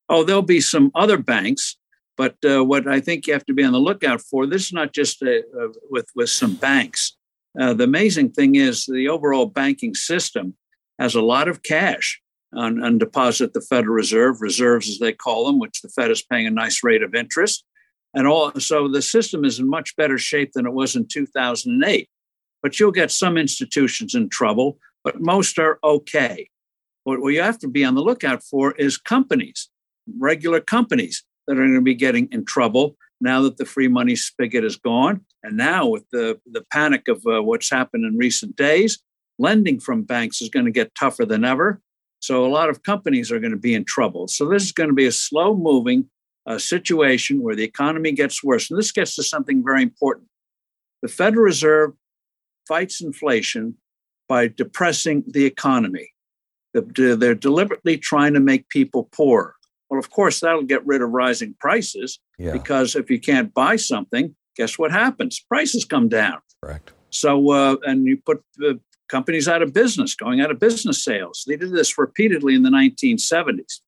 Oh, 0.08 0.24
there'll 0.24 0.41
be 0.41 0.62
some 0.62 0.89
other 0.95 1.18
banks, 1.18 1.76
but 2.16 2.36
uh, 2.45 2.64
what 2.64 2.88
I 2.88 3.02
think 3.02 3.28
you 3.28 3.34
have 3.34 3.45
to 3.45 3.54
be 3.54 3.64
on 3.64 3.74
the 3.74 3.80
lookout 3.80 4.22
for 4.22 4.47
this 4.47 4.68
is 4.68 4.74
not 4.74 4.93
just 4.93 5.22
uh, 5.22 5.30
uh, 5.30 5.68
with 5.89 6.08
with 6.16 6.30
some 6.30 6.56
banks. 6.56 7.18
Uh, 7.60 7.74
the 7.74 7.84
amazing 7.84 8.32
thing 8.32 8.56
is 8.56 8.86
the 8.86 9.10
overall 9.10 9.47
banking 9.47 9.93
system 9.93 10.56
has 10.97 11.14
a 11.14 11.22
lot 11.22 11.47
of 11.47 11.62
cash 11.62 12.22
on, 12.54 12.84
on 12.84 12.97
deposit 12.97 13.54
the 13.54 13.62
Federal 13.62 13.95
Reserve, 13.95 14.41
reserves 14.41 14.89
as 14.89 15.00
they 15.00 15.14
call 15.14 15.45
them, 15.45 15.60
which 15.60 15.82
the 15.82 15.89
Fed 15.89 16.12
is 16.12 16.24
paying 16.24 16.47
a 16.47 16.52
nice 16.52 16.84
rate 16.84 17.04
of 17.04 17.16
interest. 17.16 17.64
And 18.14 18.28
all, 18.28 18.52
so 18.60 18.88
the 18.88 19.02
system 19.02 19.45
is 19.45 19.60
in 19.60 19.70
much 19.70 19.95
better 19.95 20.18
shape 20.18 20.54
than 20.54 20.66
it 20.66 20.74
was 20.74 20.95
in 20.95 21.08
2008. 21.08 22.10
But 22.62 22.80
you'll 22.80 22.91
get 22.91 23.12
some 23.12 23.38
institutions 23.38 24.16
in 24.16 24.30
trouble, 24.30 24.80
but 25.04 25.22
most 25.22 25.60
are 25.60 25.80
okay. 25.84 26.50
What 27.04 27.22
you 27.32 27.41
have 27.41 27.60
to 27.60 27.68
be 27.68 27.86
on 27.86 27.95
the 27.95 28.02
lookout 28.02 28.43
for 28.43 28.74
is 28.74 28.97
companies, 28.97 29.70
regular 30.20 30.60
companies 30.60 31.24
that 31.47 31.54
are 31.54 31.62
going 31.64 31.74
to 31.74 31.82
be 31.82 31.95
getting 31.95 32.28
in 32.32 32.45
trouble 32.45 32.97
now 33.22 33.41
that 33.41 33.58
the 33.58 33.66
free 33.66 33.88
money 33.88 34.16
spigot 34.16 34.64
is 34.64 34.76
gone. 34.76 35.22
And 35.43 35.58
now, 35.58 35.88
with 35.88 36.06
the, 36.12 36.39
the 36.45 36.64
panic 36.72 37.08
of 37.08 37.24
uh, 37.26 37.41
what's 37.41 37.70
happened 37.70 38.06
in 38.06 38.18
recent 38.18 38.56
days, 38.56 39.00
lending 39.38 39.80
from 39.80 40.04
banks 40.04 40.41
is 40.41 40.50
going 40.50 40.66
to 40.66 40.72
get 40.72 40.95
tougher 40.95 41.26
than 41.26 41.45
ever. 41.45 41.82
So, 42.20 42.45
a 42.45 42.49
lot 42.49 42.70
of 42.70 42.84
companies 42.84 43.32
are 43.32 43.39
going 43.39 43.51
to 43.51 43.57
be 43.57 43.74
in 43.74 43.86
trouble. 43.86 44.28
So, 44.28 44.47
this 44.49 44.63
is 44.63 44.72
going 44.72 44.89
to 44.89 44.95
be 44.95 45.05
a 45.05 45.11
slow 45.11 45.55
moving 45.55 46.09
uh, 46.45 46.57
situation 46.57 47.41
where 47.41 47.55
the 47.55 47.63
economy 47.63 48.11
gets 48.11 48.43
worse. 48.43 48.70
And 48.70 48.78
this 48.80 48.91
gets 48.91 49.15
to 49.15 49.24
something 49.24 49.63
very 49.63 49.84
important. 49.84 50.28
The 51.01 51.07
Federal 51.07 51.43
Reserve 51.43 51.91
fights 52.67 53.01
inflation 53.01 53.76
by 54.28 54.47
depressing 54.47 55.24
the 55.28 55.45
economy. 55.45 56.11
They're 56.74 57.34
deliberately 57.36 57.97
trying 57.97 58.34
to 58.36 58.39
make 58.39 58.70
people 58.70 59.09
poor. 59.11 59.55
Well, 59.89 59.99
of 59.99 60.11
course, 60.11 60.39
that'll 60.39 60.63
get 60.63 60.86
rid 60.86 61.01
of 61.01 61.09
rising 61.09 61.55
prices 61.59 62.20
Yeah. 62.38 62.51
because 62.51 62.95
if 62.95 63.09
you 63.09 63.20
can't 63.20 63.51
buy 63.53 63.76
something, 63.78 64.36
guess 64.55 64.78
what 64.78 64.91
happens? 64.91 65.39
Prices 65.39 65.84
come 65.84 66.09
down. 66.09 66.39
Correct. 66.63 66.91
So, 67.09 67.49
uh, 67.49 67.78
and 67.84 68.05
you 68.05 68.17
put 68.17 68.43
uh, 68.63 68.74
companies 69.10 69.47
out 69.47 69.62
of 69.62 69.74
business, 69.74 70.16
going 70.16 70.39
out 70.39 70.51
of 70.51 70.60
business 70.60 71.03
sales. 71.03 71.43
They 71.47 71.57
did 71.57 71.72
this 71.72 71.97
repeatedly 71.97 72.55
in 72.55 72.64
the 72.64 72.70
1970s. 72.70 73.82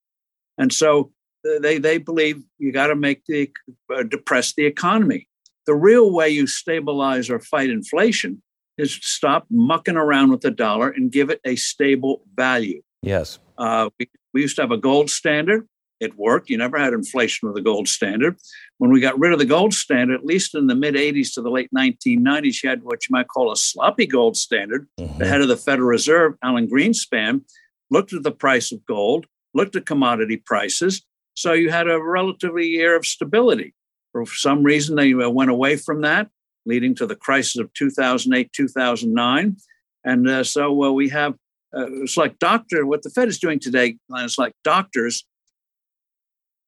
And 0.58 0.74
so 0.74 1.12
uh, 1.48 1.60
they, 1.60 1.78
they 1.78 1.98
believe 1.98 2.44
you 2.58 2.72
got 2.72 2.88
to 2.88 2.96
make 2.96 3.26
the, 3.26 3.52
uh, 3.94 4.04
depress 4.04 4.54
the 4.54 4.66
economy. 4.66 5.28
The 5.66 5.76
real 5.76 6.12
way 6.12 6.30
you 6.30 6.48
stabilize 6.48 7.30
or 7.30 7.40
fight 7.40 7.70
inflation 7.70 8.42
is 8.78 8.94
stop 9.02 9.46
mucking 9.50 9.96
around 9.96 10.32
with 10.32 10.42
the 10.42 10.52
dollar 10.52 10.90
and 10.90 11.12
give 11.12 11.30
it 11.30 11.40
a 11.46 11.56
stable 11.56 12.24
value. 12.36 12.82
Yes. 13.02 13.40
Uh, 13.58 13.90
we, 14.00 14.10
we 14.34 14.42
used 14.42 14.56
to 14.56 14.64
have 14.64 14.72
a 14.72 14.78
gold 14.78 15.10
standard. 15.10 15.68
It 16.02 16.18
worked. 16.18 16.50
You 16.50 16.58
never 16.58 16.80
had 16.80 16.94
inflation 16.94 17.48
with 17.48 17.56
the 17.56 17.62
gold 17.62 17.88
standard. 17.88 18.36
When 18.80 18.92
we 18.92 19.00
got 19.00 19.20
rid 19.20 19.34
of 19.34 19.40
the 19.40 19.46
gold 19.46 19.76
standard, 19.76 20.16
at 20.16 20.26
least 20.26 20.56
in 20.56 20.66
the 20.66 20.76
mid 20.76 20.96
80s 20.96 21.36
to 21.36 21.42
the 21.42 21.52
late 21.52 21.70
1990s, 21.78 22.64
you 22.64 22.70
had 22.70 22.84
what 22.84 23.08
you 23.08 23.14
might 23.14 23.28
call 23.28 23.52
a 23.52 23.56
sloppy 23.56 24.08
gold 24.08 24.36
standard. 24.36 24.88
The 24.98 25.28
head 25.28 25.42
of 25.42 25.48
the 25.48 25.56
Federal 25.56 25.88
Reserve, 25.88 26.34
Alan 26.44 26.68
Greenspan, 26.68 27.44
looked 27.92 28.14
at 28.14 28.24
the 28.24 28.32
price 28.32 28.72
of 28.72 28.84
gold, 28.88 29.28
looked 29.54 29.76
at 29.76 29.86
commodity 29.86 30.38
prices. 30.38 31.04
So 31.36 31.54
you 31.54 31.70
had 31.70 31.88
a 31.88 32.02
relatively 32.02 32.68
year 32.68 32.96
of 32.96 33.06
stability. 33.06 33.76
For 34.12 34.26
some 34.26 34.64
reason, 34.64 34.96
they 34.96 35.14
uh, 35.14 35.30
went 35.30 35.52
away 35.52 35.76
from 35.76 36.02
that, 36.02 36.30
leading 36.66 36.96
to 36.96 37.06
the 37.06 37.16
crisis 37.16 37.58
of 37.58 37.72
2008, 37.74 38.52
2009. 38.52 39.56
And 40.04 40.28
uh, 40.28 40.44
so 40.44 40.84
uh, 40.84 40.92
we 40.92 41.10
have, 41.10 41.34
uh, 41.78 41.86
it's 42.02 42.18
like 42.18 42.40
doctor, 42.40 42.88
what 42.88 43.04
the 43.04 43.12
Fed 43.12 43.28
is 43.28 43.38
doing 43.38 43.60
today, 43.60 43.98
it's 44.10 44.40
like 44.40 44.54
doctors 44.64 45.26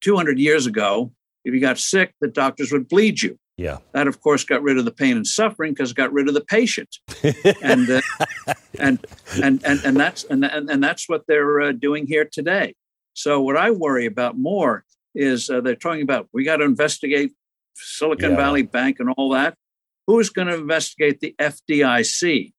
200 0.03 0.37
years 0.37 0.65
ago, 0.65 1.11
if 1.45 1.53
you 1.53 1.59
got 1.59 1.79
sick, 1.79 2.13
the 2.21 2.27
doctors 2.27 2.71
would 2.71 2.87
bleed 2.87 3.21
you. 3.21 3.37
Yeah. 3.57 3.77
That, 3.93 4.07
of 4.07 4.21
course, 4.21 4.43
got 4.43 4.63
rid 4.63 4.77
of 4.77 4.85
the 4.85 4.91
pain 4.91 5.15
and 5.15 5.27
suffering 5.27 5.73
because 5.73 5.91
it 5.91 5.95
got 5.97 6.11
rid 6.11 6.27
of 6.27 6.33
the 6.33 6.41
patient, 6.41 6.97
and, 7.61 7.89
uh, 7.89 8.01
and 8.79 9.05
and 9.41 9.63
and 9.63 9.79
and 9.85 9.95
that's 9.97 10.23
and 10.23 10.43
and, 10.43 10.69
and 10.69 10.83
that's 10.83 11.07
what 11.07 11.23
they're 11.27 11.61
uh, 11.61 11.71
doing 11.71 12.07
here 12.07 12.27
today. 12.29 12.73
So, 13.13 13.41
what 13.41 13.55
I 13.55 13.69
worry 13.69 14.07
about 14.07 14.37
more 14.37 14.85
is 15.13 15.51
uh, 15.51 15.61
they're 15.61 15.75
talking 15.75 16.01
about 16.01 16.27
we 16.33 16.43
got 16.43 16.57
to 16.57 16.63
investigate 16.63 17.33
Silicon 17.75 18.31
Yeah. 18.31 18.37
Valley 18.37 18.63
Bank 18.63 18.99
and 18.99 19.13
all 19.17 19.29
that. 19.31 19.55
Who's 20.07 20.29
going 20.29 20.47
to 20.47 20.55
investigate 20.55 21.19
the 21.19 21.35
FDIC? 21.39 22.53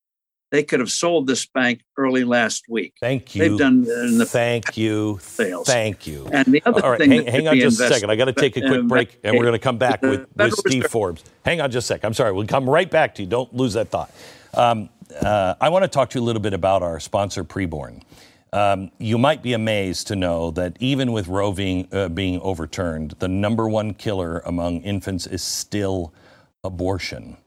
They 0.55 0.63
could 0.63 0.79
have 0.79 0.91
sold 0.93 1.27
this 1.27 1.47
bank 1.47 1.83
early 1.97 2.23
last 2.23 2.67
week. 2.69 2.95
Thank 3.01 3.35
you. 3.35 3.41
They've 3.41 3.59
done 3.59 3.85
in 3.89 4.19
the 4.19 4.25
Thank 4.25 4.77
you. 4.77 5.19
sales. 5.21 5.67
Thank 5.67 6.07
you. 6.07 6.29
And 6.31 6.47
the 6.47 6.63
other 6.65 6.81
All 6.81 6.91
right, 6.93 7.01
thing 7.01 7.11
hang, 7.11 7.27
hang 7.27 7.49
on 7.49 7.59
just 7.59 7.81
a 7.81 7.89
second. 7.89 8.09
I 8.09 8.15
got 8.15 8.27
to 8.27 8.33
take 8.33 8.57
a 8.57 8.61
quick 8.61 8.85
break, 8.85 9.19
and 9.25 9.37
we're 9.37 9.43
going 9.43 9.55
to 9.55 9.59
come 9.59 9.79
back 9.79 10.01
with, 10.01 10.29
with 10.37 10.55
Steve 10.55 10.87
Forbes. 10.87 11.25
Hang 11.45 11.61
on 11.61 11.73
just 11.73 11.91
a 11.91 11.95
sec. 11.95 12.05
I'm 12.05 12.15
sorry. 12.15 12.31
We'll 12.31 12.47
come 12.47 12.71
right 12.71 12.89
back 12.89 13.17
to 13.17 13.23
you. 13.23 13.29
Don't 13.29 13.53
lose 13.53 13.73
that 13.73 13.89
thought. 13.89 14.13
Um, 14.57 14.91
uh, 15.21 15.57
I 15.61 15.71
want 15.71 15.83
to 15.83 15.89
talk 15.89 16.11
to 16.11 16.21
you 16.21 16.25
a 16.25 16.27
little 16.27 16.41
bit 16.41 16.53
about 16.53 16.85
our 16.85 17.01
sponsor, 17.01 17.43
Preborn. 17.43 18.03
Um, 18.53 18.93
you 18.99 19.19
might 19.19 19.43
be 19.43 19.55
amazed 19.55 20.07
to 20.07 20.15
know 20.15 20.53
that 20.53 20.77
even 20.79 21.11
with 21.11 21.27
Roe 21.27 21.51
being, 21.51 21.89
uh, 21.91 22.11
being 22.11 22.39
overturned, 22.43 23.17
the 23.19 23.27
number 23.27 23.69
one 23.69 23.93
killer 23.93 24.39
among 24.47 24.83
infants 24.83 25.27
is 25.27 25.43
still 25.43 26.15
abortion. 26.63 27.39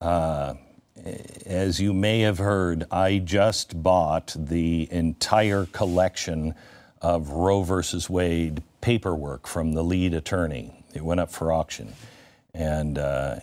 Uh, 0.00 0.54
as 1.46 1.80
you 1.80 1.92
may 1.92 2.20
have 2.20 2.38
heard, 2.38 2.86
I 2.90 3.18
just 3.18 3.82
bought 3.82 4.34
the 4.38 4.88
entire 4.90 5.66
collection 5.66 6.54
of 7.02 7.30
Roe 7.30 7.62
versus 7.62 8.08
Wade 8.08 8.62
paperwork 8.80 9.46
from 9.46 9.72
the 9.72 9.82
lead 9.82 10.14
attorney. 10.14 10.72
It 10.94 11.04
went 11.04 11.20
up 11.20 11.30
for 11.30 11.52
auction. 11.52 11.92
And 12.54 12.98
uh, 12.98 13.36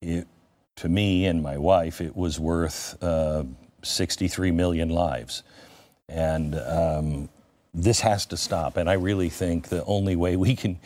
it, 0.00 0.26
to 0.76 0.88
me 0.88 1.26
and 1.26 1.42
my 1.42 1.58
wife, 1.58 2.00
it 2.00 2.16
was 2.16 2.38
worth 2.38 3.02
uh, 3.02 3.44
63 3.82 4.52
million 4.52 4.88
lives. 4.88 5.42
And 6.08 6.54
um, 6.54 7.28
this 7.74 8.00
has 8.00 8.26
to 8.26 8.36
stop. 8.36 8.76
And 8.76 8.88
I 8.88 8.94
really 8.94 9.28
think 9.28 9.68
the 9.68 9.84
only 9.84 10.16
way 10.16 10.36
we 10.36 10.54
can 10.54 10.78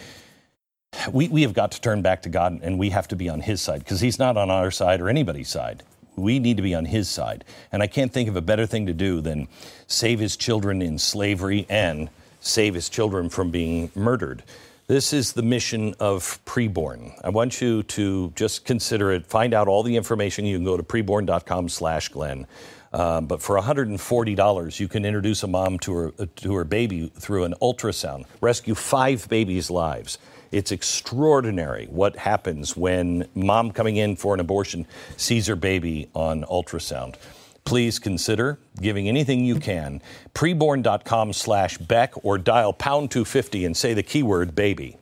we, 1.11 1.29
we 1.29 1.43
have 1.43 1.55
got 1.55 1.73
to 1.73 1.81
turn 1.81 2.03
back 2.03 2.23
to 2.23 2.29
God 2.29 2.61
and 2.63 2.79
we 2.79 2.91
have 2.91 3.09
to 3.09 3.17
be 3.17 3.29
on 3.29 3.41
His 3.41 3.63
side 3.63 3.79
because 3.79 4.01
He's 4.01 4.19
not 4.19 4.37
on 4.37 4.51
our 4.51 4.71
side 4.71 5.01
or 5.01 5.09
anybody's 5.09 5.49
side. 5.49 5.83
We 6.17 6.39
need 6.39 6.57
to 6.57 6.63
be 6.63 6.75
on 6.75 6.85
His 6.85 7.09
side. 7.09 7.45
And 7.71 7.83
I 7.83 7.87
can't 7.87 8.13
think 8.13 8.29
of 8.29 8.37
a 8.37 8.43
better 8.43 8.67
thing 8.67 8.87
to 8.87 8.93
do 8.93 9.21
than 9.21 9.49
save 9.87 10.19
His 10.19 10.37
children 10.37 10.83
in 10.83 10.99
slavery 10.99 11.67
and 11.69 12.11
save 12.41 12.75
His 12.75 12.89
children 12.89 13.29
from 13.29 13.51
being 13.51 13.91
murdered. 13.95 14.43
This 14.89 15.13
is 15.13 15.33
the 15.33 15.43
mission 15.43 15.95
of 16.01 16.45
preborn. 16.45 17.13
I 17.25 17.31
want 17.31 17.61
you 17.61 17.83
to 17.85 18.33
just 18.35 18.65
consider 18.65 19.13
it. 19.13 19.27
Find 19.27 19.55
out 19.55 19.69
all 19.69 19.83
the 19.83 19.97
information. 19.97 20.45
You 20.45 20.57
can 20.57 20.65
go 20.65 20.77
to 20.77 20.83
preborn.com 20.83 21.69
slash 21.69 22.09
Glenn. 22.09 22.47
Um, 22.93 23.27
but 23.27 23.41
for 23.41 23.57
$140, 23.59 24.81
you 24.81 24.89
can 24.89 25.05
introduce 25.05 25.43
a 25.43 25.47
mom 25.47 25.79
to 25.79 25.95
her, 25.95 26.11
to 26.11 26.55
her 26.55 26.65
baby 26.65 27.11
through 27.15 27.45
an 27.45 27.55
ultrasound, 27.63 28.27
rescue 28.41 28.75
five 28.75 29.27
babies' 29.29 29.71
lives. 29.71 30.19
It's 30.53 30.71
extraordinary 30.71 31.87
what 31.87 32.17
happens 32.17 32.77
when 32.77 33.27
mom 33.35 33.73
coming 33.73 33.97
in 33.97 34.17
for 34.17 34.35
an 34.35 34.41
abortion 34.41 34.87
sees 35.17 35.47
her 35.47 35.57
baby 35.57 36.09
on 36.15 36.45
ultrasound. 36.45 37.17
Please 37.65 37.99
consider 37.99 38.59
giving 38.81 39.09
anything 39.09 39.45
you 39.45 39.59
can. 39.59 40.03
Preborn.com 40.35 41.33
slash 41.33 41.79
Beck 41.79 42.13
or 42.25 42.37
dial 42.37 42.73
pound 42.73 43.11
250 43.11 43.65
and 43.65 43.77
say 43.77 43.95
the 43.95 44.03
keyword 44.03 44.55
baby. 44.55 44.99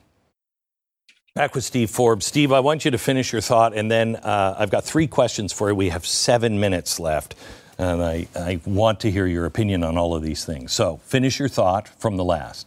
Back 1.35 1.55
with 1.55 1.65
Steve 1.65 1.91
Forbes. 1.91 2.27
Steve, 2.27 2.53
I 2.53 2.61
want 2.61 2.85
you 2.85 2.91
to 2.91 2.99
finish 2.99 3.33
your 3.33 3.41
thought, 3.41 3.75
and 3.75 3.91
then 3.91 4.17
uh, 4.17 4.57
I've 4.59 4.71
got 4.71 4.85
three 4.85 5.07
questions 5.07 5.53
for 5.53 5.69
you. 5.71 5.75
We 5.75 5.89
have 5.89 6.05
seven 6.05 6.59
minutes 6.59 6.99
left, 6.99 7.37
and 7.79 8.03
I, 8.03 8.27
I 8.35 8.61
want 8.67 9.01
to 9.01 9.11
hear 9.11 9.27
your 9.27 9.47
opinion 9.47 9.85
on 9.85 9.97
all 9.97 10.15
of 10.15 10.23
these 10.23 10.45
things. 10.45 10.73
So 10.73 10.99
finish 11.05 11.39
your 11.39 11.49
thought 11.49 11.89
from 11.89 12.17
the 12.17 12.25
last. 12.25 12.67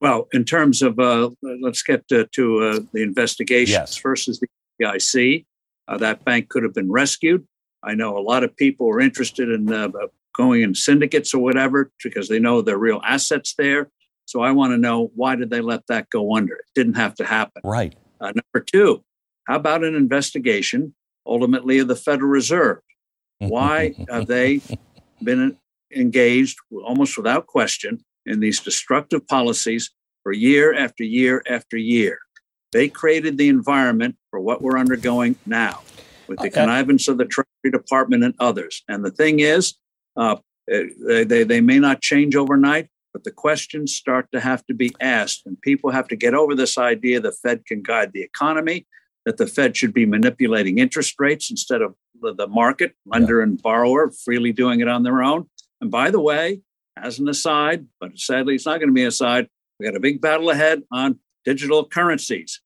Well, 0.00 0.28
in 0.32 0.44
terms 0.44 0.82
of, 0.82 0.98
uh, 0.98 1.30
let's 1.60 1.82
get 1.82 2.04
uh, 2.12 2.24
to 2.32 2.64
uh, 2.64 2.80
the 2.92 3.02
investigations. 3.02 3.70
Yes. 3.70 3.96
First 3.96 4.28
is 4.28 4.40
the 4.40 4.46
FDIC. 4.80 5.44
Uh, 5.88 5.96
that 5.98 6.24
bank 6.24 6.48
could 6.48 6.62
have 6.62 6.74
been 6.74 6.90
rescued. 6.90 7.46
I 7.82 7.94
know 7.94 8.16
a 8.16 8.20
lot 8.20 8.44
of 8.44 8.56
people 8.56 8.88
are 8.88 9.00
interested 9.00 9.48
in 9.48 9.72
uh, 9.72 9.88
going 10.36 10.62
in 10.62 10.74
syndicates 10.74 11.34
or 11.34 11.42
whatever 11.42 11.90
because 12.02 12.28
they 12.28 12.38
know 12.38 12.62
there 12.62 12.76
are 12.76 12.78
real 12.78 13.00
assets 13.04 13.54
there. 13.58 13.90
So 14.26 14.42
I 14.42 14.52
want 14.52 14.72
to 14.72 14.76
know 14.76 15.10
why 15.14 15.36
did 15.36 15.50
they 15.50 15.60
let 15.60 15.86
that 15.88 16.10
go 16.10 16.36
under? 16.36 16.54
It 16.54 16.66
didn't 16.74 16.94
have 16.94 17.14
to 17.14 17.24
happen. 17.24 17.62
Right. 17.64 17.94
Uh, 18.20 18.26
number 18.26 18.64
two, 18.64 19.02
how 19.46 19.56
about 19.56 19.84
an 19.84 19.94
investigation 19.94 20.94
ultimately 21.26 21.78
of 21.78 21.88
the 21.88 21.96
Federal 21.96 22.30
Reserve? 22.30 22.78
Why 23.38 23.94
have 24.10 24.26
they 24.26 24.60
been 25.22 25.56
engaged 25.94 26.58
almost 26.70 27.16
without 27.16 27.46
question 27.46 28.04
in 28.28 28.40
these 28.40 28.60
destructive 28.60 29.26
policies 29.26 29.90
for 30.22 30.32
year 30.32 30.74
after 30.74 31.04
year 31.04 31.42
after 31.48 31.76
year? 31.76 32.18
They 32.72 32.88
created 32.88 33.38
the 33.38 33.48
environment 33.48 34.16
for 34.30 34.40
what 34.40 34.60
we're 34.62 34.78
undergoing 34.78 35.36
now 35.46 35.80
with 36.28 36.38
the 36.40 36.50
connivance 36.50 37.08
of 37.08 37.16
the 37.16 37.24
Treasury 37.24 37.70
Department 37.72 38.22
and 38.22 38.34
others. 38.38 38.84
And 38.88 39.04
the 39.04 39.10
thing 39.10 39.40
is, 39.40 39.74
uh, 40.16 40.36
they, 40.66 41.24
they, 41.24 41.44
they 41.44 41.60
may 41.62 41.78
not 41.78 42.02
change 42.02 42.36
overnight, 42.36 42.88
but 43.14 43.24
the 43.24 43.30
questions 43.30 43.94
start 43.94 44.28
to 44.32 44.40
have 44.40 44.64
to 44.66 44.74
be 44.74 44.94
asked. 45.00 45.42
And 45.46 45.60
people 45.62 45.90
have 45.90 46.08
to 46.08 46.16
get 46.16 46.34
over 46.34 46.54
this 46.54 46.76
idea 46.76 47.20
the 47.20 47.32
Fed 47.32 47.64
can 47.64 47.82
guide 47.82 48.12
the 48.12 48.22
economy, 48.22 48.86
that 49.24 49.38
the 49.38 49.46
Fed 49.46 49.76
should 49.76 49.94
be 49.94 50.04
manipulating 50.04 50.78
interest 50.78 51.14
rates 51.18 51.50
instead 51.50 51.80
of 51.80 51.94
the, 52.20 52.34
the 52.34 52.46
market, 52.46 52.94
lender 53.06 53.38
yeah. 53.38 53.44
and 53.44 53.62
borrower 53.62 54.10
freely 54.10 54.52
doing 54.52 54.80
it 54.80 54.88
on 54.88 55.02
their 55.04 55.22
own. 55.22 55.48
And 55.80 55.90
by 55.90 56.10
the 56.10 56.20
way, 56.20 56.60
as 57.02 57.18
an 57.18 57.28
aside, 57.28 57.86
but 58.00 58.18
sadly 58.18 58.54
it's 58.54 58.66
not 58.66 58.78
going 58.78 58.88
to 58.88 58.94
be 58.94 59.02
an 59.02 59.08
aside, 59.08 59.48
we 59.78 59.86
got 59.86 59.96
a 59.96 60.00
big 60.00 60.20
battle 60.20 60.50
ahead 60.50 60.82
on 60.90 61.18
digital 61.44 61.84
currencies. 61.84 62.60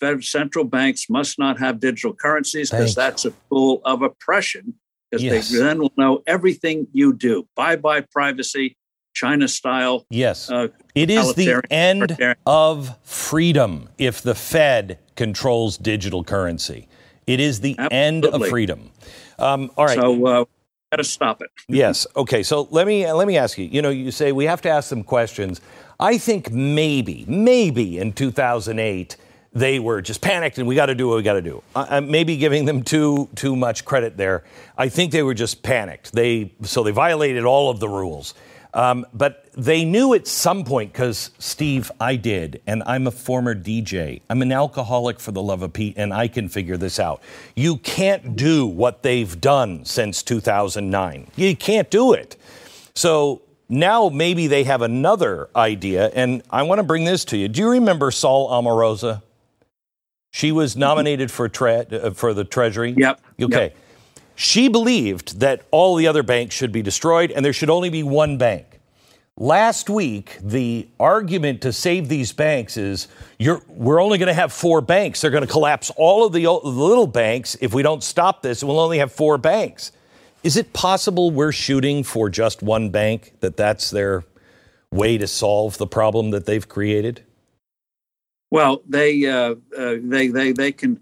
Fed 0.00 0.24
central 0.24 0.64
banks 0.64 1.08
must 1.08 1.38
not 1.38 1.58
have 1.60 1.78
digital 1.78 2.12
currencies 2.12 2.70
because 2.70 2.94
that's 2.94 3.24
a 3.24 3.32
tool 3.48 3.80
of 3.84 4.02
oppression 4.02 4.74
because 5.10 5.22
yes. 5.22 5.50
they 5.50 5.58
then 5.58 5.78
will 5.78 5.92
know 5.96 6.22
everything 6.26 6.88
you 6.92 7.12
do. 7.12 7.46
Bye 7.54 7.76
bye 7.76 8.00
privacy, 8.00 8.76
China 9.14 9.46
style. 9.46 10.04
Yes. 10.10 10.50
Uh, 10.50 10.68
it 10.94 11.10
is 11.10 11.34
the 11.34 11.62
end 11.70 12.16
of 12.46 12.98
freedom 13.04 13.88
if 13.98 14.20
the 14.20 14.34
Fed 14.34 14.98
controls 15.14 15.76
digital 15.76 16.24
currency. 16.24 16.88
It 17.26 17.38
is 17.38 17.60
the 17.60 17.76
Absolutely. 17.78 17.96
end 17.96 18.24
of 18.24 18.46
freedom. 18.48 18.90
Um, 19.38 19.70
all 19.76 19.86
right. 19.86 19.98
So, 19.98 20.26
uh, 20.26 20.44
got 20.92 20.98
to 20.98 21.04
stop 21.04 21.42
it. 21.42 21.50
yes. 21.68 22.06
Okay. 22.14 22.42
So 22.42 22.68
let 22.70 22.86
me 22.86 23.10
let 23.10 23.26
me 23.26 23.36
ask 23.36 23.58
you. 23.58 23.64
You 23.64 23.82
know, 23.82 23.90
you 23.90 24.10
say 24.10 24.30
we 24.30 24.44
have 24.44 24.60
to 24.62 24.68
ask 24.68 24.88
some 24.88 25.02
questions. 25.02 25.60
I 25.98 26.18
think 26.18 26.50
maybe, 26.50 27.24
maybe 27.28 27.98
in 27.98 28.12
2008 28.12 29.16
they 29.54 29.78
were 29.78 30.00
just 30.00 30.22
panicked 30.22 30.56
and 30.56 30.66
we 30.66 30.74
got 30.74 30.86
to 30.86 30.94
do 30.94 31.08
what 31.08 31.16
we 31.16 31.22
got 31.22 31.34
to 31.34 31.42
do. 31.42 31.62
I, 31.76 31.98
am 31.98 32.10
maybe 32.10 32.36
giving 32.36 32.64
them 32.64 32.82
too 32.82 33.28
too 33.34 33.56
much 33.56 33.84
credit 33.84 34.16
there. 34.16 34.44
I 34.78 34.88
think 34.88 35.12
they 35.12 35.22
were 35.22 35.34
just 35.34 35.62
panicked. 35.62 36.12
They 36.12 36.52
so 36.62 36.82
they 36.82 36.90
violated 36.90 37.44
all 37.44 37.70
of 37.70 37.80
the 37.80 37.88
rules. 37.88 38.34
Um, 38.74 39.06
but 39.12 39.41
they 39.54 39.84
knew 39.84 40.14
at 40.14 40.26
some 40.26 40.64
point 40.64 40.92
because 40.92 41.30
Steve, 41.38 41.90
I 42.00 42.16
did, 42.16 42.62
and 42.66 42.82
I'm 42.86 43.06
a 43.06 43.10
former 43.10 43.54
DJ. 43.54 44.22
I'm 44.30 44.40
an 44.40 44.52
alcoholic 44.52 45.20
for 45.20 45.32
the 45.32 45.42
love 45.42 45.62
of 45.62 45.72
Pete, 45.72 45.94
and 45.96 46.12
I 46.12 46.28
can 46.28 46.48
figure 46.48 46.76
this 46.76 46.98
out. 46.98 47.22
You 47.54 47.76
can't 47.76 48.34
do 48.34 48.66
what 48.66 49.02
they've 49.02 49.40
done 49.40 49.84
since 49.84 50.22
2009. 50.22 51.28
You 51.36 51.54
can't 51.56 51.90
do 51.90 52.14
it. 52.14 52.36
So 52.94 53.42
now 53.68 54.08
maybe 54.08 54.46
they 54.46 54.64
have 54.64 54.80
another 54.80 55.50
idea, 55.54 56.08
and 56.14 56.42
I 56.50 56.62
want 56.62 56.78
to 56.78 56.82
bring 56.82 57.04
this 57.04 57.24
to 57.26 57.36
you. 57.36 57.48
Do 57.48 57.60
you 57.60 57.70
remember 57.70 58.10
Saule 58.10 58.50
Omarova? 58.50 59.22
She 60.30 60.50
was 60.50 60.76
nominated 60.76 61.30
for 61.30 61.48
tre- 61.50 61.86
uh, 61.90 62.10
for 62.12 62.32
the 62.32 62.44
Treasury. 62.44 62.94
Yep. 62.96 63.20
Okay. 63.40 63.62
Yep. 63.64 63.76
She 64.34 64.68
believed 64.68 65.40
that 65.40 65.62
all 65.70 65.94
the 65.94 66.06
other 66.06 66.22
banks 66.22 66.54
should 66.54 66.72
be 66.72 66.80
destroyed 66.80 67.30
and 67.30 67.44
there 67.44 67.52
should 67.52 67.68
only 67.68 67.90
be 67.90 68.02
one 68.02 68.38
bank. 68.38 68.71
Last 69.42 69.90
week, 69.90 70.38
the 70.40 70.86
argument 71.00 71.62
to 71.62 71.72
save 71.72 72.08
these 72.08 72.32
banks 72.32 72.76
is 72.76 73.08
we're 73.40 74.00
only 74.00 74.16
going 74.16 74.28
to 74.28 74.32
have 74.32 74.52
four 74.52 74.80
banks. 74.80 75.20
They're 75.20 75.32
going 75.32 75.44
to 75.44 75.50
collapse 75.50 75.90
all 75.96 76.24
of 76.24 76.32
the, 76.32 76.44
the 76.44 76.50
little 76.52 77.08
banks 77.08 77.56
if 77.60 77.74
we 77.74 77.82
don't 77.82 78.04
stop 78.04 78.42
this, 78.42 78.62
we'll 78.62 78.78
only 78.78 78.98
have 78.98 79.10
four 79.10 79.38
banks. 79.38 79.90
Is 80.44 80.56
it 80.56 80.72
possible 80.72 81.32
we're 81.32 81.50
shooting 81.50 82.04
for 82.04 82.30
just 82.30 82.62
one 82.62 82.90
bank, 82.90 83.32
that 83.40 83.56
that's 83.56 83.90
their 83.90 84.22
way 84.92 85.18
to 85.18 85.26
solve 85.26 85.76
the 85.76 85.88
problem 85.88 86.30
that 86.30 86.46
they've 86.46 86.68
created? 86.68 87.24
Well, 88.52 88.82
they 88.88 89.26
uh, 89.26 89.56
uh, 89.76 89.96
they 90.04 90.28
they 90.28 90.52
they 90.52 90.70
can. 90.70 91.00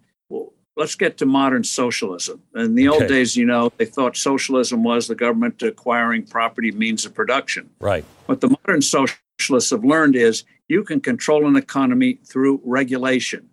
Let's 0.81 0.95
get 0.95 1.19
to 1.19 1.27
modern 1.27 1.63
socialism. 1.63 2.41
In 2.55 2.75
the 2.75 2.89
okay. 2.89 2.99
old 3.03 3.07
days, 3.07 3.37
you 3.37 3.45
know, 3.45 3.71
they 3.77 3.85
thought 3.85 4.17
socialism 4.17 4.83
was 4.83 5.09
the 5.09 5.15
government 5.15 5.63
acquiring 5.63 6.23
property 6.25 6.73
means 6.73 7.05
of 7.05 7.13
production. 7.13 7.69
Right. 7.81 8.03
What 8.25 8.41
the 8.41 8.49
modern 8.49 8.81
socialists 8.81 9.73
have 9.73 9.85
learned 9.85 10.17
is 10.17 10.45
you 10.69 10.83
can 10.83 11.01
control 11.03 11.47
an 11.47 11.57
economy 11.57 12.19
through 12.25 12.63
regulation, 12.65 13.51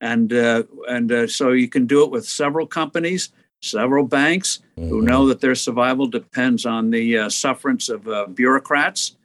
and 0.00 0.32
uh, 0.32 0.64
and 0.88 1.12
uh, 1.12 1.28
so 1.28 1.52
you 1.52 1.68
can 1.68 1.86
do 1.86 2.02
it 2.02 2.10
with 2.10 2.26
several 2.26 2.66
companies, 2.66 3.30
several 3.62 4.04
banks 4.04 4.60
mm-hmm. 4.76 4.88
who 4.88 5.02
know 5.02 5.28
that 5.28 5.40
their 5.40 5.54
survival 5.54 6.08
depends 6.08 6.66
on 6.66 6.90
the 6.90 7.16
uh, 7.16 7.28
sufferance 7.28 7.88
of 7.88 8.08
uh, 8.08 8.26
bureaucrats, 8.26 9.16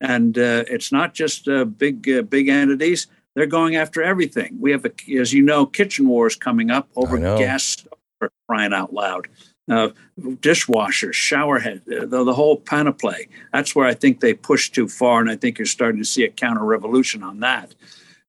and 0.00 0.38
it's 0.38 0.92
not 0.92 1.12
just 1.12 1.46
big 1.76 2.30
big 2.30 2.48
entities 2.48 3.06
they're 3.36 3.46
going 3.46 3.76
after 3.76 4.02
everything. 4.02 4.56
We 4.58 4.72
have, 4.72 4.86
a, 4.86 4.92
as 5.18 5.32
you 5.32 5.42
know, 5.42 5.66
kitchen 5.66 6.08
wars 6.08 6.34
coming 6.34 6.70
up 6.70 6.88
over 6.96 7.18
gas 7.18 7.86
crying 8.48 8.72
out 8.72 8.94
loud. 8.94 9.28
Uh, 9.70 9.90
dishwashers, 10.18 11.12
shower 11.12 11.58
head, 11.58 11.82
uh, 11.88 12.06
the, 12.06 12.24
the, 12.24 12.32
whole 12.32 12.56
panoply. 12.56 13.28
That's 13.52 13.74
where 13.74 13.86
I 13.86 13.94
think 13.94 14.20
they 14.20 14.32
push 14.32 14.70
too 14.70 14.88
far, 14.88 15.20
and 15.20 15.28
I 15.28 15.36
think 15.36 15.58
you're 15.58 15.66
starting 15.66 16.00
to 16.00 16.04
see 16.04 16.24
a 16.24 16.30
counter 16.30 16.64
revolution 16.64 17.24
on 17.24 17.40
that. 17.40 17.74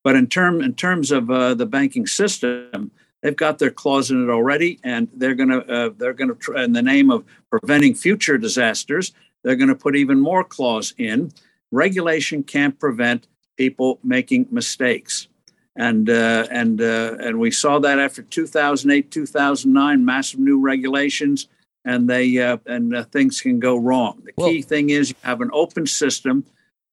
But 0.04 0.16
in 0.16 0.28
term 0.28 0.62
in 0.62 0.74
terms 0.74 1.12
of 1.12 1.30
uh, 1.30 1.54
the 1.54 1.68
banking 1.68 2.08
system, 2.08 2.90
they've 3.22 3.36
got 3.36 3.60
their 3.60 3.70
claws 3.70 4.10
in 4.10 4.24
it 4.24 4.32
already, 4.32 4.80
and 4.84 5.08
they're 5.14 5.36
going 5.36 5.50
to 5.50 5.64
uh, 5.72 5.90
they're 5.96 6.14
going 6.14 6.36
to 6.36 6.54
in 6.54 6.74
the 6.74 6.82
name 6.82 7.12
of 7.12 7.24
preventing 7.52 7.94
future 7.94 8.40
disasters, 8.40 9.14
they're 9.44 9.56
going 9.56 9.70
to 9.70 9.76
put 9.76 9.96
even 9.96 10.20
more 10.20 10.44
claws 10.44 10.96
in. 10.98 11.32
Regulation 11.72 12.42
can't 12.42 12.80
prevent 12.80 13.28
people 13.58 14.00
making 14.04 14.48
mistakes. 14.52 15.28
And, 15.76 16.10
uh, 16.10 16.48
and, 16.50 16.82
uh, 16.82 17.18
and 17.20 17.40
we 17.40 17.52
saw 17.52 17.80
that 17.80 18.00
after 18.00 18.22
2008, 18.22 19.12
2009, 19.12 20.06
massive 20.06 20.40
new 20.40 20.60
regulations, 20.60 21.48
and, 21.86 22.10
they, 22.10 22.38
uh, 22.38 22.58
and 22.66 22.96
uh, 22.96 23.04
things 23.06 23.42
can 23.42 23.60
go 23.60 23.78
wrong. 23.78 24.22
The 24.24 24.44
key 24.44 24.62
thing 24.62 24.90
is 24.90 25.10
you 25.10 25.16
have 25.22 25.42
an 25.42 25.52
open 25.54 25.86
system 25.86 26.46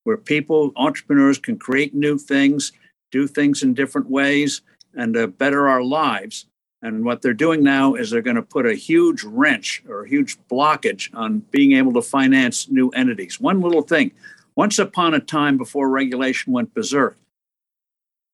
where 0.04 0.18
people, 0.18 0.72
entrepreneurs, 0.76 1.38
can 1.38 1.58
create 1.58 1.94
new 1.94 2.18
things, 2.18 2.72
do 3.10 3.26
things 3.26 3.62
in 3.62 3.72
different 3.74 4.10
ways, 4.10 4.60
and 4.94 5.16
uh, 5.16 5.26
better 5.28 5.66
our 5.68 5.82
lives. 5.82 6.46
And 6.82 7.04
what 7.06 7.22
they're 7.22 7.32
doing 7.32 7.62
now 7.62 7.94
is 7.94 8.10
they're 8.10 8.20
going 8.20 8.36
to 8.36 8.42
put 8.42 8.66
a 8.66 8.74
huge 8.74 9.24
wrench 9.24 9.82
or 9.88 10.04
a 10.04 10.08
huge 10.08 10.36
blockage 10.50 11.08
on 11.14 11.38
being 11.50 11.72
able 11.72 11.94
to 11.94 12.02
finance 12.02 12.68
new 12.68 12.90
entities. 12.90 13.40
One 13.40 13.62
little 13.62 13.80
thing 13.80 14.12
once 14.56 14.78
upon 14.78 15.14
a 15.14 15.20
time, 15.20 15.58
before 15.58 15.88
regulation 15.88 16.52
went 16.52 16.74
berserk, 16.74 17.16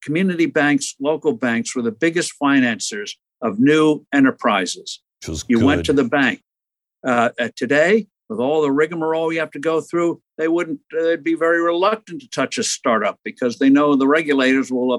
community 0.03 0.47
banks, 0.47 0.95
local 1.01 1.33
banks 1.33 1.75
were 1.75 1.83
the 1.83 1.93
biggest 1.93 2.33
financiers 2.35 3.19
of 3.43 3.59
new 3.59 4.05
enterprises. 4.13 5.03
You 5.27 5.59
good. 5.59 5.63
went 5.63 5.87
to 5.87 5.93
the 5.93 6.05
bank. 6.05 6.43
Uh, 7.07 7.31
today, 7.57 8.07
with 8.29 8.39
all 8.39 8.63
the 8.63 8.71
rigmarole 8.71 9.33
you 9.33 9.41
have 9.41 9.51
to 9.51 9.59
go 9.59 9.81
through, 9.81 10.23
they 10.39 10.49
wouldn't. 10.49 10.81
They'd 10.93 11.25
be 11.25 11.35
very 11.35 11.61
reluctant 11.63 12.21
to 12.23 12.29
touch 12.29 12.59
a 12.59 12.63
startup 12.63 13.19
because 13.25 13.59
they 13.59 13.69
know 13.69 13.97
the 13.97 14.07
regulators 14.07 14.71
will 14.71 14.93
uh, 14.93 14.99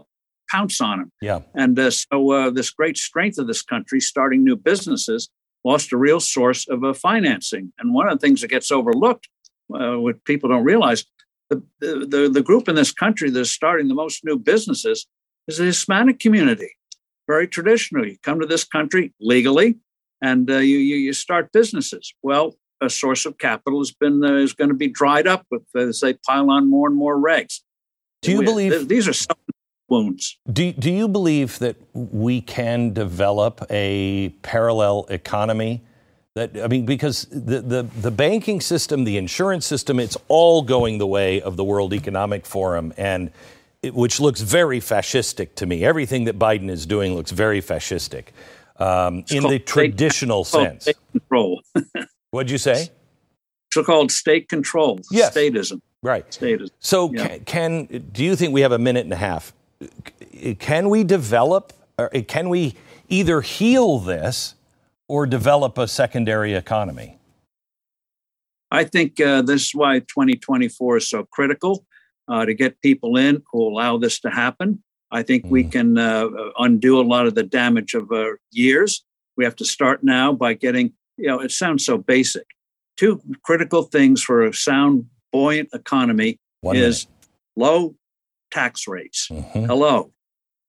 pounce 0.50 0.82
on 0.82 1.00
them. 1.00 1.12
Yeah. 1.22 1.40
And 1.56 1.80
uh, 1.80 1.92
so, 1.92 2.32
uh, 2.32 2.50
this 2.50 2.70
great 2.72 2.98
strength 2.98 3.38
of 3.38 3.48
this 3.48 3.62
country, 3.62 4.02
starting 4.02 4.44
new 4.44 4.56
businesses, 4.56 5.30
lost 5.64 5.94
a 5.94 5.98
real 5.98 6.20
source 6.20 6.68
of 6.68 6.84
uh, 6.84 6.94
financing. 6.94 7.72
And 7.80 7.94
one 7.94 8.10
of 8.10 8.20
the 8.20 8.26
things 8.26 8.42
that 8.42 8.50
gets 8.50 8.72
overlooked 8.72 9.30
uh, 9.74 10.00
what 10.00 10.24
people 10.26 10.50
don't 10.50 10.64
realize, 10.64 11.06
the, 11.50 11.62
the, 11.80 12.30
the 12.32 12.42
group 12.42 12.70
in 12.70 12.76
this 12.76 12.92
country 12.92 13.30
that's 13.30 13.52
starting 13.52 13.88
the 13.88 13.94
most 13.94 14.24
new 14.24 14.38
businesses 14.38 15.08
is 15.48 15.58
the 15.58 15.66
Hispanic 15.66 16.20
community. 16.20 16.78
Very 17.28 17.48
traditional. 17.48 18.08
you 18.08 18.18
come 18.24 18.40
to 18.40 18.46
this 18.46 18.64
country 18.64 19.14
legally, 19.20 19.78
and 20.22 20.50
uh, 20.50 20.58
you, 20.58 20.78
you, 20.78 20.96
you 20.96 21.14
start 21.14 21.52
businesses. 21.52 22.14
Well, 22.22 22.56
a 22.82 22.90
source 22.90 23.26
of 23.26 23.38
capital 23.38 23.80
has 23.80 23.92
been 23.92 24.24
uh, 24.24 24.34
is 24.34 24.54
going 24.54 24.70
to 24.70 24.76
be 24.76 24.88
dried 24.88 25.28
up 25.28 25.46
with 25.52 25.64
as 25.76 26.00
they 26.00 26.14
pile 26.14 26.50
on 26.50 26.70
more 26.70 26.88
and 26.88 26.98
more 26.98 27.18
regs. 27.18 27.62
Do 28.22 28.32
you 28.32 28.40
we, 28.40 28.46
believe 28.46 28.72
th- 28.72 28.88
these 28.88 29.08
are 29.08 29.14
some 29.14 29.38
wounds? 29.88 30.38
Do 30.52 30.72
Do 30.74 30.92
you 30.92 31.08
believe 31.08 31.60
that 31.60 31.76
we 31.94 32.42
can 32.42 32.94
develop 32.94 33.64
a 33.70 34.30
parallel 34.42 35.06
economy 35.10 35.84
that 36.36 36.58
I 36.62 36.68
mean, 36.68 36.86
because 36.86 37.26
the, 37.26 37.62
the, 37.62 37.84
the 37.84 38.12
banking 38.12 38.62
system, 38.62 39.04
the 39.04 39.18
insurance 39.18 39.66
system, 39.66 40.00
it's 40.00 40.18
all 40.28 40.62
going 40.62 40.98
the 40.98 41.08
way 41.08 41.42
of 41.42 41.58
the 41.58 41.64
World 41.64 41.94
Economic 41.94 42.46
Forum, 42.46 42.94
and 42.98 43.32
it, 43.84 43.94
which 43.94 44.20
looks 44.20 44.42
very 44.42 44.80
fascistic 44.80 45.56
to 45.56 45.66
me. 45.66 45.84
Everything 45.84 46.26
that 46.26 46.40
Biden 46.40 46.70
is 46.70 46.86
doing 46.86 47.16
looks 47.16 47.32
very 47.32 47.62
fascistic. 47.62 48.28
um, 48.78 49.24
in 49.30 49.44
the 49.44 49.60
traditional 49.60 50.44
sense. 50.46 50.88
Control. 51.12 51.62
What'd 52.32 52.50
you 52.50 52.58
say? 52.58 52.90
It's 53.76 53.86
called 53.86 54.12
state 54.12 54.48
control. 54.50 55.00
Yes. 55.12 55.36
Statism. 55.36 55.82
Right. 56.02 56.30
Statism. 56.30 56.70
So, 56.80 57.12
Yeah. 57.14 57.38
can, 57.40 57.86
can 57.88 58.10
do 58.12 58.24
you 58.24 58.36
think 58.36 58.54
we 58.54 58.62
have 58.62 58.72
a 58.72 58.80
minute 58.80 59.04
and 59.04 59.14
a 59.14 59.18
half? 59.18 59.54
Can 60.60 60.90
we 60.90 61.04
develop? 61.04 61.74
Or 61.98 62.10
can 62.10 62.50
we 62.50 62.76
either 63.10 63.42
heal 63.42 64.00
this 64.00 64.56
or 65.12 65.28
develop 65.28 65.78
a 65.78 65.90
secondary 65.90 66.54
economy? 66.54 67.20
I 68.72 68.86
think 68.86 69.20
uh, 69.20 69.42
this 69.42 69.64
is 69.64 69.72
why 69.76 70.00
2024 70.00 70.98
is 70.98 71.10
so 71.10 71.26
critical 71.34 71.86
uh, 72.30 72.46
to 72.46 72.54
get 72.54 72.82
people 72.82 73.18
in 73.18 73.44
who 73.52 73.62
allow 73.62 73.98
this 73.98 74.22
to 74.22 74.30
happen. 74.30 74.82
I 75.12 75.22
think 75.24 75.44
we 75.50 75.66
can 75.66 75.98
uh, 75.98 76.30
undo 76.58 76.98
a 76.98 77.04
lot 77.04 77.28
of 77.28 77.36
the 77.36 77.44
damage 77.44 77.94
of 77.94 78.10
uh, 78.10 78.36
years. 78.52 79.04
We 79.36 79.44
have 79.44 79.58
to 79.58 79.66
start 79.66 80.02
now 80.02 80.32
by 80.32 80.54
getting, 80.54 80.94
you 81.18 81.28
know, 81.28 81.42
it 81.42 81.52
sounds 81.52 81.86
so 81.86 81.98
basic. 81.98 82.46
Two 82.96 83.22
critical 83.44 83.84
things 83.84 84.24
for 84.24 84.46
a 84.46 84.54
sound, 84.54 85.08
buoyant 85.34 85.68
economy 85.74 86.40
One 86.62 86.78
is 86.78 87.08
low 87.58 87.96
tax 88.50 88.88
rates. 88.88 89.28
Mhm. 89.30 89.66
Hello. 89.66 90.14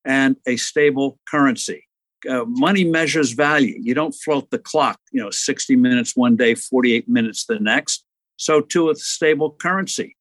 And 0.03 0.35
a 0.45 0.57
stable 0.57 1.17
currency. 1.31 1.87
Uh, 2.29 2.45
money 2.45 2.83
measures 2.83 3.31
value. 3.31 3.77
You 3.81 3.93
don't 3.93 4.13
float 4.13 4.49
the 4.49 4.59
clock, 4.59 4.99
you 5.11 5.21
know, 5.21 5.29
60 5.29 5.75
minutes 5.75 6.15
one 6.15 6.35
day, 6.35 6.55
48 6.55 7.09
minutes 7.09 7.45
the 7.45 7.59
next. 7.59 8.05
So 8.37 8.61
too 8.61 8.85
with 8.85 8.97
stable 8.97 9.51
currency. 9.51 10.15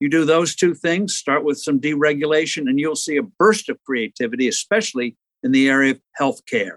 You 0.00 0.08
do 0.08 0.24
those 0.24 0.54
two 0.54 0.74
things, 0.74 1.14
start 1.14 1.44
with 1.44 1.58
some 1.58 1.80
deregulation, 1.80 2.68
and 2.68 2.78
you'll 2.78 2.96
see 2.96 3.16
a 3.16 3.22
burst 3.22 3.68
of 3.68 3.78
creativity, 3.84 4.48
especially 4.48 5.16
in 5.42 5.52
the 5.52 5.68
area 5.68 5.92
of 5.92 6.00
healthcare. 6.20 6.76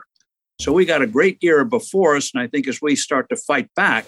So 0.61 0.71
we 0.71 0.86
got 0.86 1.01
a 1.01 1.07
great 1.07 1.38
era 1.41 1.65
before 1.65 2.15
us, 2.15 2.32
and 2.34 2.41
I 2.41 2.47
think 2.47 2.67
as 2.67 2.82
we 2.82 2.95
start 2.95 3.30
to 3.30 3.36
fight 3.36 3.69
back, 3.75 4.05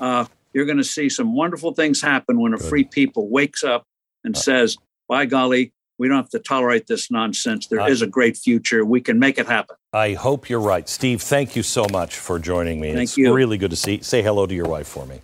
uh, 0.00 0.26
you're 0.52 0.64
going 0.64 0.78
to 0.78 0.84
see 0.84 1.08
some 1.08 1.34
wonderful 1.34 1.72
things 1.72 2.00
happen 2.00 2.40
when 2.40 2.54
a 2.54 2.58
free 2.58 2.84
people 2.84 3.28
wakes 3.28 3.62
up 3.64 3.84
and 4.24 4.36
says, 4.36 4.76
"By 5.08 5.26
golly, 5.26 5.72
we 5.98 6.08
don't 6.08 6.16
have 6.16 6.30
to 6.30 6.38
tolerate 6.38 6.86
this 6.86 7.10
nonsense. 7.10 7.66
There 7.66 7.88
is 7.88 8.02
a 8.02 8.06
great 8.06 8.36
future. 8.36 8.84
We 8.84 9.00
can 9.00 9.18
make 9.18 9.38
it 9.38 9.46
happen." 9.46 9.76
I 9.92 10.14
hope 10.14 10.48
you're 10.50 10.60
right, 10.60 10.88
Steve. 10.88 11.22
Thank 11.22 11.54
you 11.54 11.62
so 11.62 11.86
much 11.92 12.16
for 12.16 12.38
joining 12.40 12.80
me. 12.80 12.88
Thank 12.94 13.02
it's 13.04 13.16
you. 13.16 13.32
really 13.32 13.58
good 13.58 13.70
to 13.70 13.76
see. 13.76 14.00
Say 14.02 14.22
hello 14.22 14.44
to 14.46 14.54
your 14.54 14.66
wife 14.68 14.88
for 14.88 15.06
me. 15.06 15.20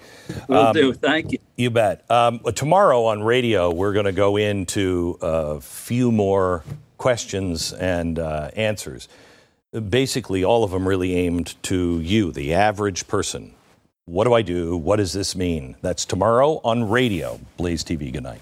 Will 0.48 0.58
Um, 0.58 0.74
do. 0.74 0.92
Thank 0.92 1.32
you. 1.32 1.38
You 1.56 1.70
bet. 1.70 2.08
Um, 2.10 2.40
tomorrow 2.54 3.04
on 3.06 3.22
radio, 3.22 3.72
we're 3.72 3.92
going 3.92 4.04
to 4.04 4.12
go 4.12 4.36
into 4.36 5.18
a 5.20 5.60
few 5.60 6.12
more 6.12 6.62
questions 6.98 7.72
and 7.72 8.18
uh, 8.18 8.50
answers. 8.54 9.08
Basically, 9.88 10.44
all 10.44 10.62
of 10.64 10.70
them 10.70 10.86
really 10.86 11.14
aimed 11.16 11.60
to 11.64 12.00
you, 12.00 12.30
the 12.32 12.54
average 12.54 13.08
person. 13.08 13.54
What 14.06 14.24
do 14.24 14.32
I 14.34 14.42
do? 14.42 14.76
What 14.76 14.96
does 14.96 15.12
this 15.12 15.34
mean? 15.36 15.76
That's 15.82 16.04
tomorrow 16.04 16.60
on 16.64 16.88
radio. 16.88 17.40
Blaze 17.56 17.82
TV. 17.84 18.12
Good 18.12 18.22
night. 18.24 18.40